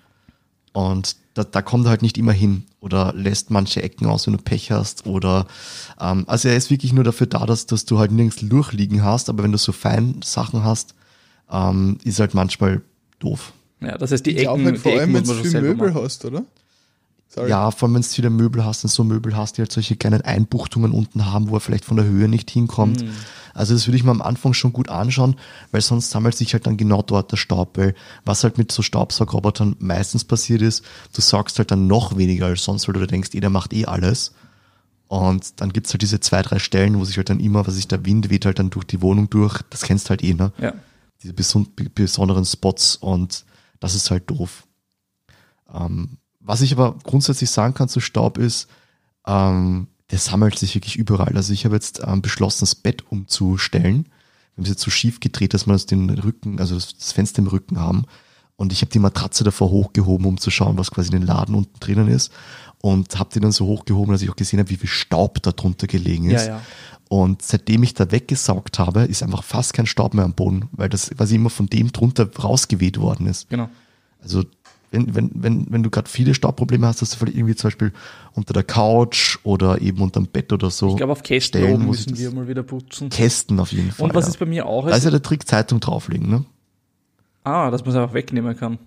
Und 0.73 1.17
da, 1.39 1.45
da 1.45 1.63
kommt 1.63 1.87
er 1.87 1.91
halt 1.91 2.03
nicht 2.03 2.19
immer 2.19 2.33
hin 2.33 2.65
oder 2.81 3.13
lässt 3.15 3.51
manche 3.51 3.83
Ecken 3.83 4.07
aus, 4.07 4.27
wenn 4.27 4.37
du 4.37 4.43
Pech 4.43 4.71
hast. 4.73 5.07
Oder 5.07 5.47
ähm, 6.01 6.25
also 6.27 6.49
er 6.49 6.57
ist 6.57 6.71
wirklich 6.71 6.93
nur 6.93 7.05
dafür 7.05 7.27
da, 7.27 7.47
dass, 7.47 7.67
dass 7.67 7.85
du 7.85 7.99
halt 7.99 8.11
nirgends 8.11 8.39
durchliegen 8.41 9.05
hast, 9.05 9.29
aber 9.29 9.43
wenn 9.45 9.53
du 9.53 9.59
so 9.59 9.73
fein 9.73 10.21
Sachen 10.25 10.65
hast, 10.65 10.95
ähm, 11.51 11.99
ist 12.05 12.21
halt 12.21 12.35
manchmal 12.35 12.83
doof. 13.21 13.53
Ja, 13.81 13.97
das 13.97 14.11
heißt, 14.11 14.27
die 14.27 14.33
Ich 14.33 14.39
Ecken, 14.49 14.65
halt 14.65 14.77
die 14.77 14.81
vor 14.81 14.93
allem, 14.93 15.15
wenn 15.15 15.25
du 15.25 15.35
viel 15.35 15.61
Möbel 15.61 15.93
machen. 15.93 16.03
hast, 16.05 16.25
oder? 16.25 16.45
Sorry. 17.29 17.51
Ja, 17.51 17.71
vor 17.71 17.87
allem 17.87 17.95
wenn 17.95 18.03
du 18.03 18.09
viele 18.09 18.31
Möbel 18.31 18.65
hast 18.65 18.85
und 18.85 18.91
so 18.91 19.05
Möbel 19.05 19.37
hast, 19.37 19.57
die 19.57 19.63
halt 19.63 19.71
solche 19.71 19.97
kleinen 19.97 20.23
Einbuchtungen 20.23 20.93
unten 20.93 21.27
haben, 21.27 21.51
wo 21.51 21.57
er 21.57 21.61
vielleicht 21.61 21.85
von 21.85 21.97
der 21.99 22.07
Höhe 22.07 22.27
nicht 22.27 22.51
hinkommt. 22.51 23.05
Also 23.55 23.75
das 23.75 23.87
würde 23.87 23.97
ich 23.97 24.05
mir 24.05 24.13
am 24.13 24.23
Anfang 24.23 24.55
schon 24.55 24.73
gut 24.73 24.89
anschauen, 24.89 25.37
weil 25.71 25.81
sonst 25.81 26.11
sammelt 26.11 26.37
sich 26.37 26.53
halt 26.55 26.67
dann 26.67 26.77
genau 26.77 27.03
dort 27.03 27.33
der 27.33 27.37
Staub. 27.37 27.77
Weil 27.77 27.95
was 28.25 28.45
halt 28.45 28.57
mit 28.57 28.73
so 28.73 28.83
Staubsaugrobotern 28.83 29.77
meistens 29.79 30.25
passiert 30.25 30.63
ist, 30.63 30.85
du 31.13 31.21
saugst 31.21 31.59
halt 31.59 31.71
dann 31.71 31.87
noch 31.87 32.17
weniger 32.17 32.47
als 32.47 32.65
sonst, 32.65 32.89
weil 32.89 32.95
du 32.95 33.07
denkst, 33.07 33.31
eh, 33.35 33.41
der 33.41 33.51
macht 33.51 33.75
eh 33.75 33.85
alles. 33.85 34.33
Und 35.09 35.61
dann 35.61 35.73
gibt's 35.73 35.93
halt 35.93 36.03
diese 36.03 36.21
zwei, 36.21 36.43
drei 36.43 36.59
Stellen, 36.59 36.99
wo 36.99 37.05
sich 37.05 37.17
halt 37.17 37.31
dann 37.31 37.41
immer, 37.41 37.67
was 37.67 37.77
ich, 37.79 37.89
der 37.89 38.05
Wind 38.05 38.31
weht 38.31 38.47
halt 38.47 38.59
dann 38.59 38.71
durch 38.71 38.85
die 38.85 39.03
Wohnung 39.03 39.29
durch. 39.29 39.61
Das 39.71 39.83
kennst 39.83 40.07
du 40.07 40.11
halt 40.11 40.23
eh, 40.23 40.35
ne? 40.35 40.53
Ja. 40.59 40.75
diese 41.23 41.35
beson 41.35 41.67
besonderen 41.95 42.45
Spots 42.45 42.97
und 42.97 43.45
das 43.81 43.95
ist 43.95 44.11
halt 44.11 44.31
doof. 44.31 44.67
Ähm, 45.73 46.19
was 46.49 46.63
ich 46.63 46.73
aber 46.73 46.97
grundsätzlich 47.05 47.51
sagen 47.51 47.75
kann 47.75 47.91
zu 47.91 48.01
Staub 48.01 48.39
ist, 48.39 48.69
ähm, 49.27 49.87
der 50.11 50.19
sammelt 50.19 50.59
sich 50.59 50.75
wirklich 50.75 50.97
überall. 50.97 51.37
Also 51.37 51.53
ich 51.53 51.67
habe 51.67 51.75
jetzt 51.75 52.01
ähm, 52.05 52.23
beschlossen, 52.23 52.61
das 52.61 52.75
Bett 52.75 53.05
umzustellen. 53.13 54.07
Wir 54.55 54.57
haben 54.57 54.63
es 54.63 54.71
jetzt 54.71 54.83
so 54.83 54.91
schief 54.91 55.21
gedreht, 55.21 55.53
dass 55.53 55.67
wir 55.67 55.75
das 55.75 55.85
den 55.85 56.09
Rücken, 56.09 56.59
also 56.59 56.75
das, 56.75 57.13
Fenster 57.13 57.41
im 57.41 57.49
Rücken 57.49 57.79
haben. 57.79 58.05
Und 58.57 58.73
ich 58.73 58.81
habe 58.81 58.91
die 58.91 58.99
Matratze 58.99 59.45
davor 59.45 59.71
hochgehoben, 59.71 60.27
um 60.27 60.39
zu 60.39 60.51
schauen, 60.51 60.79
was 60.79 60.91
quasi 60.91 61.13
in 61.13 61.21
den 61.21 61.27
Laden 61.27 61.55
unten 61.55 61.79
drinnen 61.81 62.09
ist. 62.09 62.33
Und 62.81 63.19
habe 63.19 63.29
die 63.35 63.41
dann 63.41 63.53
so 63.53 63.67
hochgehoben, 63.67 64.13
dass 64.13 64.23
ich 64.23 64.31
auch 64.31 64.37
gesehen 64.37 64.59
habe, 64.59 64.71
wie 64.71 64.79
viel 64.79 64.89
Staub 64.89 65.43
da 65.43 65.53
drunter 65.53 65.87
gelegen 65.87 66.31
ist. 66.31 66.47
Ja, 66.47 66.55
ja. 66.55 66.63
Und 67.11 67.43
seitdem 67.43 67.83
ich 67.83 67.93
da 67.93 68.11
weggesaugt 68.11 68.79
habe, 68.79 69.03
ist 69.03 69.23
einfach 69.23 69.45
fast 69.45 69.75
kein 69.75 69.87
Staub 69.87 70.15
mehr 70.15 70.25
am 70.25 70.33
Boden, 70.33 70.71
weil 70.73 70.89
das 70.89 71.11
quasi 71.11 71.35
immer 71.35 71.51
von 71.51 71.67
dem 71.67 71.93
drunter 71.93 72.27
rausgeweht 72.35 72.99
worden 72.99 73.27
ist. 73.27 73.51
Genau. 73.51 73.69
Also 74.23 74.45
wenn, 74.91 75.15
wenn, 75.15 75.31
wenn, 75.35 75.67
wenn 75.71 75.83
du 75.83 75.91
gerade 75.91 76.09
viele 76.09 76.35
Staubprobleme 76.35 76.87
hast, 76.87 77.03
dass 77.03 77.11
du 77.11 77.17
vielleicht 77.19 77.37
irgendwie 77.37 77.55
zum 77.55 77.69
Beispiel 77.69 77.93
unter 78.33 78.53
der 78.53 78.65
Couch 78.65 79.39
oder 79.43 79.81
eben 79.81 80.01
unterm 80.01 80.27
Bett 80.27 80.53
oder 80.53 80.71
so. 80.71 80.91
Ich 80.91 80.97
glaube, 80.97 81.13
auf 81.13 81.23
Kästen 81.23 81.61
Stellen 81.61 81.87
müssen 81.87 82.17
wir 82.17 82.31
mal 82.31 82.49
wieder 82.49 82.63
putzen. 82.63 83.11
Kästen 83.11 83.61
auf 83.61 83.73
jeden 83.73 83.93
Fall. 83.93 84.09
Und 84.09 84.15
was 84.15 84.25
ja. 84.25 84.31
ist 84.31 84.39
bei 84.39 84.47
mir 84.47 84.67
auch? 84.67 84.87
Da 84.87 84.97
ist 84.97 85.05
ja 85.05 85.11
der 85.11 85.23
Trick, 85.23 85.47
Zeitung 85.47 85.81
drauflegen, 85.81 86.29
ne? 86.29 86.45
ah, 87.49 87.71
dass 87.71 87.85
man 87.85 87.91
es 87.91 87.97
einfach 87.97 88.15
wegnehmen 88.15 88.57
kann. 88.57 88.79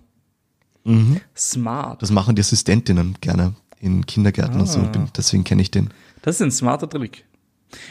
Mhm. 0.84 1.20
Smart. 1.36 2.02
Das 2.02 2.10
machen 2.10 2.34
die 2.34 2.40
Assistentinnen 2.40 3.16
gerne 3.20 3.54
in 3.80 4.06
Kindergärten 4.06 4.60
und 4.60 4.68
so. 4.68 4.80
Ah. 4.80 5.08
Deswegen 5.16 5.44
kenne 5.44 5.62
ich 5.62 5.70
den. 5.70 5.90
Das 6.22 6.36
ist 6.36 6.42
ein 6.42 6.50
smarter 6.50 6.88
Trick. 6.88 7.24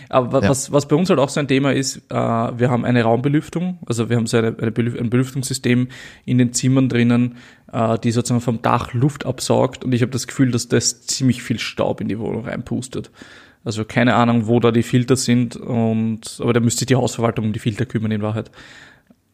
Aber 0.10 0.42
Ja. 0.42 0.50
was, 0.50 0.72
was 0.72 0.88
bei 0.88 0.96
uns 0.96 1.10
halt 1.10 1.20
auch 1.20 1.30
so 1.30 1.40
ein 1.40 1.48
Thema 1.48 1.74
ist, 1.74 1.98
äh, 2.10 2.14
wir 2.14 2.70
haben 2.70 2.86
eine 2.86 3.04
Raumbelüftung, 3.04 3.80
also 3.86 4.10
wir 4.10 4.18
haben 4.18 4.28
so 4.28 4.38
eine, 4.38 4.56
eine 4.60 4.72
Belüf 4.72 5.00
ein 5.00 5.10
Belüftungssystem 5.10 5.88
in 6.26 6.38
den 6.38 6.54
Zimmern 6.54 6.90
drinnen, 6.90 7.36
äh, 7.72 7.98
die 8.00 8.12
sozusagen 8.12 8.42
vom 8.42 8.62
Dach 8.62 8.94
Luft 8.94 9.26
absaugt 9.26 9.84
und 9.84 9.94
ich 9.94 10.02
habe 10.02 10.12
das 10.12 10.28
Gefühl, 10.28 10.52
dass 10.52 10.68
das 10.68 11.06
ziemlich 11.06 11.44
viel 11.44 11.60
Staub 11.60 12.02
in 12.02 12.08
die 12.08 12.20
Wohnung 12.20 12.46
reinpustet. 12.46 13.12
Also 13.64 13.86
keine 13.86 14.16
Ahnung, 14.16 14.48
wo 14.48 14.60
da 14.60 14.72
die 14.72 14.84
Filter 14.84 15.16
sind 15.16 15.56
und 15.56 16.40
aber 16.42 16.54
da 16.54 16.60
müsste 16.60 16.80
sich 16.80 16.88
die 16.88 16.96
Hausverwaltung 16.96 17.46
um 17.46 17.54
die 17.54 17.60
Filter 17.60 17.86
kümmern 17.86 18.12
in 18.12 18.22
Wahrheit. 18.22 18.50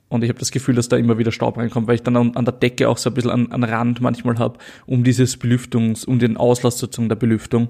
Und 0.10 0.24
ich 0.24 0.30
habe 0.30 0.40
das 0.40 0.52
Gefühl, 0.52 0.76
dass 0.76 0.88
da 0.88 0.96
immer 0.96 1.18
wieder 1.18 1.32
Staub 1.32 1.58
reinkommt, 1.58 1.88
weil 1.88 1.96
ich 1.96 2.04
dann 2.04 2.16
an, 2.16 2.36
an 2.36 2.46
der 2.46 2.54
Decke 2.54 2.88
auch 2.88 2.98
so 2.98 3.10
ein 3.10 3.14
bisschen 3.14 3.32
an, 3.32 3.52
an 3.52 3.64
Rand 3.64 4.00
manchmal 4.00 4.40
habe, 4.40 4.58
um 4.86 5.04
dieses 5.04 5.36
Belüftungs, 5.38 6.06
um 6.06 6.20
den 6.20 6.38
Auslass 6.38 6.78
sozusagen 6.78 7.10
der 7.10 7.18
Belüftung 7.18 7.70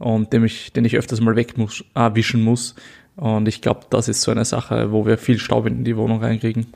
und 0.00 0.32
den 0.32 0.44
ich, 0.44 0.72
den 0.72 0.84
ich 0.84 0.96
öfters 0.96 1.20
mal 1.20 1.36
weg 1.36 1.56
muss, 1.56 1.84
äh, 1.94 2.10
wischen 2.14 2.42
muss. 2.42 2.74
Und 3.16 3.46
ich 3.46 3.60
glaube, 3.60 3.82
das 3.90 4.08
ist 4.08 4.22
so 4.22 4.32
eine 4.32 4.44
Sache, 4.44 4.90
wo 4.90 5.06
wir 5.06 5.18
viel 5.18 5.38
Staub 5.38 5.66
in 5.66 5.84
die 5.84 5.96
Wohnung 5.96 6.20
reinkriegen. 6.20 6.66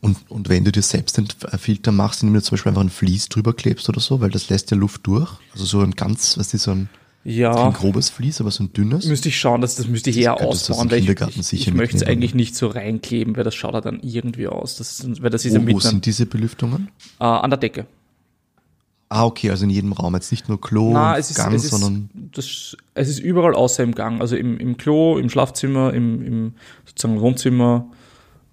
Und, 0.00 0.18
und 0.28 0.50
wenn 0.50 0.64
du 0.64 0.70
dir 0.72 0.82
selbst 0.82 1.16
den 1.16 1.28
Filter 1.58 1.90
machst, 1.92 2.22
indem 2.22 2.34
du 2.34 2.42
zum 2.42 2.56
Beispiel 2.56 2.70
einfach 2.70 2.82
ein 2.82 2.90
Vlies 2.90 3.30
drüber 3.30 3.54
klebst 3.54 3.88
oder 3.88 4.00
so, 4.00 4.20
weil 4.20 4.30
das 4.30 4.50
lässt 4.50 4.70
ja 4.70 4.76
Luft 4.76 5.06
durch. 5.06 5.30
Also 5.52 5.64
so 5.64 5.80
ein 5.80 5.92
ganz, 5.92 6.36
was 6.36 6.52
ist 6.52 6.64
so 6.64 6.72
ein, 6.72 6.90
Ja. 7.24 7.54
kein 7.54 7.72
grobes 7.72 8.10
Vlies, 8.10 8.40
aber 8.40 8.50
so 8.50 8.64
ein 8.64 8.72
dünnes. 8.74 9.06
Müsste 9.06 9.28
ich 9.30 9.38
schauen, 9.38 9.62
dass 9.62 9.76
das 9.76 9.86
müsste 9.88 10.10
ich 10.10 10.18
eher 10.18 10.42
ausbauen, 10.42 10.88
dem 10.90 11.06
weil 11.08 11.30
ich, 11.30 11.52
ich, 11.52 11.68
ich 11.68 11.72
möchte 11.74 11.96
es 11.96 12.02
eigentlich 12.02 12.34
nicht 12.34 12.54
so 12.54 12.66
reinkleben, 12.66 13.34
weil 13.36 13.44
das 13.44 13.54
schaut 13.54 13.72
ja 13.72 13.80
dann 13.80 14.00
irgendwie 14.02 14.46
aus. 14.48 14.76
Das, 14.76 15.06
weil 15.22 15.30
das 15.30 15.46
ist 15.46 15.54
ja 15.54 15.66
Wo, 15.66 15.80
sind 15.80 16.04
diese 16.04 16.26
Belüftungen? 16.26 16.90
äh, 17.20 17.24
an 17.24 17.48
der 17.48 17.58
Decke. 17.58 17.86
Ah, 19.08 19.24
okay, 19.26 19.50
also 19.50 19.64
in 19.64 19.70
jedem 19.70 19.92
Raum. 19.92 20.14
Jetzt 20.14 20.30
nicht 20.32 20.48
nur 20.48 20.60
Klo, 20.60 20.92
Na, 20.92 21.16
es 21.16 21.30
ist, 21.30 21.36
Gang, 21.36 21.54
es, 21.54 21.64
ist, 21.64 21.70
sondern 21.70 22.10
das, 22.14 22.76
es 22.94 23.08
ist 23.08 23.18
überall 23.20 23.54
außer 23.54 23.82
im 23.84 23.94
Gang. 23.94 24.20
Also 24.20 24.34
im, 24.36 24.58
im 24.58 24.76
Klo, 24.76 25.18
im 25.18 25.28
Schlafzimmer, 25.30 25.92
im, 25.94 26.22
im 26.22 26.54
sozusagen 26.86 27.20
Wohnzimmer 27.20 27.86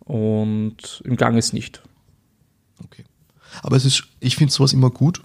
und 0.05 1.01
im 1.05 1.15
Gang 1.15 1.37
ist 1.37 1.53
nicht. 1.53 1.81
okay. 2.83 3.05
Aber 3.63 3.75
es 3.75 3.85
ist, 3.85 4.03
ich 4.19 4.35
finde 4.35 4.53
sowas 4.53 4.73
immer 4.73 4.89
gut, 4.89 5.21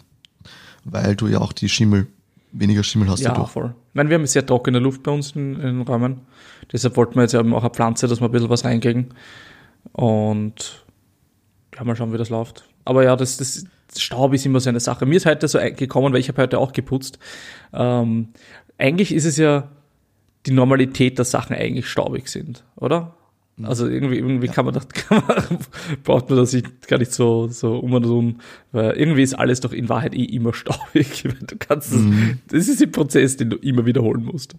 weil 0.84 1.16
du 1.16 1.26
ja 1.26 1.38
auch 1.40 1.52
die 1.52 1.68
Schimmel, 1.68 2.06
weniger 2.52 2.82
Schimmel 2.82 3.08
hast 3.10 3.20
Ja, 3.20 3.30
dadurch. 3.32 3.50
voll. 3.50 3.74
Ich 3.90 3.94
meine, 3.94 4.08
wir 4.08 4.16
haben 4.18 4.26
sehr 4.26 4.46
trockene 4.46 4.78
Luft 4.78 5.02
bei 5.02 5.10
uns 5.10 5.32
in, 5.32 5.54
in 5.56 5.60
den 5.60 5.80
Räumen. 5.82 6.20
Deshalb 6.72 6.96
wollten 6.96 7.16
wir 7.16 7.22
jetzt 7.22 7.34
eben 7.34 7.54
auch 7.54 7.62
eine 7.62 7.70
Pflanze, 7.70 8.08
dass 8.08 8.20
wir 8.20 8.26
ein 8.26 8.32
bisschen 8.32 8.48
was 8.48 8.64
reinkriegen. 8.64 9.12
Und 9.92 10.84
ja, 11.74 11.84
mal 11.84 11.94
schauen, 11.96 12.12
wie 12.12 12.18
das 12.18 12.30
läuft. 12.30 12.64
Aber 12.86 13.04
ja, 13.04 13.16
das, 13.16 13.36
das 13.36 13.66
Staub 13.96 14.32
ist 14.32 14.46
immer 14.46 14.60
so 14.60 14.70
eine 14.70 14.80
Sache. 14.80 15.04
Mir 15.04 15.16
ist 15.16 15.26
heute 15.26 15.46
so 15.48 15.58
gekommen, 15.58 16.12
weil 16.12 16.20
ich 16.20 16.28
habe 16.28 16.40
heute 16.40 16.58
auch 16.58 16.72
geputzt. 16.72 17.18
Ähm, 17.74 18.28
eigentlich 18.78 19.12
ist 19.12 19.24
es 19.24 19.36
ja 19.36 19.68
die 20.46 20.52
Normalität, 20.52 21.18
dass 21.18 21.32
Sachen 21.32 21.56
eigentlich 21.56 21.88
staubig 21.88 22.28
sind, 22.28 22.64
oder? 22.76 23.16
Also 23.62 23.88
irgendwie, 23.88 24.16
irgendwie 24.16 24.48
kann 24.48 24.66
man 24.66 24.74
das, 24.74 24.86
kann 25.08 25.22
man, 25.26 25.58
braucht 26.04 26.30
man 26.30 26.38
das 26.38 26.52
nicht, 26.52 26.86
gar 26.86 26.98
nicht 26.98 27.12
so, 27.12 27.48
so 27.48 27.78
um 27.78 27.94
und 27.94 28.04
um, 28.04 28.40
weil 28.70 28.92
irgendwie 28.92 29.22
ist 29.22 29.34
alles 29.34 29.60
doch 29.60 29.72
in 29.72 29.88
Wahrheit 29.88 30.14
eh 30.14 30.24
immer 30.24 30.54
staubig. 30.54 31.24
Du 31.24 31.56
kannst 31.58 31.92
das, 31.92 32.02
das 32.48 32.68
ist 32.68 32.82
ein 32.82 32.92
Prozess, 32.92 33.36
den 33.36 33.50
du 33.50 33.56
immer 33.56 33.84
wiederholen 33.84 34.24
musst. 34.24 34.54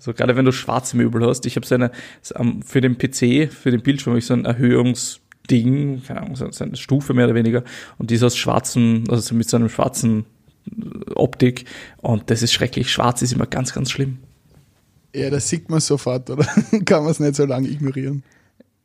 So, 0.00 0.14
gerade 0.14 0.34
wenn 0.34 0.44
du 0.44 0.52
schwarze 0.52 0.96
Möbel 0.96 1.24
hast. 1.26 1.46
Ich 1.46 1.56
habe 1.56 1.66
so 1.66 1.74
eine, 1.74 1.90
für 2.64 2.80
den 2.80 2.98
PC, 2.98 3.52
für 3.52 3.70
den 3.70 3.82
Bildschirm 3.82 4.12
habe 4.12 4.18
ich 4.18 4.26
so 4.26 4.34
ein 4.34 4.46
Erhöhungsding, 5.48 6.02
keine 6.06 6.22
Ahnung, 6.22 6.36
so 6.36 6.64
eine 6.64 6.76
Stufe 6.76 7.14
mehr 7.14 7.26
oder 7.26 7.34
weniger. 7.34 7.64
Und 7.98 8.10
die 8.10 8.14
ist 8.14 8.22
aus 8.22 8.36
schwarzen, 8.36 9.04
also 9.08 9.20
so 9.22 9.34
mit 9.34 9.48
so 9.48 9.56
einem 9.56 9.68
schwarzen 9.68 10.24
äh, 10.66 11.12
Optik. 11.14 11.64
Und 11.98 12.30
das 12.30 12.42
ist 12.42 12.52
schrecklich. 12.52 12.90
Schwarz 12.90 13.22
ist 13.22 13.32
immer 13.32 13.46
ganz, 13.46 13.72
ganz 13.72 13.90
schlimm. 13.90 14.18
Ja, 15.14 15.30
das 15.30 15.48
sieht 15.48 15.70
man 15.70 15.80
sofort, 15.80 16.28
oder? 16.30 16.44
Kann 16.84 17.02
man 17.02 17.10
es 17.10 17.20
nicht 17.20 17.34
so 17.34 17.44
lange 17.44 17.68
ignorieren. 17.68 18.22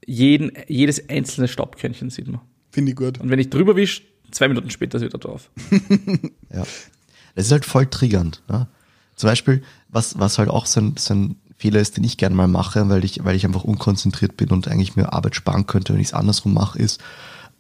Jeden, 0.06 0.52
jedes 0.68 1.10
einzelne 1.10 1.48
Staubkörnchen 1.48 2.10
sieht 2.10 2.28
man. 2.28 2.42
Finde 2.72 2.92
ich 2.92 2.98
gut. 2.98 3.20
Und 3.20 3.30
wenn 3.30 3.40
ich 3.40 3.50
drüber 3.50 3.76
wisch, 3.76 4.04
zwei 4.32 4.48
Minuten 4.48 4.70
später 4.70 4.98
ist 4.98 5.04
wieder 5.04 5.20
drauf. 5.20 5.52
Ja. 6.54 6.66
Das 7.36 7.48
ist 7.48 7.52
halt 7.52 7.66
voll 7.66 7.88
triggernd. 7.88 8.44
Ne? 8.48 8.68
Zum 9.16 9.28
Beispiel, 9.28 9.64
was, 9.90 10.20
was 10.20 10.38
halt 10.38 10.50
auch 10.50 10.68
so 10.68 10.82
ein, 10.82 10.94
so 10.98 11.16
ein 11.16 11.36
Fehler 11.64 11.80
ist, 11.80 11.96
den 11.96 12.04
ich 12.04 12.18
gerne 12.18 12.36
mal 12.36 12.50
mache, 12.50 12.90
weil 12.90 13.06
ich, 13.06 13.24
weil 13.24 13.38
ich 13.38 13.46
einfach 13.46 13.64
unkonzentriert 13.64 14.36
bin 14.36 14.50
und 14.50 14.68
eigentlich 14.68 14.98
mir 14.98 15.14
Arbeit 15.14 15.34
sparen 15.34 15.66
könnte, 15.66 15.94
wenn 15.94 16.02
ich 16.02 16.08
es 16.08 16.14
andersrum 16.14 16.54
mache, 16.54 16.78
ist, 16.78 17.00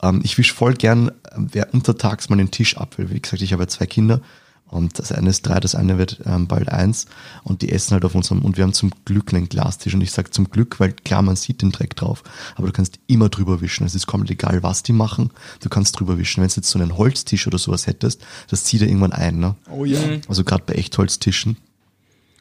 ähm, 0.02 0.20
ich 0.26 0.38
wisch 0.38 0.52
voll 0.52 0.74
gern 0.74 1.10
wer 1.38 1.74
untertags 1.74 2.28
mal 2.28 2.36
den 2.36 2.52
Tisch 2.52 2.76
ab, 2.76 2.96
weil 2.98 3.12
wie 3.12 3.22
gesagt, 3.22 3.42
ich 3.42 3.54
habe 3.54 3.63
ja 3.63 3.68
zwei 3.70 3.86
Kinder 3.86 4.20
und 4.68 5.00
das 5.00 5.13
eine 5.13 5.30
ist 5.30 5.44
drei, 5.44 5.62
das 5.62 5.74
eine 5.74 5.98
wird 5.98 6.20
ähm, 6.26 6.48
bald 6.48 6.68
eins 6.68 7.06
und 7.46 7.62
die 7.62 7.72
essen 7.72 7.94
halt 7.94 8.04
auf 8.04 8.13
unserem, 8.13 8.44
und 8.44 8.58
wir 8.58 8.66
haben 8.66 8.74
zum 8.74 8.92
Glück 9.06 9.34
einen 9.34 9.48
Glastisch 9.48 9.94
und 9.94 10.02
ich 10.02 10.12
sage 10.12 10.32
zum 10.32 10.50
Glück, 10.50 10.82
weil 10.82 10.92
klar, 10.92 11.22
man 11.22 11.38
sieht 11.38 11.62
den 11.62 11.72
Dreck 11.72 11.96
drauf, 11.96 12.24
aber 12.56 12.68
du 12.68 12.74
kannst 12.74 13.00
immer 13.08 13.30
drüber 13.30 13.62
wischen. 13.62 13.86
Es 13.86 13.96
ist 13.96 14.06
komplett 14.06 14.32
egal, 14.32 14.63
was 14.63 14.84
die 14.84 14.92
machen, 14.92 15.30
du 15.62 15.70
kannst 15.70 15.98
drüber 15.98 16.18
wischen. 16.18 16.42
Wenn 16.42 16.50
du 16.50 16.56
jetzt 16.56 16.70
so 16.70 16.78
einen 16.78 16.98
Holztisch 16.98 17.48
oder 17.48 17.58
sowas 17.58 17.88
hättest, 17.88 18.22
das 18.50 18.66
zieht 18.66 18.82
ja 18.82 18.88
irgendwann 18.88 19.13
ein, 19.13 19.39
ne? 19.39 19.56
Oh 19.72 19.86
ja. 19.86 20.00
Also 20.28 20.44
gerade 20.44 20.63
bei 20.66 20.74
Echtholztischen. 20.74 21.56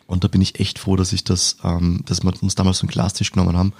Und 0.07 0.25
da 0.25 0.29
bin 0.29 0.41
ich 0.43 0.61
echt 0.61 0.79
froh, 0.79 0.97
dass 0.97 1.13
ich 1.13 1.25
das, 1.25 1.57
ähm, 1.65 2.03
dass 2.07 2.23
wir 2.23 2.33
uns 2.43 2.55
damals 2.55 2.79
so 2.79 2.83
einen 2.83 2.91
Glastisch 2.91 3.31
genommen 3.33 3.57
haben. 3.57 3.73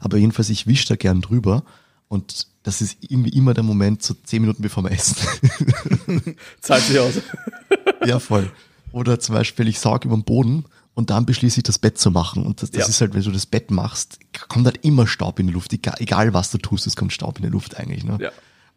Aber 0.00 0.16
jedenfalls, 0.18 0.50
ich 0.50 0.66
wisch 0.66 0.84
da 0.84 0.96
gern 0.96 1.20
drüber. 1.20 1.62
Und 2.08 2.46
das 2.62 2.80
ist 2.82 2.98
irgendwie 3.00 3.30
immer 3.30 3.54
der 3.54 3.64
Moment, 3.64 4.02
so 4.02 4.14
zehn 4.24 4.42
Minuten 4.42 4.62
bevor 4.62 4.82
wir 4.84 4.90
essen. 4.90 5.16
Zahlt 6.60 6.82
sich 6.84 6.98
aus. 6.98 7.14
ja, 8.06 8.18
voll. 8.18 8.50
Oder 8.92 9.20
zum 9.20 9.34
Beispiel, 9.34 9.68
ich 9.68 9.78
saug 9.78 10.04
über 10.04 10.16
den 10.16 10.24
Boden 10.24 10.64
und 10.94 11.10
dann 11.10 11.24
beschließe 11.24 11.60
ich, 11.60 11.62
das 11.64 11.78
Bett 11.78 11.98
zu 11.98 12.10
machen. 12.10 12.44
Und 12.44 12.62
das, 12.62 12.70
das 12.72 12.80
Ja. 12.80 12.86
ist 12.88 13.00
halt, 13.00 13.14
wenn 13.14 13.22
du 13.22 13.30
das 13.30 13.46
Bett 13.46 13.70
machst, 13.70 14.18
kommt 14.48 14.66
halt 14.66 14.84
immer 14.84 15.06
Staub 15.06 15.38
in 15.38 15.46
die 15.46 15.52
Luft. 15.52 15.72
Egal, 15.72 15.94
egal 15.98 16.34
was 16.34 16.50
du 16.50 16.58
tust, 16.58 16.86
es 16.86 16.96
kommt 16.96 17.12
Staub 17.12 17.38
in 17.38 17.44
die 17.44 17.50
Luft 17.50 17.76
eigentlich. 17.76 18.04
Ne? 18.04 18.18
Ja. 18.20 18.30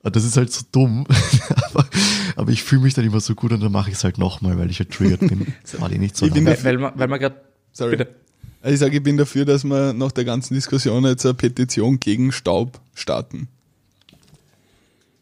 Und 0.03 0.15
das 0.15 0.23
ist 0.23 0.37
halt 0.37 0.51
so 0.53 0.61
dumm. 0.71 1.05
aber, 1.73 1.85
aber 2.35 2.51
ich 2.51 2.63
fühle 2.63 2.81
mich 2.81 2.93
dann 2.93 3.05
immer 3.05 3.19
so 3.19 3.35
gut 3.35 3.51
und 3.51 3.61
dann 3.61 3.71
mache 3.71 3.89
ich 3.89 3.95
es 3.95 4.03
halt 4.03 4.17
nochmal, 4.17 4.57
weil 4.57 4.69
ich 4.69 4.79
halt 4.79 4.91
triggert 4.91 5.19
bin. 5.21 5.53
Das 5.63 5.79
war 5.79 5.89
nicht 5.89 6.15
so 6.17 6.25
Ich 6.25 6.33
bin 6.33 6.45
lange. 6.45 6.57
Weil, 6.57 6.63
weil 6.65 6.77
man, 6.77 6.93
weil 6.95 7.07
man 7.07 7.19
gerade, 7.19 7.35
Sorry. 7.71 7.97
bitte. 7.97 8.15
Also 8.61 8.73
ich 8.73 8.79
sage, 8.79 8.97
ich 8.97 9.03
bin 9.03 9.17
dafür, 9.17 9.45
dass 9.45 9.63
wir 9.63 9.93
nach 9.93 10.11
der 10.11 10.23
ganzen 10.25 10.53
Diskussion 10.53 11.03
jetzt 11.05 11.25
eine 11.25 11.33
Petition 11.33 11.99
gegen 11.99 12.31
Staub 12.31 12.79
starten. 12.93 13.47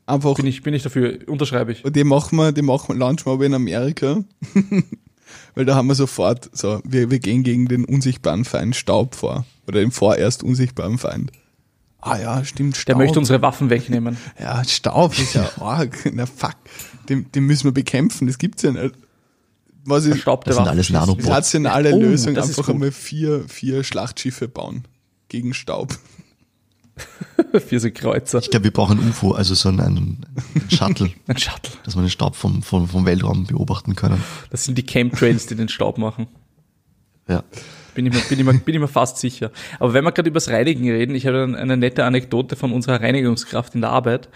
Einfach, 0.05 0.35
Bin 0.35 0.45
ich, 0.47 0.61
bin 0.61 0.73
ich 0.73 0.83
dafür, 0.83 1.19
unterschreibe 1.27 1.71
ich. 1.71 1.85
und 1.85 1.95
die 1.95 2.03
machen 2.03 2.35
wir, 2.35 2.51
die 2.51 2.61
machen 2.61 2.89
wir, 2.89 2.95
launchen 2.99 3.25
wir 3.27 3.33
aber 3.33 3.45
in 3.45 3.53
Amerika. 3.53 4.23
Weil 5.55 5.65
da 5.65 5.75
haben 5.75 5.87
wir 5.87 5.95
sofort, 5.95 6.49
so, 6.53 6.81
wir, 6.83 7.09
wir 7.09 7.19
gehen 7.19 7.43
gegen 7.43 7.67
den 7.67 7.85
unsichtbaren 7.85 8.43
Feind 8.45 8.75
Staub 8.75 9.15
vor. 9.15 9.45
Oder 9.67 9.79
den 9.79 9.91
vorerst 9.91 10.43
unsichtbaren 10.43 10.97
Feind. 10.97 11.31
Ah 12.01 12.17
ja, 12.19 12.43
stimmt, 12.43 12.75
Staub. 12.77 12.85
Der 12.87 12.95
möchte 12.97 13.19
unsere 13.19 13.41
Waffen 13.41 13.69
wegnehmen. 13.69 14.17
Ja, 14.39 14.63
Staub 14.63 15.17
ist 15.19 15.33
ja 15.35 15.49
arg. 15.61 15.97
Na 16.13 16.25
fuck, 16.25 16.55
den, 17.09 17.31
den 17.31 17.43
müssen 17.45 17.65
wir 17.65 17.71
bekämpfen, 17.71 18.27
das 18.27 18.37
gibt's 18.37 18.63
ja 18.63 18.71
nicht. 18.71 18.95
Was 19.83 20.03
ist 20.05 20.11
Verstaubte 20.11 20.49
Das 20.49 20.55
sind 20.57 20.65
Waffen. 20.65 20.77
alles. 20.77 20.89
Nanobots. 20.91 21.27
rationale 21.27 21.93
Oh, 21.95 21.99
Lösung? 21.99 22.33
das 22.35 22.49
ist 22.49 22.57
Einfach 22.59 22.73
einmal 22.73 22.91
vier, 22.91 23.45
vier 23.47 23.83
Schlachtschiffe 23.83 24.47
bauen 24.47 24.83
gegen 25.27 25.53
Staub. 25.53 25.95
Vier 27.67 27.79
so 27.79 27.89
Kreuzer. 27.89 28.39
Ich 28.39 28.49
glaube, 28.51 28.65
wir 28.65 28.71
brauchen 28.71 28.99
ein 28.99 29.09
UFO, 29.09 29.31
also 29.31 29.55
so 29.55 29.69
einen, 29.69 29.79
einen 29.79 30.25
Shuttle, 30.69 31.11
Ein 31.27 31.37
Shuttle. 31.37 31.71
dass 31.83 31.95
wir 31.95 32.01
den 32.01 32.09
Staub 32.11 32.35
vom, 32.35 32.61
vom, 32.61 32.87
vom 32.87 33.05
Weltraum 33.05 33.45
beobachten 33.45 33.95
können. 33.95 34.21
Das 34.51 34.65
sind 34.65 34.77
die 34.77 34.83
Chemtrails, 34.85 35.47
die 35.47 35.55
den 35.55 35.67
Staub 35.69 35.97
machen. 35.97 36.27
Ja. 37.27 37.43
Bin 37.93 38.05
ich 38.05 38.13
mir, 38.13 38.19
bin 38.21 38.39
ich 38.39 38.45
mir, 38.45 38.53
bin 38.53 38.75
ich 38.75 38.81
mir 38.81 38.87
fast 38.87 39.17
sicher. 39.17 39.51
Aber 39.79 39.93
wenn 39.93 40.03
wir 40.03 40.11
gerade 40.11 40.29
übers 40.29 40.49
Reinigen 40.49 40.89
reden, 40.89 41.15
ich 41.15 41.27
habe 41.27 41.43
eine, 41.57 41.77
nette 41.77 42.05
Anekdote 42.05 42.55
von 42.55 42.71
unserer 42.71 43.01
Reinigungskraft 43.01 43.75
in 43.75 43.81
der 43.81 43.89
Arbeit. 43.89 44.29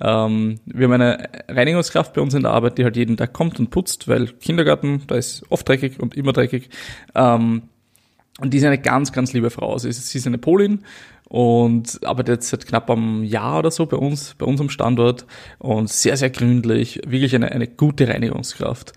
Ähm, 0.00 0.60
wir 0.64 0.84
haben 0.84 0.92
eine 0.92 1.28
Reinigungskraft 1.48 2.14
bei 2.14 2.20
uns 2.20 2.34
in 2.34 2.42
der 2.42 2.52
Arbeit, 2.52 2.78
die 2.78 2.84
halt 2.84 2.96
jeden 2.96 3.16
Tag 3.16 3.32
kommt 3.32 3.58
und 3.58 3.70
putzt, 3.70 4.08
weil 4.08 4.28
Kindergarten, 4.28 5.02
da 5.06 5.16
ist 5.16 5.42
oft 5.50 5.68
dreckig 5.68 5.98
und 6.00 6.16
immer 6.16 6.32
dreckig. 6.32 6.70
Ähm, 7.14 7.62
und 8.40 8.54
die 8.54 8.58
ist 8.58 8.64
eine 8.64 8.78
ganz, 8.78 9.12
ganz 9.12 9.32
liebe 9.32 9.50
Frau. 9.50 9.76
Sie 9.78 9.88
ist, 9.88 10.06
sie 10.08 10.18
ist 10.18 10.26
eine 10.26 10.38
Polin 10.38 10.84
und 11.28 12.00
arbeitet 12.04 12.36
jetzt 12.36 12.48
seit 12.48 12.66
knapp 12.66 12.90
einem 12.90 13.22
Jahr 13.22 13.60
oder 13.60 13.70
so 13.70 13.86
bei 13.86 13.96
uns, 13.96 14.34
bei 14.38 14.46
unserem 14.46 14.70
Standort 14.70 15.26
und 15.58 15.88
sehr, 15.88 16.16
sehr 16.16 16.30
gründlich, 16.30 17.00
wirklich 17.06 17.34
eine, 17.34 17.52
eine 17.52 17.68
gute 17.68 18.08
Reinigungskraft. 18.08 18.92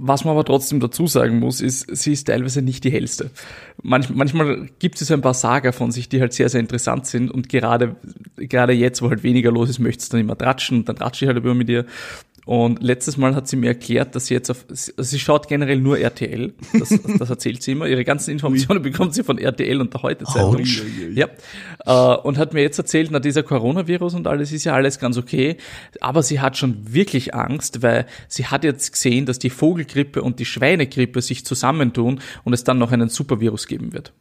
Was 0.00 0.24
man 0.24 0.32
aber 0.32 0.44
trotzdem 0.44 0.80
dazu 0.80 1.06
sagen 1.06 1.38
muss, 1.40 1.60
ist, 1.60 1.86
sie 1.96 2.12
ist 2.12 2.24
teilweise 2.24 2.62
nicht 2.62 2.84
die 2.84 2.90
hellste. 2.90 3.30
Manch, 3.82 4.08
manchmal 4.10 4.68
gibt 4.78 5.00
es 5.00 5.10
ein 5.10 5.20
paar 5.20 5.34
Sager 5.34 5.72
von 5.72 5.90
sich, 5.90 6.08
die 6.08 6.20
halt 6.20 6.32
sehr, 6.32 6.48
sehr 6.48 6.60
interessant 6.60 7.06
sind 7.06 7.30
und 7.30 7.48
gerade, 7.48 7.96
gerade 8.36 8.72
jetzt, 8.72 9.02
wo 9.02 9.10
halt 9.10 9.22
weniger 9.22 9.50
los 9.50 9.70
ist, 9.70 9.78
möchte 9.80 10.02
es 10.02 10.08
dann 10.08 10.20
immer 10.20 10.38
tratschen 10.38 10.78
und 10.78 10.88
dann 10.88 10.96
tratsche 10.96 11.24
ich 11.24 11.28
halt 11.28 11.42
immer 11.42 11.54
mit 11.54 11.68
ihr. 11.68 11.84
Und 12.48 12.82
letztes 12.82 13.18
Mal 13.18 13.34
hat 13.34 13.46
sie 13.46 13.56
mir 13.56 13.66
erklärt, 13.66 14.14
dass 14.14 14.28
sie 14.28 14.32
jetzt 14.32 14.48
auf, 14.48 14.64
sie, 14.70 14.90
sie 14.96 15.18
schaut 15.18 15.48
generell 15.48 15.78
nur 15.78 15.98
RTL. 15.98 16.54
Das, 16.72 16.88
das 17.18 17.28
erzählt 17.28 17.62
sie 17.62 17.72
immer. 17.72 17.86
Ihre 17.86 18.04
ganzen 18.04 18.30
Informationen 18.30 18.80
bekommt 18.80 19.12
sie 19.12 19.22
von 19.22 19.36
RTL 19.36 19.78
und 19.82 19.92
der 19.92 20.02
Heute-Zeitung. 20.02 20.64
Ja. 21.12 21.28
Äh, 21.84 22.16
und 22.22 22.38
hat 22.38 22.54
mir 22.54 22.62
jetzt 22.62 22.78
erzählt, 22.78 23.10
na, 23.10 23.18
dieser 23.18 23.42
Coronavirus 23.42 24.14
und 24.14 24.26
alles 24.26 24.50
ist 24.52 24.64
ja 24.64 24.72
alles 24.72 24.98
ganz 24.98 25.18
okay. 25.18 25.58
Aber 26.00 26.22
sie 26.22 26.40
hat 26.40 26.56
schon 26.56 26.94
wirklich 26.94 27.34
Angst, 27.34 27.82
weil 27.82 28.06
sie 28.28 28.46
hat 28.46 28.64
jetzt 28.64 28.94
gesehen, 28.94 29.26
dass 29.26 29.38
die 29.38 29.50
Vogelgrippe 29.50 30.22
und 30.22 30.38
die 30.38 30.46
Schweinegrippe 30.46 31.20
sich 31.20 31.44
zusammentun 31.44 32.22
und 32.44 32.54
es 32.54 32.64
dann 32.64 32.78
noch 32.78 32.92
einen 32.92 33.10
Supervirus 33.10 33.66
geben 33.66 33.92
wird. 33.92 34.14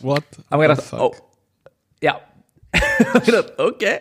What? 0.00 0.24
Haben 0.50 0.62
wir 0.62 0.68
gedacht, 0.68 0.92
oh, 0.94 1.14
ja. 2.02 2.20
Okay, 3.58 3.98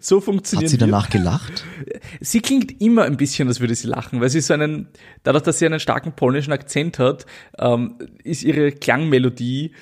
so 0.00 0.18
Hat 0.18 0.24
funktioniert 0.24 0.70
sie 0.70 0.78
danach 0.78 1.10
gelacht? 1.10 1.64
Sie 2.20 2.40
klingt 2.40 2.80
immer 2.80 3.04
ein 3.04 3.16
bisschen, 3.16 3.48
als 3.48 3.60
würde 3.60 3.74
sie 3.74 3.88
lachen, 3.88 4.20
weil 4.20 4.28
sie 4.28 4.40
so 4.40 4.54
einen, 4.54 4.88
dadurch, 5.22 5.44
dass 5.44 5.58
sie 5.58 5.66
einen 5.66 5.80
starken 5.80 6.12
polnischen 6.12 6.52
Akzent 6.52 6.98
hat, 6.98 7.26
ähm, 7.58 7.96
ist 8.24 8.42
ihre 8.42 8.72
Klangmelodie 8.72 9.72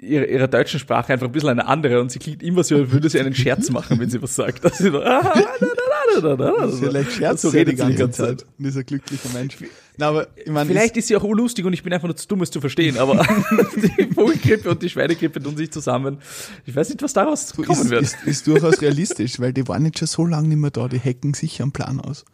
ihrer, 0.00 0.26
ihrer 0.26 0.48
deutschen 0.48 0.78
Sprache 0.80 1.12
einfach 1.12 1.26
ein 1.26 1.32
bisschen 1.32 1.50
eine 1.50 1.66
andere 1.66 2.00
und 2.00 2.10
sie 2.10 2.18
klingt 2.18 2.42
immer 2.42 2.62
so, 2.62 2.76
als 2.76 2.90
würde 2.90 3.08
sie 3.08 3.20
einen 3.20 3.34
Scherz 3.34 3.70
machen, 3.70 3.98
wenn 3.98 4.08
sie 4.08 4.22
was 4.22 4.34
sagt. 4.34 4.64
Dass 4.64 4.78
sie 4.78 4.90
so, 4.90 5.02
ah, 5.02 5.22
da, 5.22 5.40
da, 5.60 5.66
da, 6.14 6.20
da, 6.20 6.36
da. 6.36 6.68
Vielleicht 6.68 7.12
scherzt 7.12 7.42
so 7.42 7.48
redet 7.48 7.74
die 7.74 7.76
ganze 7.78 7.98
ganze 7.98 8.22
Zeit. 8.22 8.46
Und 8.58 8.64
ist 8.64 8.76
ein 8.76 8.86
glücklicher 8.86 9.28
Mensch. 9.34 9.56
Na, 9.96 10.08
aber 10.08 10.28
ich 10.36 10.50
meine, 10.50 10.68
Vielleicht 10.70 10.96
ist 10.96 11.08
sie 11.08 11.16
auch 11.16 11.24
urlustig 11.24 11.64
und 11.64 11.72
ich 11.72 11.82
bin 11.82 11.92
einfach 11.92 12.06
nur 12.08 12.16
zu 12.16 12.28
dumm, 12.28 12.42
es 12.42 12.50
zu 12.50 12.60
verstehen, 12.60 12.98
aber 12.98 13.16
die 13.76 14.08
Vogelgrippe 14.14 14.70
und 14.70 14.82
die 14.82 14.88
Schweinegrippe 14.88 15.42
tun 15.42 15.56
sich 15.56 15.70
zusammen. 15.72 16.18
Ich 16.66 16.74
weiß 16.76 16.88
nicht, 16.90 17.02
was 17.02 17.12
daraus 17.12 17.52
kommen 17.54 17.68
ist, 17.70 17.90
wird. 17.90 18.02
ist, 18.02 18.16
ist 18.24 18.46
durchaus 18.46 18.80
realistisch, 18.80 19.40
weil 19.40 19.52
die 19.52 19.66
waren 19.66 19.84
jetzt 19.84 19.98
schon 19.98 20.06
so 20.08 20.24
lange 20.26 20.48
nicht 20.48 20.58
mehr 20.58 20.70
da, 20.70 20.86
die 20.88 21.00
hacken 21.00 21.34
sicher 21.34 21.64
einen 21.64 21.72
Plan 21.72 22.00
aus. 22.00 22.24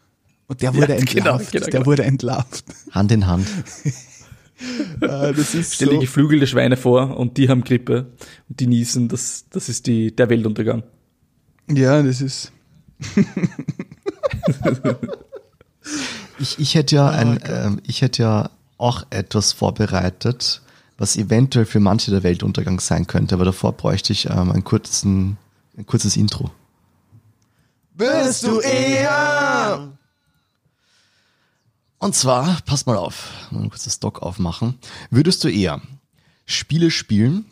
Und 0.46 0.60
der 0.60 0.74
wurde 0.74 0.92
Ja, 0.94 0.98
genau, 0.98 1.38
entlarvt. 1.38 1.52
genau, 1.52 1.64
der 1.64 1.72
genau. 1.72 1.86
wurde 1.86 2.04
entlarvt. 2.04 2.64
Hand 2.90 3.12
in 3.12 3.26
Hand. 3.26 3.46
Äh, 5.00 5.32
das 5.32 5.54
ist 5.54 5.74
Stell 5.74 5.88
dir 5.88 5.94
so, 5.94 6.00
geflügelte 6.00 6.46
Schweine 6.46 6.76
vor 6.76 7.16
und 7.16 7.38
die 7.38 7.48
haben 7.48 7.64
Grippe 7.64 8.12
und 8.50 8.60
die 8.60 8.66
niesen, 8.66 9.08
das, 9.08 9.46
das 9.50 9.70
ist 9.70 9.86
die, 9.86 10.14
der 10.14 10.28
Weltuntergang. 10.28 10.82
ja, 11.70 12.02
das 12.02 12.20
ist, 12.20 12.52
Ich, 16.38 16.58
ich 16.58 16.74
hätte 16.74 16.96
ja 16.96 17.08
ein, 17.08 17.38
ähm, 17.44 17.80
ich 17.84 18.02
hätte 18.02 18.22
ja 18.22 18.50
auch 18.76 19.06
etwas 19.10 19.52
vorbereitet, 19.52 20.62
was 20.98 21.16
eventuell 21.16 21.66
für 21.66 21.80
manche 21.80 22.10
der 22.10 22.22
Weltuntergang 22.22 22.80
sein 22.80 23.06
könnte, 23.06 23.34
aber 23.34 23.44
davor 23.44 23.72
bräuchte 23.72 24.12
ich 24.12 24.26
ähm, 24.26 24.50
einen 24.50 24.64
kurzen, 24.64 25.36
ein 25.76 25.86
kurzes 25.86 26.16
Intro. 26.16 26.50
bist 27.94 28.42
du 28.42 28.60
eher? 28.60 29.92
Und 31.98 32.14
zwar, 32.14 32.58
pass 32.66 32.86
mal 32.86 32.96
auf, 32.96 33.30
mal 33.50 33.68
kurz 33.68 33.84
das 33.84 34.00
Doc 34.00 34.20
aufmachen. 34.20 34.78
Würdest 35.10 35.42
du 35.44 35.48
eher 35.48 35.80
Spiele 36.44 36.90
spielen 36.90 37.46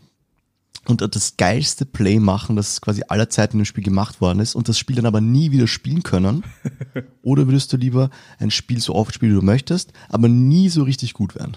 und 0.89 1.01
das 1.15 1.37
geilste 1.37 1.87
Play 1.87 2.19
machen, 2.19 2.57
das 2.57 2.81
quasi 2.81 3.03
aller 3.09 3.29
Zeiten 3.29 3.59
im 3.59 3.65
Spiel 3.65 3.85
gemacht 3.85 4.21
worden 4.21 4.41
ist 4.41 4.55
und 4.55 4.69
das 4.69 4.79
Spiel 4.79 4.97
dann 4.97 5.07
aber 5.07 5.21
nie 5.21 5.53
wieder 5.53 5.67
spielen 5.67 6.03
können? 6.03 6.45
Oder 7.23 7.47
würdest 7.47 7.73
du 7.73 7.77
lieber 7.77 8.11
ein 8.39 8.51
Spiel 8.51 8.81
so 8.81 8.95
oft 8.95 9.15
spielen, 9.15 9.33
wie 9.33 9.41
du 9.41 9.45
möchtest, 9.45 9.93
aber 10.09 10.29
nie 10.29 10.69
so 10.69 10.83
richtig 10.83 11.15
gut 11.15 11.35
werden? 11.35 11.57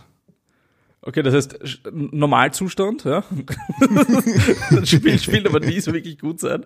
Okay, 1.02 1.22
das 1.22 1.36
heißt 1.36 1.60
Normalzustand, 1.92 3.04
ja. 3.04 3.24
das 4.72 4.90
Spiel 4.90 5.20
spielt 5.20 5.48
aber 5.48 5.60
nie 5.60 5.80
so 5.80 5.94
wirklich 5.94 6.18
gut 6.18 6.40
sein. 6.40 6.66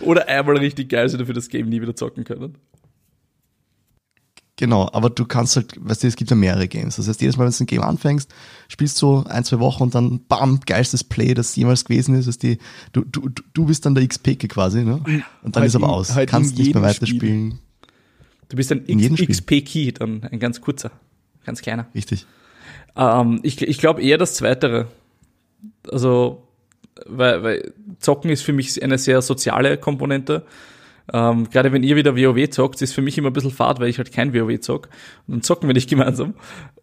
Oder 0.00 0.28
einmal 0.28 0.56
richtig 0.56 0.88
geil 0.88 1.08
sein, 1.08 1.18
dafür 1.18 1.34
das 1.34 1.50
Game 1.50 1.68
nie 1.68 1.82
wieder 1.82 1.94
zocken 1.94 2.24
können. 2.24 2.56
Genau, 4.58 4.88
aber 4.92 5.10
du 5.10 5.26
kannst 5.26 5.54
halt, 5.56 5.74
weißt 5.78 6.02
du, 6.02 6.06
es 6.06 6.16
gibt 6.16 6.30
ja 6.30 6.36
mehrere 6.36 6.66
Games. 6.66 6.96
Das 6.96 7.06
heißt, 7.08 7.20
jedes 7.20 7.36
Mal, 7.36 7.44
wenn 7.44 7.52
du 7.52 7.62
ein 7.62 7.66
Game 7.66 7.82
anfängst, 7.82 8.32
spielst 8.68 9.00
du 9.02 9.22
ein, 9.24 9.44
zwei 9.44 9.58
Wochen 9.58 9.82
und 9.82 9.94
dann 9.94 10.24
bam, 10.28 10.60
geilstes 10.64 11.04
Play, 11.04 11.34
das 11.34 11.54
jemals 11.56 11.84
gewesen 11.84 12.14
ist. 12.14 12.26
ist 12.26 12.42
die, 12.42 12.56
du, 12.92 13.04
du, 13.04 13.28
du- 13.52 13.66
bist 13.66 13.84
dann 13.84 13.94
der 13.94 14.06
XP 14.08 14.38
quasi, 14.48 14.82
ne? 14.82 14.94
Und 15.42 15.56
dann 15.56 15.60
Halt 15.60 15.68
ist 15.68 15.76
aber 15.76 15.90
aus. 15.90 16.14
halt 16.14 16.30
kannst 16.30 16.56
nicht 16.56 16.72
mehr 16.72 16.82
weiterspielen. 16.82 17.58
Du 18.48 18.56
bist 18.56 18.72
ein 18.72 18.80
Spiel. 18.86 19.26
XP-Key, 19.26 19.92
dann 19.92 20.22
ein 20.22 20.38
ganz 20.38 20.60
kurzer, 20.62 20.90
ganz 21.44 21.60
kleiner. 21.60 21.86
Richtig. 21.94 22.24
Ähm, 22.96 23.40
ich 23.42 23.60
ich 23.60 23.76
glaube 23.78 24.00
eher 24.02 24.16
das 24.16 24.34
Zweitere. 24.34 24.86
Also, 25.90 26.44
weil, 27.06 27.42
weil 27.42 27.74
Zocken 27.98 28.30
ist 28.30 28.42
für 28.42 28.54
mich 28.54 28.82
eine 28.82 28.96
sehr 28.96 29.20
soziale 29.20 29.76
Komponente. 29.76 30.46
Ähm, 31.12 31.48
Gerade 31.50 31.72
wenn 31.72 31.82
ihr 31.82 31.96
wieder 31.96 32.16
WoW 32.16 32.50
zockt, 32.50 32.82
ist 32.82 32.94
für 32.94 33.02
mich 33.02 33.16
immer 33.18 33.30
ein 33.30 33.32
bisschen 33.32 33.50
fad, 33.50 33.80
weil 33.80 33.88
ich 33.88 33.98
halt 33.98 34.12
kein 34.12 34.34
WoW 34.34 34.60
zock. 34.60 34.88
Und 35.26 35.34
dann 35.34 35.42
zocken 35.42 35.68
wir 35.68 35.74
nicht 35.74 35.88
gemeinsam. 35.88 36.34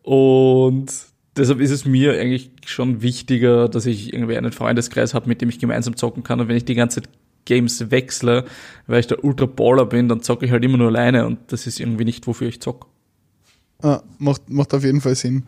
Und 0.02 0.92
deshalb 1.36 1.60
ist 1.60 1.72
es 1.72 1.86
mir 1.86 2.14
eigentlich 2.20 2.52
schon 2.66 3.02
wichtiger, 3.02 3.68
dass 3.68 3.86
ich 3.86 4.14
irgendwie 4.14 4.38
einen 4.38 4.52
Freundeskreis 4.52 5.14
habe, 5.14 5.28
mit 5.28 5.42
dem 5.42 5.50
ich 5.50 5.60
gemeinsam 5.60 5.96
zocken 5.96 6.24
kann. 6.24 6.40
Und 6.40 6.48
wenn 6.48 6.58
ich 6.58 6.66
die 6.66 6.76
ganze 6.76 7.02
Zeit 7.02 7.10
Games 7.46 7.92
wechsle, 7.92 8.46
weil 8.88 9.00
ich 9.00 9.08
der 9.08 9.24
Ultra 9.24 9.46
Baller 9.46 9.86
bin, 9.86 10.08
dann 10.08 10.22
zocke 10.22 10.46
ich 10.46 10.52
halt 10.52 10.64
immer 10.64 10.78
nur 10.78 10.88
alleine 10.88 11.26
und 11.26 11.40
das 11.48 11.68
ist 11.68 11.80
irgendwie 11.80 12.06
nicht, 12.06 12.26
wofür 12.28 12.48
ich 12.48 12.62
zock. 12.62 12.88
Ah, 13.82 14.02
macht, 14.18 14.50
macht 14.50 14.74
auf 14.74 14.84
jeden 14.84 15.02
Fall 15.02 15.16
Sinn. 15.16 15.44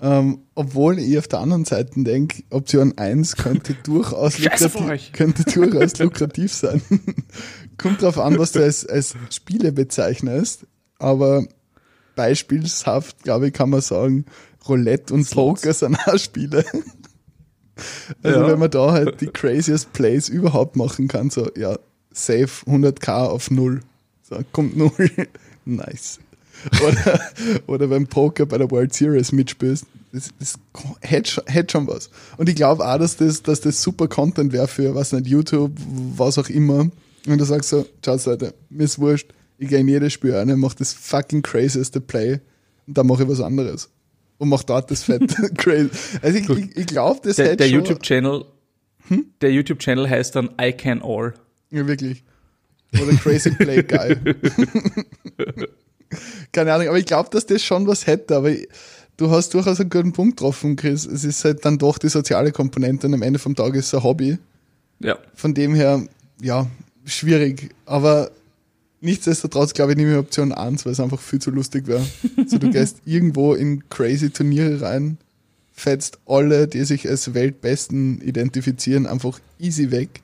Ähm, 0.00 0.40
obwohl 0.54 0.98
ich 0.98 1.16
auf 1.18 1.28
der 1.28 1.38
anderen 1.38 1.64
Seite 1.64 2.02
denke, 2.02 2.42
Option 2.50 2.98
1 2.98 3.36
könnte 3.36 3.74
durchaus, 3.84 4.38
lukrativ, 4.38 5.12
könnte 5.12 5.44
durchaus 5.44 5.98
lukrativ 5.98 6.52
sein. 6.52 6.82
Kommt 7.78 8.02
drauf 8.02 8.18
an, 8.18 8.38
was 8.38 8.52
du 8.52 8.62
als, 8.62 8.86
als 8.86 9.14
Spiele 9.30 9.72
bezeichnest, 9.72 10.66
aber 10.98 11.44
beispielshaft, 12.16 13.22
glaube 13.24 13.48
ich, 13.48 13.52
kann 13.52 13.70
man 13.70 13.80
sagen, 13.80 14.24
Roulette 14.68 15.12
und 15.12 15.24
Slots. 15.24 15.62
Poker 15.62 15.74
sind 15.74 15.98
auch 16.06 16.18
Spiele. 16.18 16.64
Also 18.22 18.40
Ja. 18.40 18.48
wenn 18.48 18.58
man 18.58 18.70
da 18.70 18.92
halt 18.92 19.20
die 19.20 19.26
craziest 19.26 19.92
Plays 19.92 20.28
überhaupt 20.28 20.76
machen 20.76 21.08
kann, 21.08 21.30
so, 21.30 21.50
ja, 21.56 21.76
save 22.12 22.48
100k 22.66 23.26
auf 23.26 23.50
null. 23.50 23.80
So, 24.22 24.38
kommt 24.52 24.76
null. 24.76 25.10
nice. 25.64 26.20
Oder, 26.86 27.20
oder 27.66 27.86
beim 27.88 28.06
Poker 28.06 28.46
bei 28.46 28.58
der 28.58 28.70
World 28.70 28.94
Series 28.94 29.32
mitspielst. 29.32 29.84
Das, 30.12 30.30
das 30.38 30.54
hätte, 31.00 31.30
schon, 31.32 31.44
hätte 31.46 31.72
schon 31.72 31.88
was. 31.88 32.08
Und 32.36 32.48
ich 32.48 32.54
glaube 32.54 32.86
auch, 32.88 32.98
dass 32.98 33.16
das, 33.16 33.42
dass 33.42 33.60
das 33.60 33.82
super 33.82 34.06
Content 34.06 34.52
wäre 34.52 34.68
für, 34.68 34.94
was 34.94 35.12
nicht, 35.12 35.26
YouTube, 35.26 35.72
was 36.16 36.38
auch 36.38 36.48
immer. 36.48 36.88
Und 37.26 37.38
du 37.38 37.44
sagst 37.44 37.70
so, 37.70 37.86
schaut 38.04 38.24
Leute, 38.26 38.54
mir 38.68 38.84
ist 38.84 38.98
wurscht, 38.98 39.32
ich 39.58 39.68
gehe 39.68 39.78
in 39.78 39.88
jedes 39.88 40.12
Spiel 40.12 40.34
rein, 40.34 40.52
mach 40.58 40.74
das 40.74 40.92
fucking 40.92 41.42
crazieste 41.42 42.00
Play 42.00 42.40
und 42.86 42.98
dann 42.98 43.06
mache 43.06 43.22
ich 43.22 43.28
was 43.28 43.40
anderes. 43.40 43.88
Und 44.38 44.48
mach 44.48 44.62
dort 44.62 44.90
das 44.90 45.04
fett 45.04 45.22
crazy. 45.58 45.90
Also 46.20 46.38
ich, 46.38 46.48
ich, 46.50 46.76
ich 46.76 46.86
glaube, 46.86 47.20
das 47.22 47.36
Der, 47.36 47.46
hätte 47.46 47.56
der 47.58 47.64
schon, 47.66 47.74
YouTube-Channel, 47.76 48.44
Hm? 49.08 49.26
der 49.40 49.52
YouTube-Channel 49.52 50.08
heißt 50.08 50.34
dann 50.36 50.50
I 50.60 50.72
Can 50.72 51.02
All. 51.02 51.34
Ja, 51.70 51.86
wirklich. 51.86 52.24
Oder 52.94 53.12
Crazy 53.16 53.50
Play 53.50 53.82
Guy. 53.82 54.16
Keine 56.52 56.72
Ahnung, 56.72 56.88
aber 56.88 56.98
ich 56.98 57.06
glaube, 57.06 57.28
dass 57.30 57.46
das 57.46 57.62
schon 57.62 57.86
was 57.86 58.06
hätte, 58.06 58.36
aber 58.36 58.50
ich, 58.50 58.68
du 59.16 59.30
hast 59.30 59.52
durchaus 59.54 59.80
einen 59.80 59.90
guten 59.90 60.12
Punkt 60.12 60.36
getroffen, 60.36 60.76
Chris. 60.76 61.04
Es 61.04 61.24
ist 61.24 61.44
halt 61.44 61.64
dann 61.64 61.78
doch 61.78 61.98
die 61.98 62.08
soziale 62.08 62.52
Komponente 62.52 63.06
und 63.06 63.14
am 63.14 63.22
Ende 63.22 63.38
vom 63.38 63.54
Tag 63.56 63.74
ist 63.74 63.86
es 63.88 63.94
ein 63.94 64.02
Hobby. 64.04 64.38
Ja. 65.00 65.18
Von 65.34 65.54
dem 65.54 65.74
her, 65.74 66.06
ja, 66.40 66.66
schwierig. 67.04 67.70
Aber 67.86 68.30
nichtsdestotrotz 69.00 69.74
glaube 69.74 69.92
ich, 69.92 69.98
nehme 69.98 70.12
ich 70.12 70.18
Option 70.18 70.52
1, 70.52 70.84
weil 70.84 70.92
es 70.92 71.00
einfach 71.00 71.20
viel 71.20 71.40
zu 71.40 71.50
lustig 71.50 71.86
wäre. 71.86 72.04
Also 72.36 72.58
du 72.58 72.70
gehst 72.70 72.98
irgendwo 73.04 73.54
in 73.54 73.88
crazy 73.88 74.30
Turniere 74.30 74.80
rein, 74.80 75.18
fetzt 75.72 76.18
alle, 76.26 76.66
die 76.68 76.84
sich 76.84 77.08
als 77.08 77.34
Weltbesten 77.34 78.20
identifizieren, 78.20 79.06
einfach 79.06 79.38
easy 79.58 79.90
weg. 79.90 80.20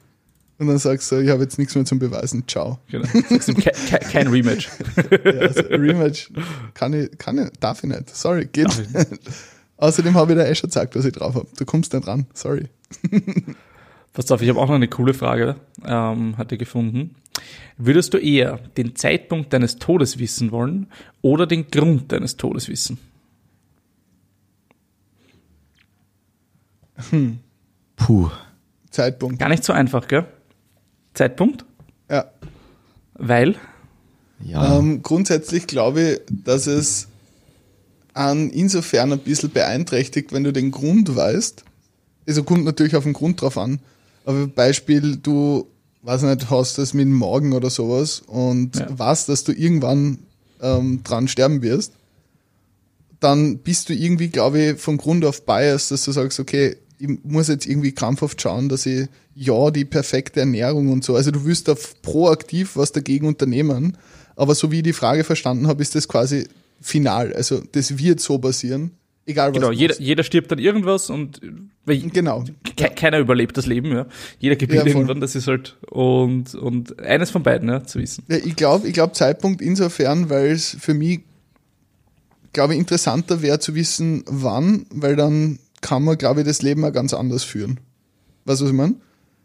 Und 0.59 0.66
dann 0.66 0.78
sagst 0.78 1.11
du, 1.11 1.16
ich 1.16 1.31
habe 1.31 1.43
jetzt 1.43 1.59
nichts 1.59 1.74
mehr 1.74 1.87
zum 1.87 1.99
Beweisen, 1.99 2.45
ciao. 2.47 2.78
Genau. 2.91 3.09
Kein 4.12 4.26
Rematch. 4.26 4.68
Ja, 5.24 5.31
also 5.41 5.61
Rematch 5.62 6.31
kann 6.74 6.93
ich, 6.93 7.16
kann 7.16 7.39
ich, 7.39 7.51
darf 7.61 7.83
ich 7.83 7.89
nicht. 7.89 8.14
Sorry, 8.14 8.45
geht. 8.45 8.68
Außerdem 9.78 10.12
habe 10.14 10.33
ich 10.33 10.39
da 10.39 10.45
eh 10.45 10.55
schon 10.55 10.68
gezeigt, 10.68 10.95
was 10.95 11.07
ich 11.07 11.14
drauf 11.14 11.35
habe. 11.35 11.47
Du 11.57 11.64
kommst 11.64 11.95
nicht 11.95 12.07
ran, 12.07 12.26
sorry. 12.35 12.68
Pass 14.20 14.30
auf, 14.32 14.42
ich 14.42 14.50
habe 14.50 14.60
auch 14.60 14.68
noch 14.68 14.74
eine 14.74 14.86
coole 14.86 15.14
Frage, 15.14 15.56
ähm, 15.82 16.36
hatte 16.36 16.58
gefunden. 16.58 17.14
Würdest 17.78 18.12
du 18.12 18.18
eher 18.18 18.58
den 18.76 18.94
Zeitpunkt 18.94 19.50
deines 19.54 19.76
Todes 19.76 20.18
wissen 20.18 20.52
wollen 20.52 20.88
oder 21.22 21.46
den 21.46 21.70
Grund 21.70 22.12
deines 22.12 22.36
Todes 22.36 22.68
wissen? 22.68 22.98
Puh. 27.96 28.28
Zeitpunkt. 28.90 29.38
Gar 29.38 29.48
nicht 29.48 29.64
so 29.64 29.72
einfach, 29.72 30.06
gell? 30.06 30.26
Zeitpunkt? 31.14 31.64
Ja. 32.10 32.26
Weil? 33.14 33.56
Ja. 34.44 34.78
Ähm, 34.78 35.02
grundsätzlich 35.02 35.66
glaube 35.66 36.02
ich, 36.02 36.20
dass 36.44 36.66
es 36.66 37.08
an 38.12 38.50
insofern 38.50 39.14
ein 39.14 39.20
bisschen 39.20 39.50
beeinträchtigt, 39.50 40.34
wenn 40.34 40.44
du 40.44 40.52
den 40.52 40.72
Grund 40.72 41.16
weißt. 41.16 41.64
Also 42.28 42.44
kommt 42.44 42.66
natürlich 42.66 42.96
auf 42.96 43.04
den 43.04 43.14
Grund 43.14 43.40
drauf 43.40 43.56
an. 43.56 43.80
Aber 44.24 44.46
Beispiel, 44.46 45.16
du 45.16 45.66
weiß 46.02 46.22
nicht, 46.22 46.50
hast 46.50 46.78
das 46.78 46.94
mit 46.94 47.04
dem 47.06 47.12
Magen 47.14 47.52
oder 47.52 47.70
sowas 47.70 48.22
und 48.26 48.76
Ja. 48.76 48.98
weißt, 48.98 49.28
dass 49.28 49.44
du 49.44 49.52
irgendwann 49.52 50.18
ähm, 50.62 51.02
dran 51.04 51.28
sterben 51.28 51.62
wirst, 51.62 51.92
dann 53.20 53.58
bist 53.58 53.88
du 53.88 53.94
irgendwie, 53.94 54.28
glaube 54.28 54.60
ich, 54.60 54.80
von 54.80 54.96
Grund 54.96 55.24
auf 55.24 55.44
biased, 55.44 55.90
dass 55.90 56.04
du 56.04 56.12
sagst, 56.12 56.40
okay, 56.40 56.76
ich 56.98 57.08
muss 57.24 57.48
jetzt 57.48 57.66
irgendwie 57.66 57.92
krampfhaft 57.92 58.40
schauen, 58.40 58.68
dass 58.68 58.86
ich 58.86 59.08
ja 59.34 59.70
die 59.70 59.84
perfekte 59.84 60.40
Ernährung 60.40 60.90
und 60.90 61.04
so. 61.04 61.16
Also 61.16 61.30
du 61.30 61.44
willst 61.44 61.68
da 61.68 61.74
proaktiv 62.02 62.76
was 62.76 62.92
dagegen 62.92 63.26
unternehmen, 63.26 63.96
aber 64.36 64.54
so 64.54 64.70
wie 64.70 64.78
ich 64.78 64.82
die 64.82 64.92
Frage 64.92 65.24
verstanden 65.24 65.66
habe, 65.66 65.82
ist 65.82 65.94
das 65.94 66.08
quasi 66.08 66.46
final. 66.80 67.32
Also 67.34 67.62
das 67.72 67.98
wird 67.98 68.20
so 68.20 68.38
passieren, 68.38 68.92
egal 69.31 69.51
was 69.51 69.55
Genau, 69.55 69.70
jeder, 69.70 69.99
jeder 70.01 70.22
stirbt 70.22 70.51
dann 70.53 70.59
irgendwas 70.59 71.11
und 71.11 71.41
Genau. 71.87 72.45
ke 72.76 72.91
keiner 72.91 73.18
überlebt 73.18 73.57
das 73.57 73.66
Leben, 73.66 73.91
ja. 73.93 74.07
Jeder 74.39 74.57
gewinnt 74.57 74.81
Ja, 74.81 74.87
irgendwann, 74.87 75.20
das 75.20 75.35
ist 75.35 75.47
halt 75.49 75.76
und, 75.89 76.55
und 76.55 77.01
eines 77.01 77.31
von 77.31 77.43
beiden, 77.43 77.68
ja, 77.68 77.83
zu 77.85 77.99
wissen. 77.99 78.24
Ja, 78.28 78.37
ich 78.37 78.55
glaube, 78.57 78.87
ich 78.87 78.95
glaub 78.95 79.14
Zeitpunkt 79.16 79.61
insofern, 79.61 80.31
weil 80.31 80.51
es 80.51 80.76
für 80.78 80.95
mich, 80.95 81.20
glaube 82.53 82.74
ich, 82.74 82.78
interessanter 82.78 83.43
wäre 83.43 83.59
zu 83.59 83.74
wissen, 83.74 84.22
wann, 84.26 84.87
weil 84.91 85.16
dann 85.16 85.59
kann 85.81 86.05
man, 86.05 86.18
glaube 86.18 86.41
ich, 86.41 86.47
das 86.47 86.62
Leben 86.62 86.85
auch 86.85 86.93
ganz 86.93 87.14
anders 87.14 87.43
führen. 87.43 87.81
Weißt 88.45 88.61
du, 88.61 88.64
was 88.66 88.70
ich 88.70 88.76
meine? 88.76 88.95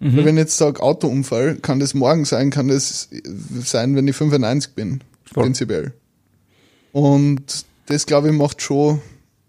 Weil 0.02 0.26
wenn 0.26 0.36
ich 0.36 0.42
jetzt 0.42 0.58
sage 0.58 0.84
Autounfall, 0.84 1.56
kann 1.56 1.80
das 1.80 1.94
morgen 1.94 2.26
sein, 2.26 2.50
kann 2.50 2.68
das 2.68 3.10
sein, 3.64 3.96
wenn 3.96 4.08
ich 4.08 4.16
95 4.16 4.74
bin, 4.74 5.00
Voll. 5.34 5.44
prinzipiell. 5.46 5.94
Und 6.92 7.66
das, 7.88 8.06
glaube 8.06 8.28
ich, 8.30 8.34
macht 8.34 8.62
schon, 8.62 9.02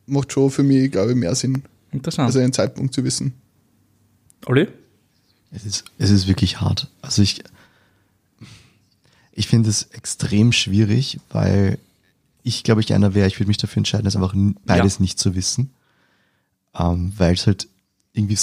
macht 0.07 0.32
schon 0.32 0.50
für 0.50 0.62
mich, 0.62 0.90
glaube 0.90 1.12
ich, 1.12 1.16
mehr 1.16 1.34
Sinn, 1.34 1.62
Interessant. 1.92 2.26
also 2.26 2.38
einen 2.38 2.52
Zeitpunkt 2.52 2.94
zu 2.94 3.04
wissen. 3.04 3.34
Olli? 4.46 4.68
Es 5.50 5.64
ist, 5.64 5.84
es 5.98 6.11
ist 6.11 6.26
wirklich 6.26 6.61
hart. 6.61 6.88
Also 7.02 7.22
ich, 7.22 7.42
ich 9.32 9.46
finde 9.46 9.70
es 9.70 9.84
extrem 9.92 10.52
schwierig, 10.52 11.20
weil 11.30 11.78
ich 12.42 12.62
glaube 12.62 12.80
ich 12.80 12.92
einer 12.94 13.14
wäre, 13.14 13.26
ich 13.26 13.38
würde 13.38 13.48
mich 13.48 13.57
dafür 13.57 13.78
entscheiden, 13.78 14.07
es 14.07 14.16
einfach 14.16 14.34
beides 14.64 15.00
nicht 15.00 15.18
zu 15.18 15.34
wissen. 15.34 15.70
Ähm, 16.78 17.12
weil 17.16 17.34
es 17.34 17.46
halt 17.46 17.68
irgendwie 18.12 18.38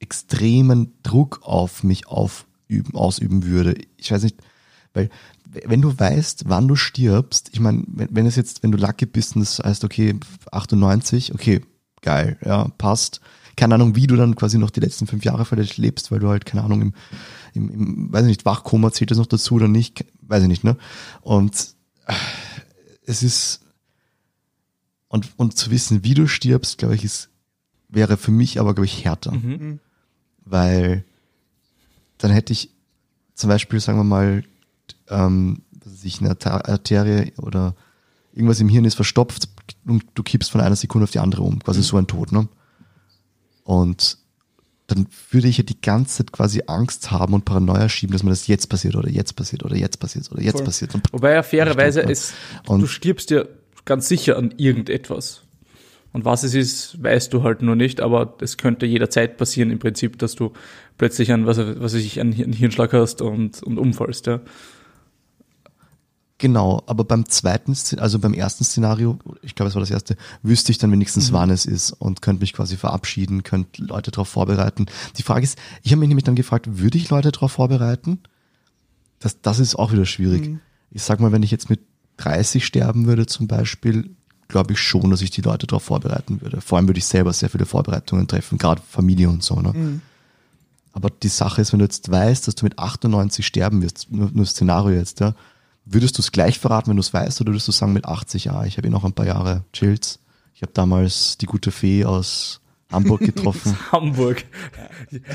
extremen 0.00 0.92
Druck 1.02 1.40
auf 1.42 1.82
mich 1.82 2.06
aufüben, 2.06 2.94
ausüben 2.94 3.44
würde. 3.44 3.76
Ich 3.96 4.10
weiß 4.10 4.22
nicht, 4.22 4.36
weil 4.92 5.10
wenn 5.64 5.80
du 5.80 5.98
weißt, 5.98 6.44
wann 6.48 6.68
du 6.68 6.76
stirbst, 6.76 7.50
ich 7.52 7.60
meine, 7.60 7.84
wenn, 7.86 8.08
wenn 8.10 8.26
es 8.26 8.36
jetzt, 8.36 8.62
wenn 8.62 8.72
du 8.72 8.78
lucky 8.78 9.06
bist 9.06 9.36
und 9.36 9.42
das 9.42 9.58
heißt, 9.58 9.84
okay, 9.84 10.14
98, 10.50 11.34
okay, 11.34 11.60
geil, 12.02 12.38
ja, 12.44 12.68
passt. 12.78 13.20
Keine 13.56 13.76
Ahnung, 13.76 13.94
wie 13.94 14.06
du 14.06 14.16
dann 14.16 14.34
quasi 14.34 14.58
noch 14.58 14.70
die 14.70 14.80
letzten 14.80 15.06
fünf 15.06 15.24
Jahre 15.24 15.44
vielleicht 15.44 15.76
lebst, 15.76 16.10
weil 16.10 16.18
du 16.18 16.28
halt, 16.28 16.44
keine 16.44 16.64
Ahnung, 16.64 16.82
im, 16.82 16.94
im, 17.54 17.70
im 17.70 18.12
weiß 18.12 18.22
ich 18.22 18.28
nicht, 18.28 18.44
Wachkoma 18.44 18.90
zählt 18.90 19.10
das 19.10 19.18
noch 19.18 19.26
dazu 19.26 19.54
oder 19.54 19.68
nicht, 19.68 20.04
weiß 20.22 20.42
ich 20.42 20.48
nicht, 20.48 20.64
ne? 20.64 20.76
Und 21.20 21.74
äh, 22.06 22.14
es 23.06 23.22
ist, 23.22 23.60
und, 25.08 25.28
und 25.36 25.56
zu 25.56 25.70
wissen, 25.70 26.02
wie 26.02 26.14
du 26.14 26.26
stirbst, 26.26 26.78
glaube 26.78 26.96
ich, 26.96 27.04
ist, 27.04 27.28
wäre 27.88 28.16
für 28.16 28.32
mich 28.32 28.58
aber, 28.58 28.74
glaube 28.74 28.86
ich, 28.86 29.04
härter. 29.04 29.32
Mhm. 29.32 29.78
Weil 30.44 31.04
dann 32.18 32.32
hätte 32.32 32.52
ich 32.52 32.70
zum 33.34 33.48
Beispiel, 33.48 33.80
sagen 33.80 33.98
wir 33.98 34.04
mal, 34.04 34.42
ähm, 35.08 35.62
was 35.84 35.92
weiß 35.94 36.04
ich 36.04 36.20
eine 36.20 36.30
Arter- 36.30 36.68
Arterie 36.68 37.32
oder 37.36 37.74
irgendwas 38.32 38.60
im 38.60 38.68
Hirn 38.68 38.84
ist 38.84 38.94
verstopft 38.94 39.48
und 39.86 40.04
du 40.14 40.22
kippst 40.22 40.50
von 40.50 40.60
einer 40.60 40.76
Sekunde 40.76 41.04
auf 41.04 41.10
die 41.10 41.18
andere 41.20 41.42
um. 41.42 41.58
Quasi 41.60 41.82
so 41.82 41.96
ein 41.96 42.06
Tod, 42.06 42.32
ne? 42.32 42.48
Und 43.64 44.18
dann 44.86 45.06
würde 45.30 45.48
ich 45.48 45.58
ja 45.58 45.64
die 45.64 45.80
ganze 45.80 46.18
Zeit 46.18 46.32
quasi 46.32 46.62
Angst 46.66 47.10
haben 47.10 47.32
und 47.32 47.44
Paranoia 47.46 47.88
schieben, 47.88 48.12
dass 48.12 48.22
mir 48.22 48.30
das 48.30 48.46
jetzt 48.46 48.68
passiert 48.68 48.96
oder 48.96 49.08
jetzt 49.08 49.34
passiert 49.34 49.64
oder 49.64 49.76
jetzt 49.76 49.98
passiert 49.98 50.30
oder 50.30 50.42
jetzt 50.42 50.56
Voll. 50.56 50.64
passiert. 50.64 50.94
Und 50.94 51.10
Wobei 51.12 51.32
ja 51.32 51.42
fairerweise 51.42 52.02
es, 52.02 52.34
Und- 52.66 52.80
du 52.82 52.86
stirbst 52.86 53.30
ja 53.30 53.44
ganz 53.86 54.08
sicher 54.08 54.36
an 54.36 54.52
irgendetwas. 54.56 55.42
Und 56.12 56.24
was 56.24 56.44
es 56.44 56.54
ist, 56.54 57.02
weißt 57.02 57.32
du 57.32 57.42
halt 57.42 57.60
nur 57.62 57.74
nicht, 57.74 58.00
aber 58.00 58.34
es 58.40 58.56
könnte 58.56 58.86
jederzeit 58.86 59.36
passieren 59.36 59.70
im 59.70 59.80
Prinzip, 59.80 60.16
dass 60.18 60.36
du 60.36 60.52
plötzlich 60.96 61.32
an, 61.32 61.46
was, 61.46 61.58
was 61.58 61.78
weiß 61.94 61.94
ich, 61.94 62.20
einen 62.20 62.34
einen 62.34 62.52
Hirnschlag 62.52 62.92
hast 62.92 63.20
und, 63.20 63.62
und 63.64 63.78
umfallst, 63.78 64.26
ja. 64.26 64.40
Genau, 66.38 66.82
aber 66.86 67.04
beim 67.04 67.28
zweiten, 67.28 67.76
also 67.98 68.18
beim 68.18 68.34
ersten 68.34 68.64
Szenario, 68.64 69.18
ich 69.42 69.54
glaube, 69.54 69.68
es 69.68 69.76
war 69.76 69.80
das 69.80 69.90
erste, 69.90 70.16
wüsste 70.42 70.72
ich 70.72 70.78
dann 70.78 70.90
wenigstens, 70.90 71.32
wann 71.32 71.50
es 71.50 71.64
ist 71.64 71.92
und 71.92 72.22
könnte 72.22 72.40
mich 72.40 72.52
quasi 72.52 72.76
verabschieden, 72.76 73.44
könnte 73.44 73.84
Leute 73.84 74.10
darauf 74.10 74.28
vorbereiten. 74.28 74.86
Die 75.16 75.22
Frage 75.22 75.44
ist, 75.44 75.56
ich 75.82 75.92
habe 75.92 76.00
mich 76.00 76.08
nämlich 76.08 76.24
dann 76.24 76.34
gefragt, 76.34 76.66
würde 76.78 76.98
ich 76.98 77.08
Leute 77.08 77.30
darauf 77.30 77.52
vorbereiten? 77.52 78.18
Das, 79.20 79.40
das 79.40 79.60
ist 79.60 79.76
auch 79.76 79.92
wieder 79.92 80.06
schwierig. 80.06 80.58
Ich 80.90 81.02
sag 81.04 81.20
mal, 81.20 81.30
wenn 81.30 81.44
ich 81.44 81.52
jetzt 81.52 81.70
mit 81.70 81.80
30 82.16 82.66
sterben 82.66 83.06
würde 83.06 83.26
zum 83.26 83.46
Beispiel, 83.46 84.10
glaube 84.48 84.72
ich 84.72 84.80
schon, 84.80 85.10
dass 85.10 85.22
ich 85.22 85.30
die 85.30 85.40
Leute 85.40 85.68
darauf 85.68 85.84
vorbereiten 85.84 86.40
würde. 86.40 86.60
Vor 86.60 86.78
allem 86.78 86.88
würde 86.88 86.98
ich 86.98 87.06
selber 87.06 87.32
sehr 87.32 87.48
viele 87.48 87.64
Vorbereitungen 87.64 88.26
treffen, 88.26 88.58
gerade 88.58 88.82
Familie 88.86 89.28
und 89.28 89.42
so. 89.42 89.60
Ne? 89.60 90.00
Aber 90.92 91.10
die 91.10 91.28
Sache 91.28 91.62
ist, 91.62 91.72
wenn 91.72 91.78
du 91.78 91.84
jetzt 91.84 92.10
weißt, 92.10 92.46
dass 92.46 92.54
du 92.54 92.64
mit 92.64 92.78
98 92.78 93.46
sterben 93.46 93.82
wirst, 93.82 94.10
nur, 94.10 94.30
nur 94.32 94.46
Szenario 94.46 94.96
jetzt, 94.96 95.20
ja, 95.20 95.34
würdest 95.84 96.18
du 96.18 96.22
es 96.22 96.32
gleich 96.32 96.58
verraten, 96.58 96.88
wenn 96.90 96.96
du 96.96 97.00
es 97.02 97.12
weißt, 97.12 97.40
oder 97.40 97.52
würdest 97.52 97.68
du 97.68 97.72
sagen 97.72 97.92
mit 97.92 98.04
80, 98.06 98.44
ja, 98.46 98.64
ich 98.64 98.76
habe 98.78 98.86
eh 98.88 98.90
noch 98.90 99.04
ein 99.04 99.12
paar 99.12 99.26
Jahre 99.26 99.64
chills. 99.72 100.18
Ich 100.54 100.62
habe 100.62 100.72
damals 100.72 101.36
die 101.38 101.46
gute 101.46 101.70
Fee 101.70 102.04
aus 102.04 102.60
Hamburg 102.92 103.20
getroffen. 103.22 103.76
Hamburg. 103.90 104.44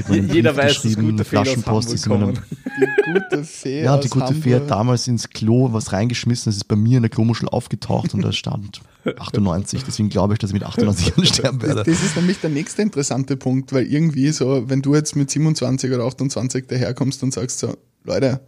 Jeder 0.10 0.56
weiß, 0.56 0.82
dass 0.82 0.96
gute 0.96 1.22
aus 1.22 1.28
Flaschenpost 1.28 2.08
Hamburg 2.08 2.38
ist. 2.38 2.44
Die 2.80 3.12
gute 3.14 3.44
Fee 3.44 3.84
Ja, 3.84 3.96
aus 3.96 4.04
die 4.04 4.10
gute 4.10 4.34
Fee 4.34 4.54
Hamburg. 4.54 4.62
hat 4.62 4.72
damals 4.72 5.08
ins 5.08 5.30
Klo 5.30 5.74
was 5.74 5.92
reingeschmissen, 5.92 6.46
das 6.50 6.56
ist 6.58 6.64
bei 6.68 6.76
mir 6.78 6.98
in 6.98 7.04
der 7.04 7.10
Klomuschel 7.10 7.50
aufgetaucht 7.50 8.14
und 8.14 8.22
da 8.24 8.32
stand 8.32 8.82
98, 9.18 9.84
deswegen 9.84 10.10
glaube 10.10 10.34
ich, 10.34 10.40
dass 10.40 10.52
ich 10.52 10.54
mit 10.54 10.64
98 10.64 11.08
Jahren 11.08 11.26
sterben 11.26 11.60
Das, 11.60 11.68
werde. 11.76 11.92
das 11.92 12.02
ist 12.04 12.16
nämlich 12.16 12.40
der 12.40 12.50
nächste 12.50 12.82
interessante 12.82 13.36
Punkt, 13.38 13.74
weil 13.74 13.86
irgendwie 13.88 14.30
so, 14.32 14.70
wenn 14.70 14.82
du 14.82 14.96
jetzt 14.96 15.16
mit 15.16 15.30
27 15.30 15.92
oder 15.92 16.06
28 16.06 16.68
daherkommst 16.68 17.22
und 17.24 17.34
sagst 17.34 17.60
so, 17.60 17.76
Leute, 18.04 18.42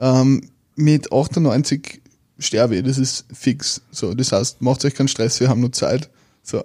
ähm, 0.00 0.40
mit 0.76 1.12
98 1.12 2.00
sterbe 2.38 2.76
ich, 2.76 2.84
das 2.84 2.98
ist 2.98 3.24
fix. 3.32 3.82
So, 3.90 4.14
das 4.14 4.32
heißt, 4.32 4.62
macht 4.62 4.84
euch 4.84 4.94
keinen 4.94 5.08
Stress, 5.08 5.40
wir 5.40 5.48
haben 5.48 5.60
nur 5.60 5.72
Zeit. 5.72 6.10
So, 6.42 6.62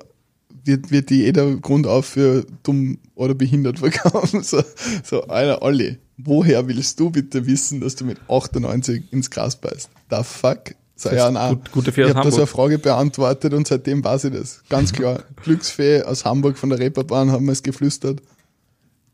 wird, 0.63 0.91
wird 0.91 1.09
die 1.09 1.19
jeder 1.21 1.55
Grund 1.57 1.87
auf 1.87 2.05
für 2.05 2.45
dumm 2.63 2.97
oder 3.15 3.33
behindert 3.35 3.79
verkaufen. 3.79 4.43
So, 4.43 4.61
so 5.03 5.27
einer 5.27 5.61
Olli, 5.61 5.97
woher 6.17 6.67
willst 6.67 6.99
du 6.99 7.09
bitte 7.09 7.45
wissen, 7.45 7.81
dass 7.81 7.95
du 7.95 8.05
mit 8.05 8.17
98 8.27 9.03
ins 9.11 9.29
Gras 9.29 9.55
beißt? 9.55 9.89
The 10.09 10.23
fuck? 10.23 10.75
So, 10.95 11.11
ja, 11.11 11.29
nein. 11.29 11.55
Gut- 11.55 11.71
gute 11.71 11.91
Fee 11.91 12.05
ich 12.05 12.15
habe 12.15 12.23
da 12.23 12.31
so 12.31 12.37
eine. 12.37 12.47
Frage 12.47 12.79
beantwortet 12.79 13.53
und 13.53 13.67
seitdem 13.67 14.03
weiß 14.03 14.23
ich 14.25 14.33
das. 14.33 14.63
Ganz 14.67 14.91
klar. 14.93 15.23
Glücksfee 15.43 16.01
aus 16.01 16.25
Hamburg 16.25 16.57
von 16.57 16.69
der 16.71 16.79
Reeperbahn 16.79 17.31
haben 17.31 17.45
wir 17.45 17.51
es 17.51 17.61
geflüstert. 17.61 18.21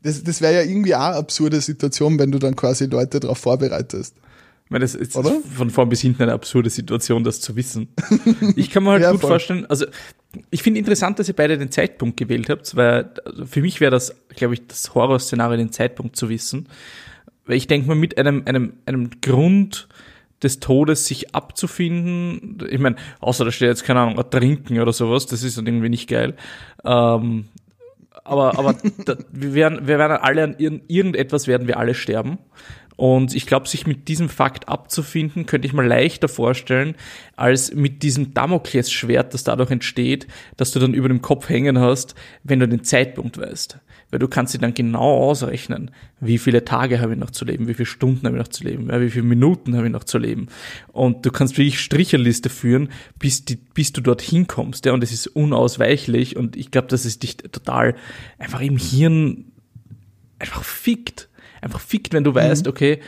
Das, 0.02 0.24
das 0.24 0.40
wäre 0.40 0.54
ja 0.54 0.62
irgendwie 0.62 0.96
auch 0.96 1.02
eine 1.02 1.16
absurde 1.18 1.60
Situation, 1.60 2.18
wenn 2.20 2.32
du 2.32 2.40
dann 2.40 2.56
quasi 2.56 2.86
Leute 2.86 3.20
darauf 3.20 3.38
vorbereitest. 3.38 4.16
Ich 4.66 4.72
meine, 4.72 4.84
das 4.84 4.96
ist 4.96 5.16
Oder? 5.16 5.34
von 5.56 5.70
vorn 5.70 5.90
bis 5.90 6.02
hinten 6.02 6.24
eine 6.24 6.34
absurde 6.34 6.70
Situation, 6.70 7.24
das 7.24 7.42
zu 7.42 7.56
wissen. 7.56 7.90
Ich 8.56 8.70
kann 8.70 8.84
mir 8.84 8.92
halt 8.92 9.02
Ja, 9.04 9.12
gut 9.12 9.22
voll. 9.22 9.30
vorstellen, 9.32 9.66
also 9.68 9.86
ich 10.50 10.64
finde 10.64 10.80
interessant, 10.80 11.20
dass 11.20 11.28
ihr 11.28 11.36
beide 11.36 11.58
den 11.58 11.70
Zeitpunkt 11.72 12.18
gewählt 12.18 12.50
habt, 12.50 12.76
weil 12.76 13.12
also 13.26 13.46
für 13.46 13.62
mich 13.62 13.80
wäre 13.82 13.92
das, 13.92 14.16
glaube 14.36 14.56
ich, 14.56 14.66
das 14.66 14.96
Horrorszenario, 14.96 15.58
den 15.58 15.72
Zeitpunkt 15.72 16.16
zu 16.16 16.30
wissen. 16.30 16.68
Weil 17.46 17.58
ich 17.58 17.68
denke 17.68 17.88
mal, 17.88 17.96
mit 17.96 18.18
einem, 18.18 18.44
einem, 18.46 18.74
einem 18.86 19.10
Grund 19.22 19.88
des 20.42 20.60
Todes 20.60 21.06
sich 21.06 21.36
abzufinden, 21.36 22.58
ich 22.70 22.80
meine, 22.80 22.96
außer 23.20 23.46
da 23.46 23.52
steht 23.52 23.68
jetzt, 23.70 23.84
keine 23.84 24.00
Ahnung, 24.02 24.18
ertrinken 24.18 24.80
oder 24.80 24.92
sowas, 24.94 25.26
das 25.26 25.44
ist 25.44 25.58
dann 25.58 25.68
irgendwie 25.68 25.90
nicht 25.90 26.10
geil. 26.10 26.36
Ähm, 26.84 27.46
aber, 28.24 28.58
aber 28.58 28.76
da, 29.06 29.18
wir, 29.32 29.54
werden, 29.54 29.88
wir 29.88 29.98
werden 30.00 30.18
alle 30.18 30.44
an 30.44 30.56
irgend- 30.58 30.90
irgendetwas 30.90 31.48
werden 31.48 31.68
wir 31.68 31.78
alle 31.78 31.94
sterben. 31.94 32.40
Und 32.96 33.34
ich 33.34 33.46
glaube, 33.46 33.68
sich 33.68 33.88
mit 33.88 34.08
diesem 34.08 34.30
Fakt 34.30 34.70
abzufinden, 34.70 35.46
könnte 35.46 35.68
ich 35.68 35.74
mir 35.74 35.86
leichter 35.86 36.28
vorstellen, 36.28 36.96
als 37.36 37.74
mit 37.74 38.04
diesem 38.04 38.34
Damoklesschwert, 38.34 39.34
das 39.34 39.44
dadurch 39.44 39.72
entsteht, 39.72 40.28
dass 40.58 40.72
du 40.72 40.80
dann 40.80 40.94
über 40.94 41.08
dem 41.08 41.22
Kopf 41.22 41.50
hängen 41.50 41.80
hast, 41.80 42.16
wenn 42.44 42.60
du 42.60 42.68
den 42.68 42.84
Zeitpunkt 42.84 43.38
weißt. 43.38 43.80
Weil 44.12 44.20
du 44.20 44.28
kannst 44.28 44.54
dir 44.54 44.60
dann 44.60 44.76
genau 44.76 45.30
ausrechnen, 45.30 45.90
wie 46.20 46.38
viele 46.38 46.64
Tage 46.64 47.02
habe 47.02 47.14
ich 47.14 47.20
noch 47.20 47.32
zu 47.32 47.46
leben, 47.46 47.68
wie 47.68 47.74
viele 47.74 47.88
Stunden 47.88 48.28
habe 48.28 48.38
ich 48.38 48.44
noch 48.44 48.50
zu 48.50 48.64
leben, 48.64 48.88
wie 48.88 49.10
viele 49.10 49.26
Minuten 49.26 49.76
habe 49.76 49.88
ich 49.88 49.92
noch 49.92 50.04
zu 50.04 50.20
leben. 50.20 50.50
Und 50.92 51.26
du 51.26 51.32
kannst 51.32 51.58
wirklich 51.58 51.80
Stricherliste 51.80 52.50
führen, 52.50 52.90
bis, 53.18 53.44
die, 53.44 53.56
bis 53.56 53.92
du 53.92 54.02
dorthin 54.02 54.46
kommst. 54.46 54.86
Ja, 54.86 54.94
und 54.94 55.04
es 55.04 55.12
ist 55.12 55.26
unausweichlich. 55.26 56.38
Und 56.38 56.56
ich 56.56 56.70
glaube, 56.70 56.90
dass 56.90 57.06
es 57.06 57.18
dich 57.18 57.38
total 57.38 57.96
einfach 58.38 58.62
im 58.62 58.78
Hirn 58.78 59.46
einfach 60.38 60.64
fickt. 60.64 61.30
Einfach 61.64 61.80
fickt, 61.80 62.14
wenn 62.14 62.24
du 62.24 62.36
weißt, 62.36 62.68
okay, 62.68 63.00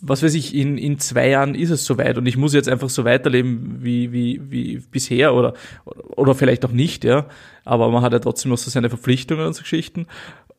was 0.00 0.22
weiß 0.22 0.34
ich, 0.34 0.54
in, 0.54 0.78
in 0.78 0.98
zwei 0.98 1.28
Jahren 1.28 1.54
ist 1.54 1.70
es 1.70 1.84
soweit 1.84 2.16
und 2.16 2.26
ich 2.26 2.36
muss 2.36 2.54
jetzt 2.54 2.68
einfach 2.68 2.88
so 2.88 3.04
weiterleben 3.04 3.78
wie, 3.80 4.12
wie, 4.12 4.40
wie 4.50 4.78
bisher 4.90 5.34
oder, 5.34 5.54
oder 5.84 6.34
vielleicht 6.34 6.64
auch 6.64 6.72
nicht, 6.72 7.04
ja. 7.04 7.26
Aber 7.64 7.90
man 7.90 8.02
hat 8.02 8.12
ja 8.12 8.18
trotzdem 8.18 8.50
noch 8.50 8.58
so 8.58 8.70
seine 8.70 8.88
Verpflichtungen 8.88 9.46
und 9.46 9.54
so 9.54 9.62
Geschichten. 9.62 10.06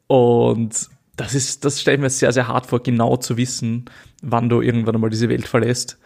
Und 0.08 0.90
das 1.16 1.34
ist, 1.34 1.66
das 1.66 1.82
stelle 1.82 1.96
ich 1.96 2.02
mir 2.02 2.10
sehr, 2.10 2.32
sehr 2.32 2.48
hart 2.48 2.68
vor, 2.68 2.84
genau 2.84 3.18
zu 3.18 3.38
wissen, 3.38 3.86
wann 4.22 4.50
du 4.50 4.62
irgendwann 4.62 4.96
einmal 4.96 5.10
diese 5.10 5.30
Welt 5.30 5.48
verlässt. 5.48 5.98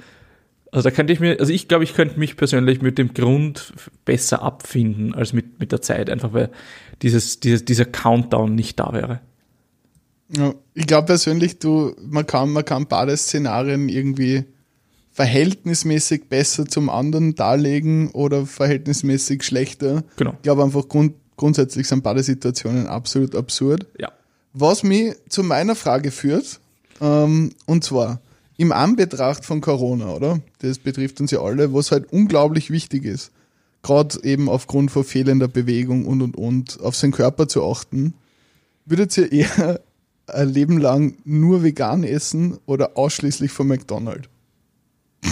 Also 0.71 0.89
da 0.89 0.95
könnte 0.95 1.11
ich 1.11 1.19
mir, 1.19 1.37
also 1.37 1.51
ich 1.51 1.67
glaube, 1.67 1.83
ich 1.83 1.93
könnte 1.93 2.17
mich 2.17 2.37
persönlich 2.37 2.81
mit 2.81 2.97
dem 2.97 3.13
Grund 3.13 3.73
besser 4.05 4.41
abfinden 4.41 5.13
als 5.13 5.33
mit, 5.33 5.59
mit 5.59 5.73
der 5.73 5.81
Zeit, 5.81 6.09
einfach 6.09 6.31
weil 6.31 6.49
dieses, 7.01 7.41
dieses, 7.41 7.65
dieser 7.65 7.85
Countdown 7.85 8.55
nicht 8.55 8.79
da 8.79 8.93
wäre. 8.93 9.19
Ja, 10.35 10.53
ich 10.73 10.87
glaube 10.87 11.07
persönlich, 11.07 11.59
du, 11.59 11.93
man 12.01 12.25
kann, 12.25 12.51
man 12.51 12.63
kann 12.63 12.87
beide 12.87 13.15
Szenarien 13.17 13.89
irgendwie 13.89 14.45
verhältnismäßig 15.11 16.29
besser 16.29 16.65
zum 16.65 16.89
anderen 16.89 17.35
darlegen 17.35 18.11
oder 18.11 18.45
verhältnismäßig 18.45 19.43
schlechter. 19.43 20.03
Genau. 20.15 20.33
Ich 20.33 20.41
glaube 20.43 20.63
einfach 20.63 20.87
grund, 20.87 21.15
grundsätzlich 21.35 21.87
sind 21.87 22.03
beide 22.03 22.23
Situationen 22.23 22.87
absolut 22.87 23.35
absurd. 23.35 23.87
Ja. 23.99 24.11
Was 24.53 24.83
mich 24.83 25.15
zu 25.27 25.43
meiner 25.43 25.75
Frage 25.75 26.11
führt, 26.11 26.59
ähm, 27.01 27.51
und 27.65 27.83
zwar 27.83 28.21
im 28.57 28.71
Anbetracht 28.71 29.43
von 29.43 29.59
Corona, 29.59 30.13
oder? 30.13 30.39
Das 30.59 30.77
betrifft 30.77 31.19
uns 31.19 31.31
ja 31.31 31.41
alle, 31.41 31.73
was 31.73 31.91
halt 31.91 32.11
unglaublich 32.13 32.69
wichtig 32.69 33.05
ist, 33.05 33.31
gerade 33.81 34.23
eben 34.23 34.47
aufgrund 34.47 34.91
von 34.91 35.03
fehlender 35.03 35.47
Bewegung 35.47 36.05
und 36.05 36.21
und 36.21 36.37
und, 36.37 36.79
auf 36.81 36.95
seinen 36.95 37.11
Körper 37.11 37.47
zu 37.47 37.65
achten, 37.65 38.13
würdet 38.85 39.17
ihr 39.17 39.31
eher 39.31 39.81
ein 40.33 40.49
Leben 40.49 40.77
lang 40.77 41.17
nur 41.23 41.63
vegan 41.63 42.03
essen 42.03 42.59
oder 42.65 42.97
ausschließlich 42.97 43.51
von 43.51 43.67
McDonald's? 43.67 44.29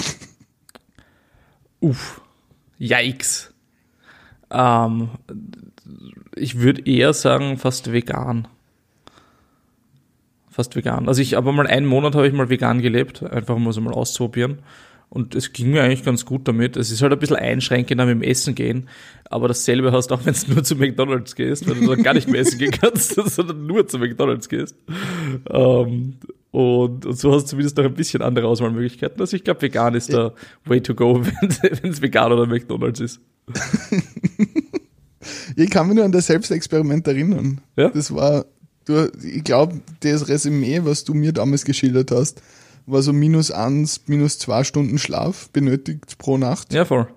Uff. 1.80 2.22
Yikes. 2.78 3.54
Ähm, 4.52 5.10
ich 6.36 6.60
würde 6.60 6.86
eher 6.86 7.14
sagen, 7.14 7.58
fast 7.58 7.92
vegan. 7.92 8.48
Fast 10.50 10.76
vegan. 10.76 11.08
Also 11.08 11.22
ich, 11.22 11.38
aber 11.38 11.52
mal 11.52 11.68
einen 11.68 11.86
Monat 11.86 12.16
habe 12.16 12.28
ich 12.28 12.34
mal 12.34 12.50
vegan 12.50 12.82
gelebt, 12.82 13.24
einfach 13.24 13.56
um 13.56 13.68
es 13.68 13.80
mal 13.80 13.94
auszuprobieren. 13.94 14.60
Und 15.10 15.34
es 15.34 15.54
ging 15.54 15.72
mir 15.72 15.84
eigentlich 15.84 16.06
ganz 16.06 16.24
gut 16.24 16.48
damit. 16.48 16.78
Es 16.78 16.92
ist 16.92 17.02
halt 17.02 17.12
ein 17.12 17.18
bisschen 17.20 17.38
einschränkender 17.38 18.06
mit 18.06 18.16
dem 18.16 18.22
Essen 18.22 18.54
gehen, 18.54 18.88
aber 19.26 19.48
dasselbe 19.48 19.92
hast 19.92 20.12
auch, 20.12 20.22
wenn 20.26 20.34
du 20.34 20.54
nur 20.54 20.64
zu 20.64 20.76
McDonalds 20.76 21.36
gehst, 21.36 21.68
weil 21.68 21.76
du 21.76 21.88
dann 21.88 22.04
gar 22.04 22.14
nicht 22.14 22.30
mehr 22.30 22.42
essen 22.42 22.60
gehen 22.60 22.72
kannst, 22.72 23.16
sondern 23.26 23.66
nur 23.66 23.88
zu 23.88 23.98
McDonalds 23.98 24.50
gehst. 24.50 24.76
Ähm, 25.50 26.16
und, 26.52 27.06
und 27.06 27.18
so 27.18 27.34
hast 27.34 27.44
du 27.44 27.50
zumindest 27.50 27.78
noch 27.78 27.86
ein 27.86 27.94
bisschen 27.94 28.22
andere 28.22 28.48
Auswahlmöglichkeiten. 28.48 29.20
Also 29.20 29.36
ich 29.36 29.44
glaube, 29.44 29.62
vegan 29.62 29.96
ist 29.96 30.12
der 30.12 30.34
Way 30.66 30.82
to 30.82 30.96
go, 30.96 31.24
wenn 31.42 31.92
es 31.92 32.02
vegan 32.02 32.32
oder 32.32 32.46
McDonalds 32.46 33.00
ist. 33.00 33.20
Ich 35.56 35.70
kann 35.70 35.88
mich 35.88 35.96
nur 35.96 36.06
an 36.06 36.12
das 36.12 36.28
Selbstexperiment 36.28 37.08
erinnern. 37.08 37.62
Ja? 37.76 37.90
Das 37.90 38.14
war, 38.14 38.46
du, 38.86 39.12
ich 39.24 39.44
glaube, 39.44 39.82
das 40.02 40.28
Resümee, 40.28 40.82
was 40.84 41.04
du 41.04 41.14
mir 41.14 41.34
damals 41.34 41.66
geschildert 41.66 42.12
hast, 42.12 42.42
war 42.92 43.02
so 43.02 43.14
minus 43.14 43.52
eins, 43.52 44.02
minus 44.08 44.40
zwei 44.40 44.64
Stunden 44.64 44.98
Schlaf 44.98 45.50
benötigt 45.50 46.18
pro 46.18 46.38
Nacht 46.38 46.74
Ja, 46.74 46.86
voll. 46.86 47.08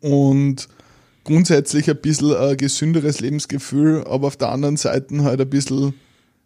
und 0.00 0.68
grundsätzlich 1.24 1.90
ein 1.90 1.96
bisschen 2.00 2.34
ein 2.34 2.56
gesünderes 2.56 3.20
Lebensgefühl, 3.20 4.04
aber 4.06 4.28
auf 4.28 4.36
der 4.36 4.50
anderen 4.50 4.76
Seite 4.76 5.24
halt 5.24 5.40
ein 5.40 5.50
bisschen, 5.50 5.94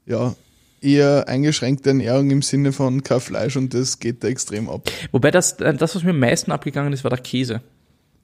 ja, 0.07 0.35
eher 0.81 1.29
eingeschränkte 1.29 1.91
Ernährung 1.91 2.31
im 2.31 2.41
Sinne 2.43 2.73
von 2.73 3.03
kein 3.03 3.21
Fleisch 3.21 3.57
und 3.57 3.75
das 3.75 3.99
geht 3.99 4.25
da 4.25 4.29
extrem 4.29 4.71
ab. 4.71 4.91
Wobei 5.13 5.31
das, 5.31 5.57
das, 5.59 5.95
was 5.95 6.03
mir 6.03 6.11
am 6.11 6.19
meisten 6.19 6.51
abgegangen 6.53 6.93
ist, 6.95 7.05
war 7.05 7.11
der 7.11 7.19
Käse. 7.21 7.61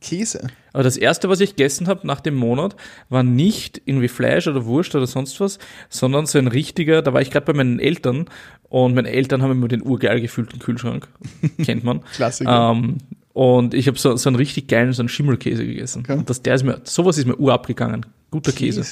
Käse. 0.01 0.49
Aber 0.73 0.83
das 0.83 0.97
erste, 0.97 1.29
was 1.29 1.41
ich 1.41 1.51
gegessen 1.51 1.89
habe 1.89 2.07
nach 2.07 2.21
dem 2.21 2.35
Monat, 2.35 2.77
war 3.09 3.23
nicht 3.23 3.81
irgendwie 3.85 4.09
Fleisch 4.09 4.47
oder 4.47 4.67
Wurst 4.67 4.95
oder 4.95 5.07
sonst 5.07 5.41
was, 5.41 5.59
sondern 5.89 6.27
so 6.27 6.39
ein 6.39 6.49
richtiger, 6.49 7.03
da 7.03 7.13
war 7.13 7.23
ich 7.23 7.31
gerade 7.31 7.47
bei 7.47 7.53
meinen 7.55 7.79
Eltern 7.79 8.27
und 8.69 8.95
meine 8.95 9.11
Eltern 9.11 9.43
haben 9.43 9.53
immer 9.53 9.69
den 9.69 9.83
urgeil 9.83 10.21
gefüllten 10.21 10.59
Kühlschrank. 10.59 11.09
Kennt 11.65 11.85
man. 11.85 12.03
Klassiker. 12.15 12.73
Ähm, 12.73 12.99
und 13.33 13.75
ich 13.75 13.87
habe 13.87 13.99
so, 13.99 14.17
so 14.17 14.29
einen 14.29 14.37
richtig 14.37 14.69
geilen, 14.69 14.93
so 14.93 15.03
einen 15.03 15.09
Schimmelkäse 15.09 15.67
gegessen. 15.67 16.01
Okay. 16.01 16.19
Und 16.19 16.31
das, 16.31 16.43
der 16.43 16.55
ist 16.55 16.63
mir, 16.63 16.81
sowas 16.85 17.19
ist 17.19 17.27
mir 17.27 17.37
urabgegangen. 17.37 18.07
Guter 18.31 18.53
Käse. 18.53 18.85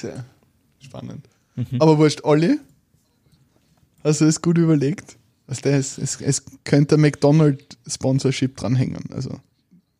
Spannend. 0.79 1.27
Mhm. 1.55 1.79
Aber 1.79 1.97
wurscht, 1.97 2.23
Olli, 2.23 2.59
hast 4.03 4.21
du 4.21 4.25
das 4.25 4.41
gut 4.41 4.57
überlegt? 4.57 5.17
Was 5.47 5.61
der 5.61 5.77
ist, 5.77 5.97
es, 5.97 6.19
es 6.21 6.43
könnte 6.63 6.95
ein 6.95 7.01
McDonald's-Sponsorship 7.01 8.55
dranhängen. 8.57 9.05
Also 9.11 9.39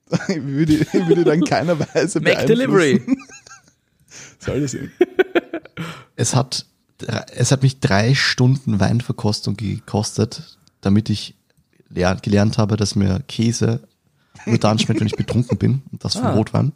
würde, 0.28 0.74
ich 0.74 0.93
würde 0.93 1.24
dann 1.24 1.39
in 1.39 1.45
keiner 1.45 1.80
Weise 1.80 2.22
beeinflussen. 2.22 2.47
Delivery. 2.47 3.01
Soll 4.39 4.62
das 4.62 4.72
sein? 4.72 4.91
Es 6.16 6.36
hat, 6.36 6.66
es 7.36 7.51
hat 7.51 7.64
mich 7.64 7.80
drei 7.80 8.14
Stunden 8.16 8.80
Weinverkostung 8.80 9.58
gekostet, 9.58 10.58
damit 10.82 11.10
ich 11.10 11.36
ler- 11.89 12.16
gelernt 12.22 12.58
habe, 12.58 12.78
dass 12.78 12.95
mir 12.95 13.22
Käse 13.28 13.88
nur 14.45 14.58
dann 14.60 14.78
schmeckt, 14.80 14.99
wenn 14.99 15.08
ich 15.08 15.16
betrunken 15.16 15.58
bin. 15.58 15.82
Und 15.91 16.03
das 16.06 16.14
von 16.16 16.26
Ah. 16.26 16.34
Rotwein. 16.34 16.72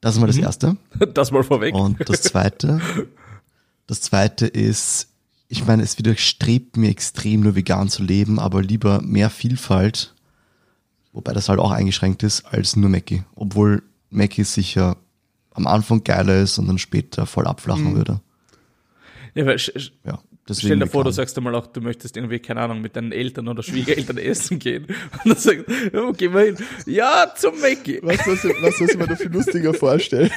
Das 0.00 0.14
ist 0.14 0.20
mal 0.20 0.26
das 0.26 0.36
Erste. 0.36 0.76
Das 1.14 1.30
mal 1.32 1.42
vorweg. 1.42 1.74
Und 1.74 1.98
das 2.08 2.22
Zweite, 2.22 2.80
das 3.86 4.02
Zweite 4.02 4.46
ist, 4.46 5.08
ich 5.48 5.64
meine, 5.64 5.82
es 5.82 5.98
widerstrebt 5.98 6.76
mir 6.76 6.90
extrem, 6.90 7.40
nur 7.40 7.54
vegan 7.56 7.88
zu 7.88 8.02
leben, 8.02 8.38
aber 8.38 8.62
lieber 8.62 9.00
mehr 9.00 9.30
Vielfalt, 9.30 10.14
wobei 11.16 11.32
das 11.32 11.48
halt 11.48 11.58
auch 11.58 11.70
eingeschränkt 11.72 12.22
ist, 12.22 12.44
als 12.44 12.76
nur 12.76 12.88
Mackie. 12.90 13.24
Obwohl 13.34 13.82
Mackie 14.10 14.44
sicher 14.44 14.96
am 15.52 15.66
Anfang 15.66 16.04
geiler 16.04 16.40
ist 16.42 16.58
und 16.58 16.66
dann 16.68 16.78
später 16.78 17.26
voll 17.26 17.46
abflachen 17.46 17.92
Mhm. 17.92 17.96
würde. 17.96 18.20
Ja, 19.34 19.46
weil, 19.46 19.56
Ja, 20.04 20.18
deswegen 20.48 20.66
Stell 20.68 20.78
dir 20.78 20.86
vor, 20.86 21.04
du 21.04 21.10
sagst 21.10 21.36
einmal 21.38 21.54
auch, 21.54 21.66
du 21.66 21.80
möchtest 21.80 22.16
irgendwie, 22.16 22.38
keine 22.38 22.60
Ahnung, 22.60 22.80
mit 22.82 22.94
deinen 22.96 23.12
Eltern 23.12 23.48
oder 23.48 23.62
Schwiegereltern 23.62 24.18
essen 24.18 24.58
gehen. 24.58 24.84
Und 24.84 25.26
dann 25.32 25.36
sagst 25.36 25.64
du, 25.66 25.72
ja, 25.92 26.10
geh 26.12 26.28
mal 26.28 26.44
hin. 26.46 26.56
Ja, 26.86 27.32
zum 27.34 27.58
Mackie. 27.60 28.00
Weißt 28.02 28.26
du, 28.26 28.30
was, 28.32 28.42
du, 28.42 28.48
was 28.60 28.80
ich 28.80 28.96
mir 28.98 29.06
da 29.06 29.16
viel 29.16 29.32
lustiger 29.32 29.74
vorstelle? 29.74 30.30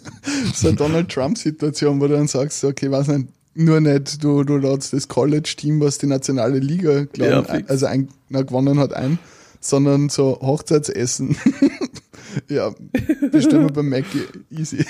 so 0.54 0.68
eine 0.68 0.76
Donald 0.76 1.10
Trump-Situation, 1.10 2.00
wo 2.00 2.06
du 2.06 2.14
dann 2.14 2.28
sagst, 2.28 2.62
okay, 2.64 2.90
weiß 2.90 3.08
nicht, 3.08 3.28
nur 3.54 3.80
nicht, 3.80 4.22
du, 4.22 4.44
du 4.44 4.58
ladst 4.58 4.92
das 4.92 5.08
College-Team, 5.08 5.80
was 5.80 5.96
die 5.96 6.06
nationale 6.06 6.58
Liga 6.58 7.04
glaub, 7.04 7.48
Ja, 7.48 7.58
also 7.68 7.86
ein, 7.86 8.08
na, 8.28 8.42
gewonnen 8.42 8.78
hat, 8.78 8.92
ein, 8.92 9.18
sondern 9.68 10.08
so 10.08 10.38
Hochzeitsessen. 10.40 11.36
ja, 12.48 12.72
bestellen 13.32 13.64
wir 13.64 13.72
beim 13.72 13.88
Mackie, 13.88 14.22
easy. 14.50 14.84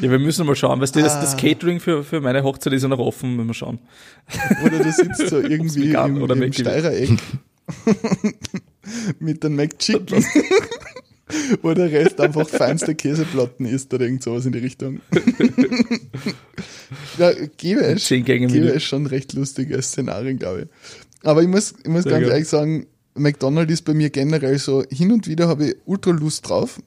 Ja, 0.00 0.10
wir 0.10 0.18
müssen 0.18 0.46
mal 0.46 0.54
schauen, 0.56 0.80
weißt 0.80 0.96
du, 0.96 1.02
das, 1.02 1.14
Ah. 1.16 1.20
das 1.20 1.36
Catering 1.36 1.80
für, 1.80 2.02
für 2.02 2.20
meine 2.20 2.42
Hochzeit 2.42 2.72
ist 2.72 2.82
ja 2.82 2.88
noch 2.88 2.98
offen, 3.00 3.36
müssen 3.36 3.48
wir 3.48 3.54
schauen. 3.54 3.78
Oder 4.64 4.78
du 4.78 4.92
sitzt 4.92 5.28
so 5.28 5.40
irgendwie 5.40 5.92
im, 5.92 6.22
oder 6.22 6.36
im. 6.36 6.52
Steirereck 6.52 7.18
mit 9.18 9.44
dem 9.44 9.56
McChicken, 9.56 10.24
wo 11.60 11.74
der 11.74 11.92
Rest 11.92 12.18
einfach 12.20 12.48
feinste 12.48 12.94
Käseplatten 12.94 13.66
isst 13.66 13.92
oder 13.92 14.04
irgend 14.04 14.22
sowas 14.22 14.46
in 14.46 14.52
die 14.52 14.60
Richtung. 14.60 15.00
ja, 17.18 17.32
gäbe 17.58 17.80
es, 17.80 18.08
gäbe 18.08 18.68
es 18.70 18.84
schon 18.84 19.06
recht 19.06 19.34
lustige 19.34 19.82
Szenarien, 19.82 20.38
glaube 20.38 20.62
ich. 20.62 20.68
Aber 21.24 21.42
ich 21.42 21.48
muss, 21.48 21.74
ich 21.82 21.88
muss 21.88 22.04
Sehr 22.04 22.12
ganz 22.12 22.22
geil. 22.24 22.32
ehrlich 22.32 22.48
sagen, 22.48 22.86
McDonald's 23.14 23.72
ist 23.72 23.84
bei 23.84 23.94
mir 23.94 24.10
generell 24.10 24.58
so, 24.58 24.84
hin 24.90 25.12
und 25.12 25.26
wieder 25.26 25.48
habe 25.48 25.68
ich 25.68 25.76
ultra 25.84 26.10
Lust 26.10 26.48
drauf. 26.48 26.80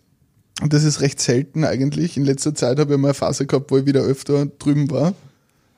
Und 0.61 0.73
das 0.73 0.83
ist 0.83 1.01
recht 1.01 1.19
selten 1.19 1.63
eigentlich. 1.63 2.17
In 2.17 2.23
letzter 2.23 2.53
Zeit 2.53 2.79
habe 2.79 2.93
ich 2.93 2.99
mal 2.99 3.09
eine 3.09 3.13
Phase 3.13 3.45
gehabt, 3.45 3.71
wo 3.71 3.77
ich 3.77 3.85
wieder 3.85 4.01
öfter 4.01 4.45
drüben 4.45 4.89
war. 4.91 5.13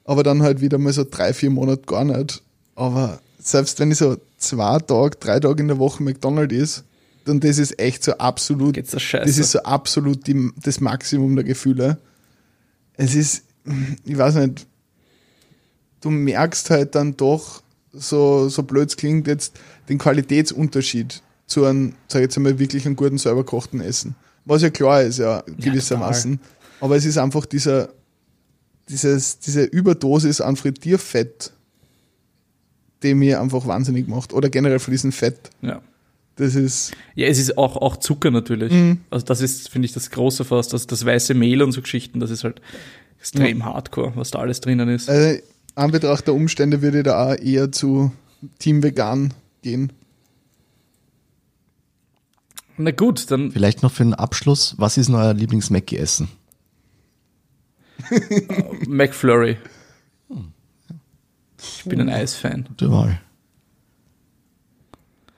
Aber 0.03 0.23
dann 0.23 0.43
halt 0.43 0.61
wieder 0.61 0.77
mal 0.77 0.91
so 0.91 1.05
drei, 1.09 1.33
vier 1.33 1.49
Monate 1.49 1.83
gar 1.83 2.03
nicht. 2.03 2.43
Aber 2.75 3.21
selbst 3.39 3.79
wenn 3.79 3.91
ich 3.91 3.97
so 3.97 4.17
zwei 4.37 4.79
Tage, 4.79 5.17
drei 5.19 5.39
Tage 5.39 5.61
in 5.61 5.69
der 5.69 5.79
Woche 5.79 6.03
McDonald's 6.03 6.53
ist, 6.53 6.83
dann 7.25 7.39
das 7.39 7.57
ist 7.57 7.79
echt 7.79 8.03
so 8.03 8.13
absolut, 8.17 8.75
Geht's 8.75 8.91
das 8.91 9.01
scheiße. 9.01 9.25
das 9.25 9.37
ist 9.37 9.51
so 9.51 9.59
absolut 9.63 10.27
die, 10.27 10.51
das 10.61 10.81
Maximum 10.81 11.35
der 11.35 11.45
Gefühle. 11.45 11.97
Es 12.95 13.15
ist, 13.15 13.43
ich 14.03 14.17
weiß 14.17 14.35
nicht, 14.35 14.67
du 16.01 16.09
merkst 16.09 16.69
halt 16.69 16.95
dann 16.95 17.15
doch, 17.15 17.62
so, 17.93 18.49
so 18.49 18.63
blöd 18.63 18.89
es 18.89 18.97
klingt 18.97 19.27
jetzt, 19.27 19.59
den 19.87 19.97
Qualitätsunterschied 19.97 21.21
zu 21.45 21.65
einem, 21.65 21.93
sag 22.07 22.19
ich 22.19 22.23
jetzt 22.23 22.37
einmal, 22.37 22.59
wirklich 22.59 22.85
einem 22.85 22.95
guten, 22.95 23.17
selber 23.17 23.41
gekochten 23.43 23.81
Essen. 23.81 24.15
Was 24.45 24.61
ja 24.61 24.69
klar 24.69 25.03
ist, 25.03 25.19
ja, 25.19 25.43
gewissermaßen. 25.57 26.39
Aber 26.81 26.95
es 26.97 27.05
ist 27.05 27.17
einfach 27.17 27.45
dieser, 27.45 27.89
dieses, 28.89 29.39
diese 29.39 29.63
Überdosis 29.63 30.41
an 30.41 30.55
Frittierfett, 30.55 31.53
die 33.03 33.13
mir 33.13 33.39
einfach 33.39 33.65
wahnsinnig 33.67 34.07
macht. 34.07 34.33
Oder 34.33 34.49
generell 34.49 34.79
von 34.79 34.91
diesem 34.91 35.11
Fett. 35.11 35.49
Ja. 35.61 35.81
Das 36.35 36.55
ist, 36.55 36.93
Ja, 37.15 37.27
es 37.27 37.37
ist 37.37 37.57
auch, 37.57 37.77
auch 37.77 37.97
Zucker 37.97 38.31
natürlich. 38.31 38.73
Mhm. 38.73 39.01
Also 39.11 39.25
das 39.25 39.41
ist, 39.41 39.69
finde 39.69 39.85
ich, 39.85 39.93
das 39.93 40.09
Große 40.09 40.43
fast. 40.43 40.73
Das, 40.73 40.87
das 40.87 41.05
weiße 41.05 41.35
Mehl 41.35 41.61
und 41.61 41.71
so 41.71 41.81
Geschichten, 41.81 42.19
das 42.19 42.31
ist 42.31 42.43
halt 42.43 42.59
extrem 43.19 43.63
hardcore, 43.63 44.13
was 44.15 44.31
da 44.31 44.39
alles 44.39 44.59
drinnen 44.59 44.89
ist. 44.89 45.07
äh, 45.07 45.41
an 45.75 45.91
Betracht 45.91 46.27
der 46.27 46.33
Umstände 46.33 46.81
würde 46.81 46.99
ich 46.99 47.03
da 47.03 47.31
auch 47.31 47.35
eher 47.35 47.71
zu 47.71 48.11
Team 48.59 48.83
Vegan 48.83 49.33
gehen. 49.61 49.93
Na 52.77 52.91
gut, 52.91 53.29
dann 53.29 53.51
Vielleicht 53.51 53.83
noch 53.83 53.91
für 53.91 54.03
den 54.03 54.13
Abschluss, 54.13 54.75
was 54.77 54.97
ist 54.97 55.07
denn 55.07 55.15
euer 55.15 55.33
Lieblings-Mackie-Essen? 55.33 56.27
McFlurry. 58.87 59.57
Ich 61.59 61.83
bin 61.85 62.01
ein 62.01 62.09
Eisfan. 62.09 62.65
Gute 62.65 62.91
Wahl. 62.91 63.21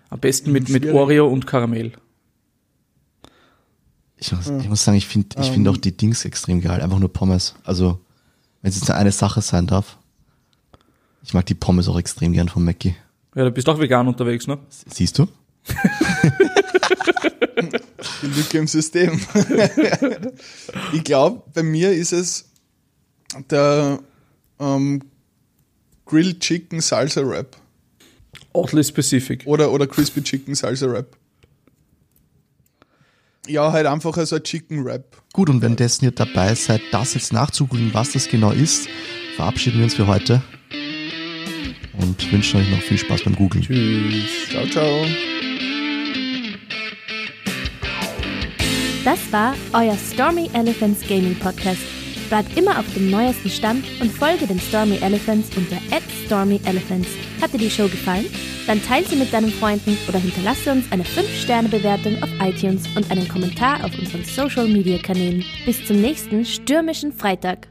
Am 0.10 0.20
besten 0.20 0.52
mit, 0.52 0.70
mit. 0.70 0.86
Oreo 0.88 1.28
und 1.28 1.46
Karamell. 1.46 1.92
Ich 4.18 4.32
muss, 4.32 4.48
ich 4.48 4.70
muss 4.70 4.84
sagen, 4.84 4.98
ich 4.98 5.08
finde 5.08 5.36
ich 5.40 5.52
find 5.52 5.68
auch 5.68 5.78
die 5.78 5.96
Dings 5.96 6.26
extrem 6.26 6.62
geil. 6.62 6.82
Einfach 6.82 7.00
nur 7.00 7.12
Pommes. 7.12 7.56
Also, 7.64 8.00
wenn 8.62 8.70
es 8.70 8.78
jetzt 8.78 8.88
nur 8.88 8.98
eine 8.98 9.12
Sache 9.12 9.42
sein 9.42 9.68
darf. 9.68 9.98
Ich 11.26 11.34
mag 11.34 11.46
die 11.48 11.56
Pommes 11.56 11.88
auch 11.88 11.98
extrem 11.98 12.34
gern 12.34 12.48
von 12.50 12.64
Mackie. 12.64 12.96
Ja, 13.36 13.46
du 13.46 13.52
bist 13.52 13.68
auch 13.68 13.80
vegan 13.80 14.08
unterwegs, 14.08 14.46
ne? 14.46 14.60
Siehst 14.70 15.18
du? 15.18 15.28
Die 18.22 18.28
Lücke 18.28 18.60
im 18.60 18.68
System. 18.68 19.20
ich 20.94 21.04
glaube, 21.04 21.42
bei 21.54 21.64
mir 21.64 21.92
ist 21.92 22.14
es 22.14 22.46
der 23.50 24.00
ähm, 24.60 25.02
Grilled 26.06 26.40
Chicken 26.40 26.80
Salsa 26.80 27.28
Wrap. 27.28 27.58
Oddly 28.54 28.84
specific. 28.84 29.42
Oder, 29.46 29.72
oder 29.72 29.88
Crispy 29.88 30.22
Chicken 30.22 30.54
Salsa 30.54 30.88
Wrap. 30.92 31.18
Ja, 33.48 33.72
halt 33.72 33.88
einfach 33.88 34.16
so 34.26 34.36
ein 34.36 34.44
Chicken 34.44 34.86
Wrap. 34.86 35.18
Gut, 35.34 35.50
und 35.50 35.62
währenddessen 35.62 36.06
ihr 36.06 36.12
dabei 36.12 36.54
seid, 36.54 36.82
das 36.92 37.16
jetzt 37.16 37.34
nachzugoogeln, 37.34 37.94
was 37.94 38.12
das 38.12 38.28
genau 38.28 38.52
ist, 38.52 38.88
verabschieden 39.36 39.78
wir 39.78 39.86
uns 39.86 39.96
für 39.96 40.08
heute. 40.08 40.44
Und 42.00 42.32
wünschen 42.32 42.60
euch 42.60 42.70
noch 42.70 42.82
viel 42.82 42.98
Spaß 42.98 43.24
beim 43.24 43.36
Googlen. 43.36 43.64
Tschüss. 43.64 44.50
Ciao, 44.50 44.66
ciao. 44.68 45.06
Das 49.04 49.20
war 49.32 49.56
euer 49.74 49.96
Stormy 49.98 50.50
Elephants 50.54 51.08
Gaming 51.08 51.36
Podcast. 51.36 51.82
Bleibt 52.30 52.58
immer 52.58 52.80
auf 52.80 52.86
dem 52.96 53.12
neuesten 53.12 53.50
Stand 53.50 53.86
und 54.02 54.12
folge 54.12 54.48
den 54.48 54.60
Stormy 54.60 54.98
Elephants 54.98 55.50
unter 55.56 55.78
@stormyelephants. 56.26 57.10
Hat 57.40 57.54
dir 57.54 57.60
die 57.60 57.70
Show 57.70 57.88
gefallen? 57.88 58.26
Dann 58.66 58.84
teile 58.84 59.06
sie 59.06 59.16
mit 59.16 59.32
deinen 59.32 59.52
Freunden 59.52 59.96
oder 60.08 60.18
hinterlasse 60.18 60.72
uns 60.72 60.92
eine 60.92 61.04
5-Sterne-Bewertung 61.04 62.24
auf 62.24 62.30
iTunes 62.42 62.88
und 62.96 63.12
einen 63.12 63.28
Kommentar 63.28 63.84
auf 63.86 63.92
unseren 63.98 64.24
Social-Media-Kanälen. 64.24 65.46
Bis 65.68 65.86
zum 65.86 66.02
nächsten 66.02 66.44
stürmischen 66.44 67.14
Freitag. 67.14 67.68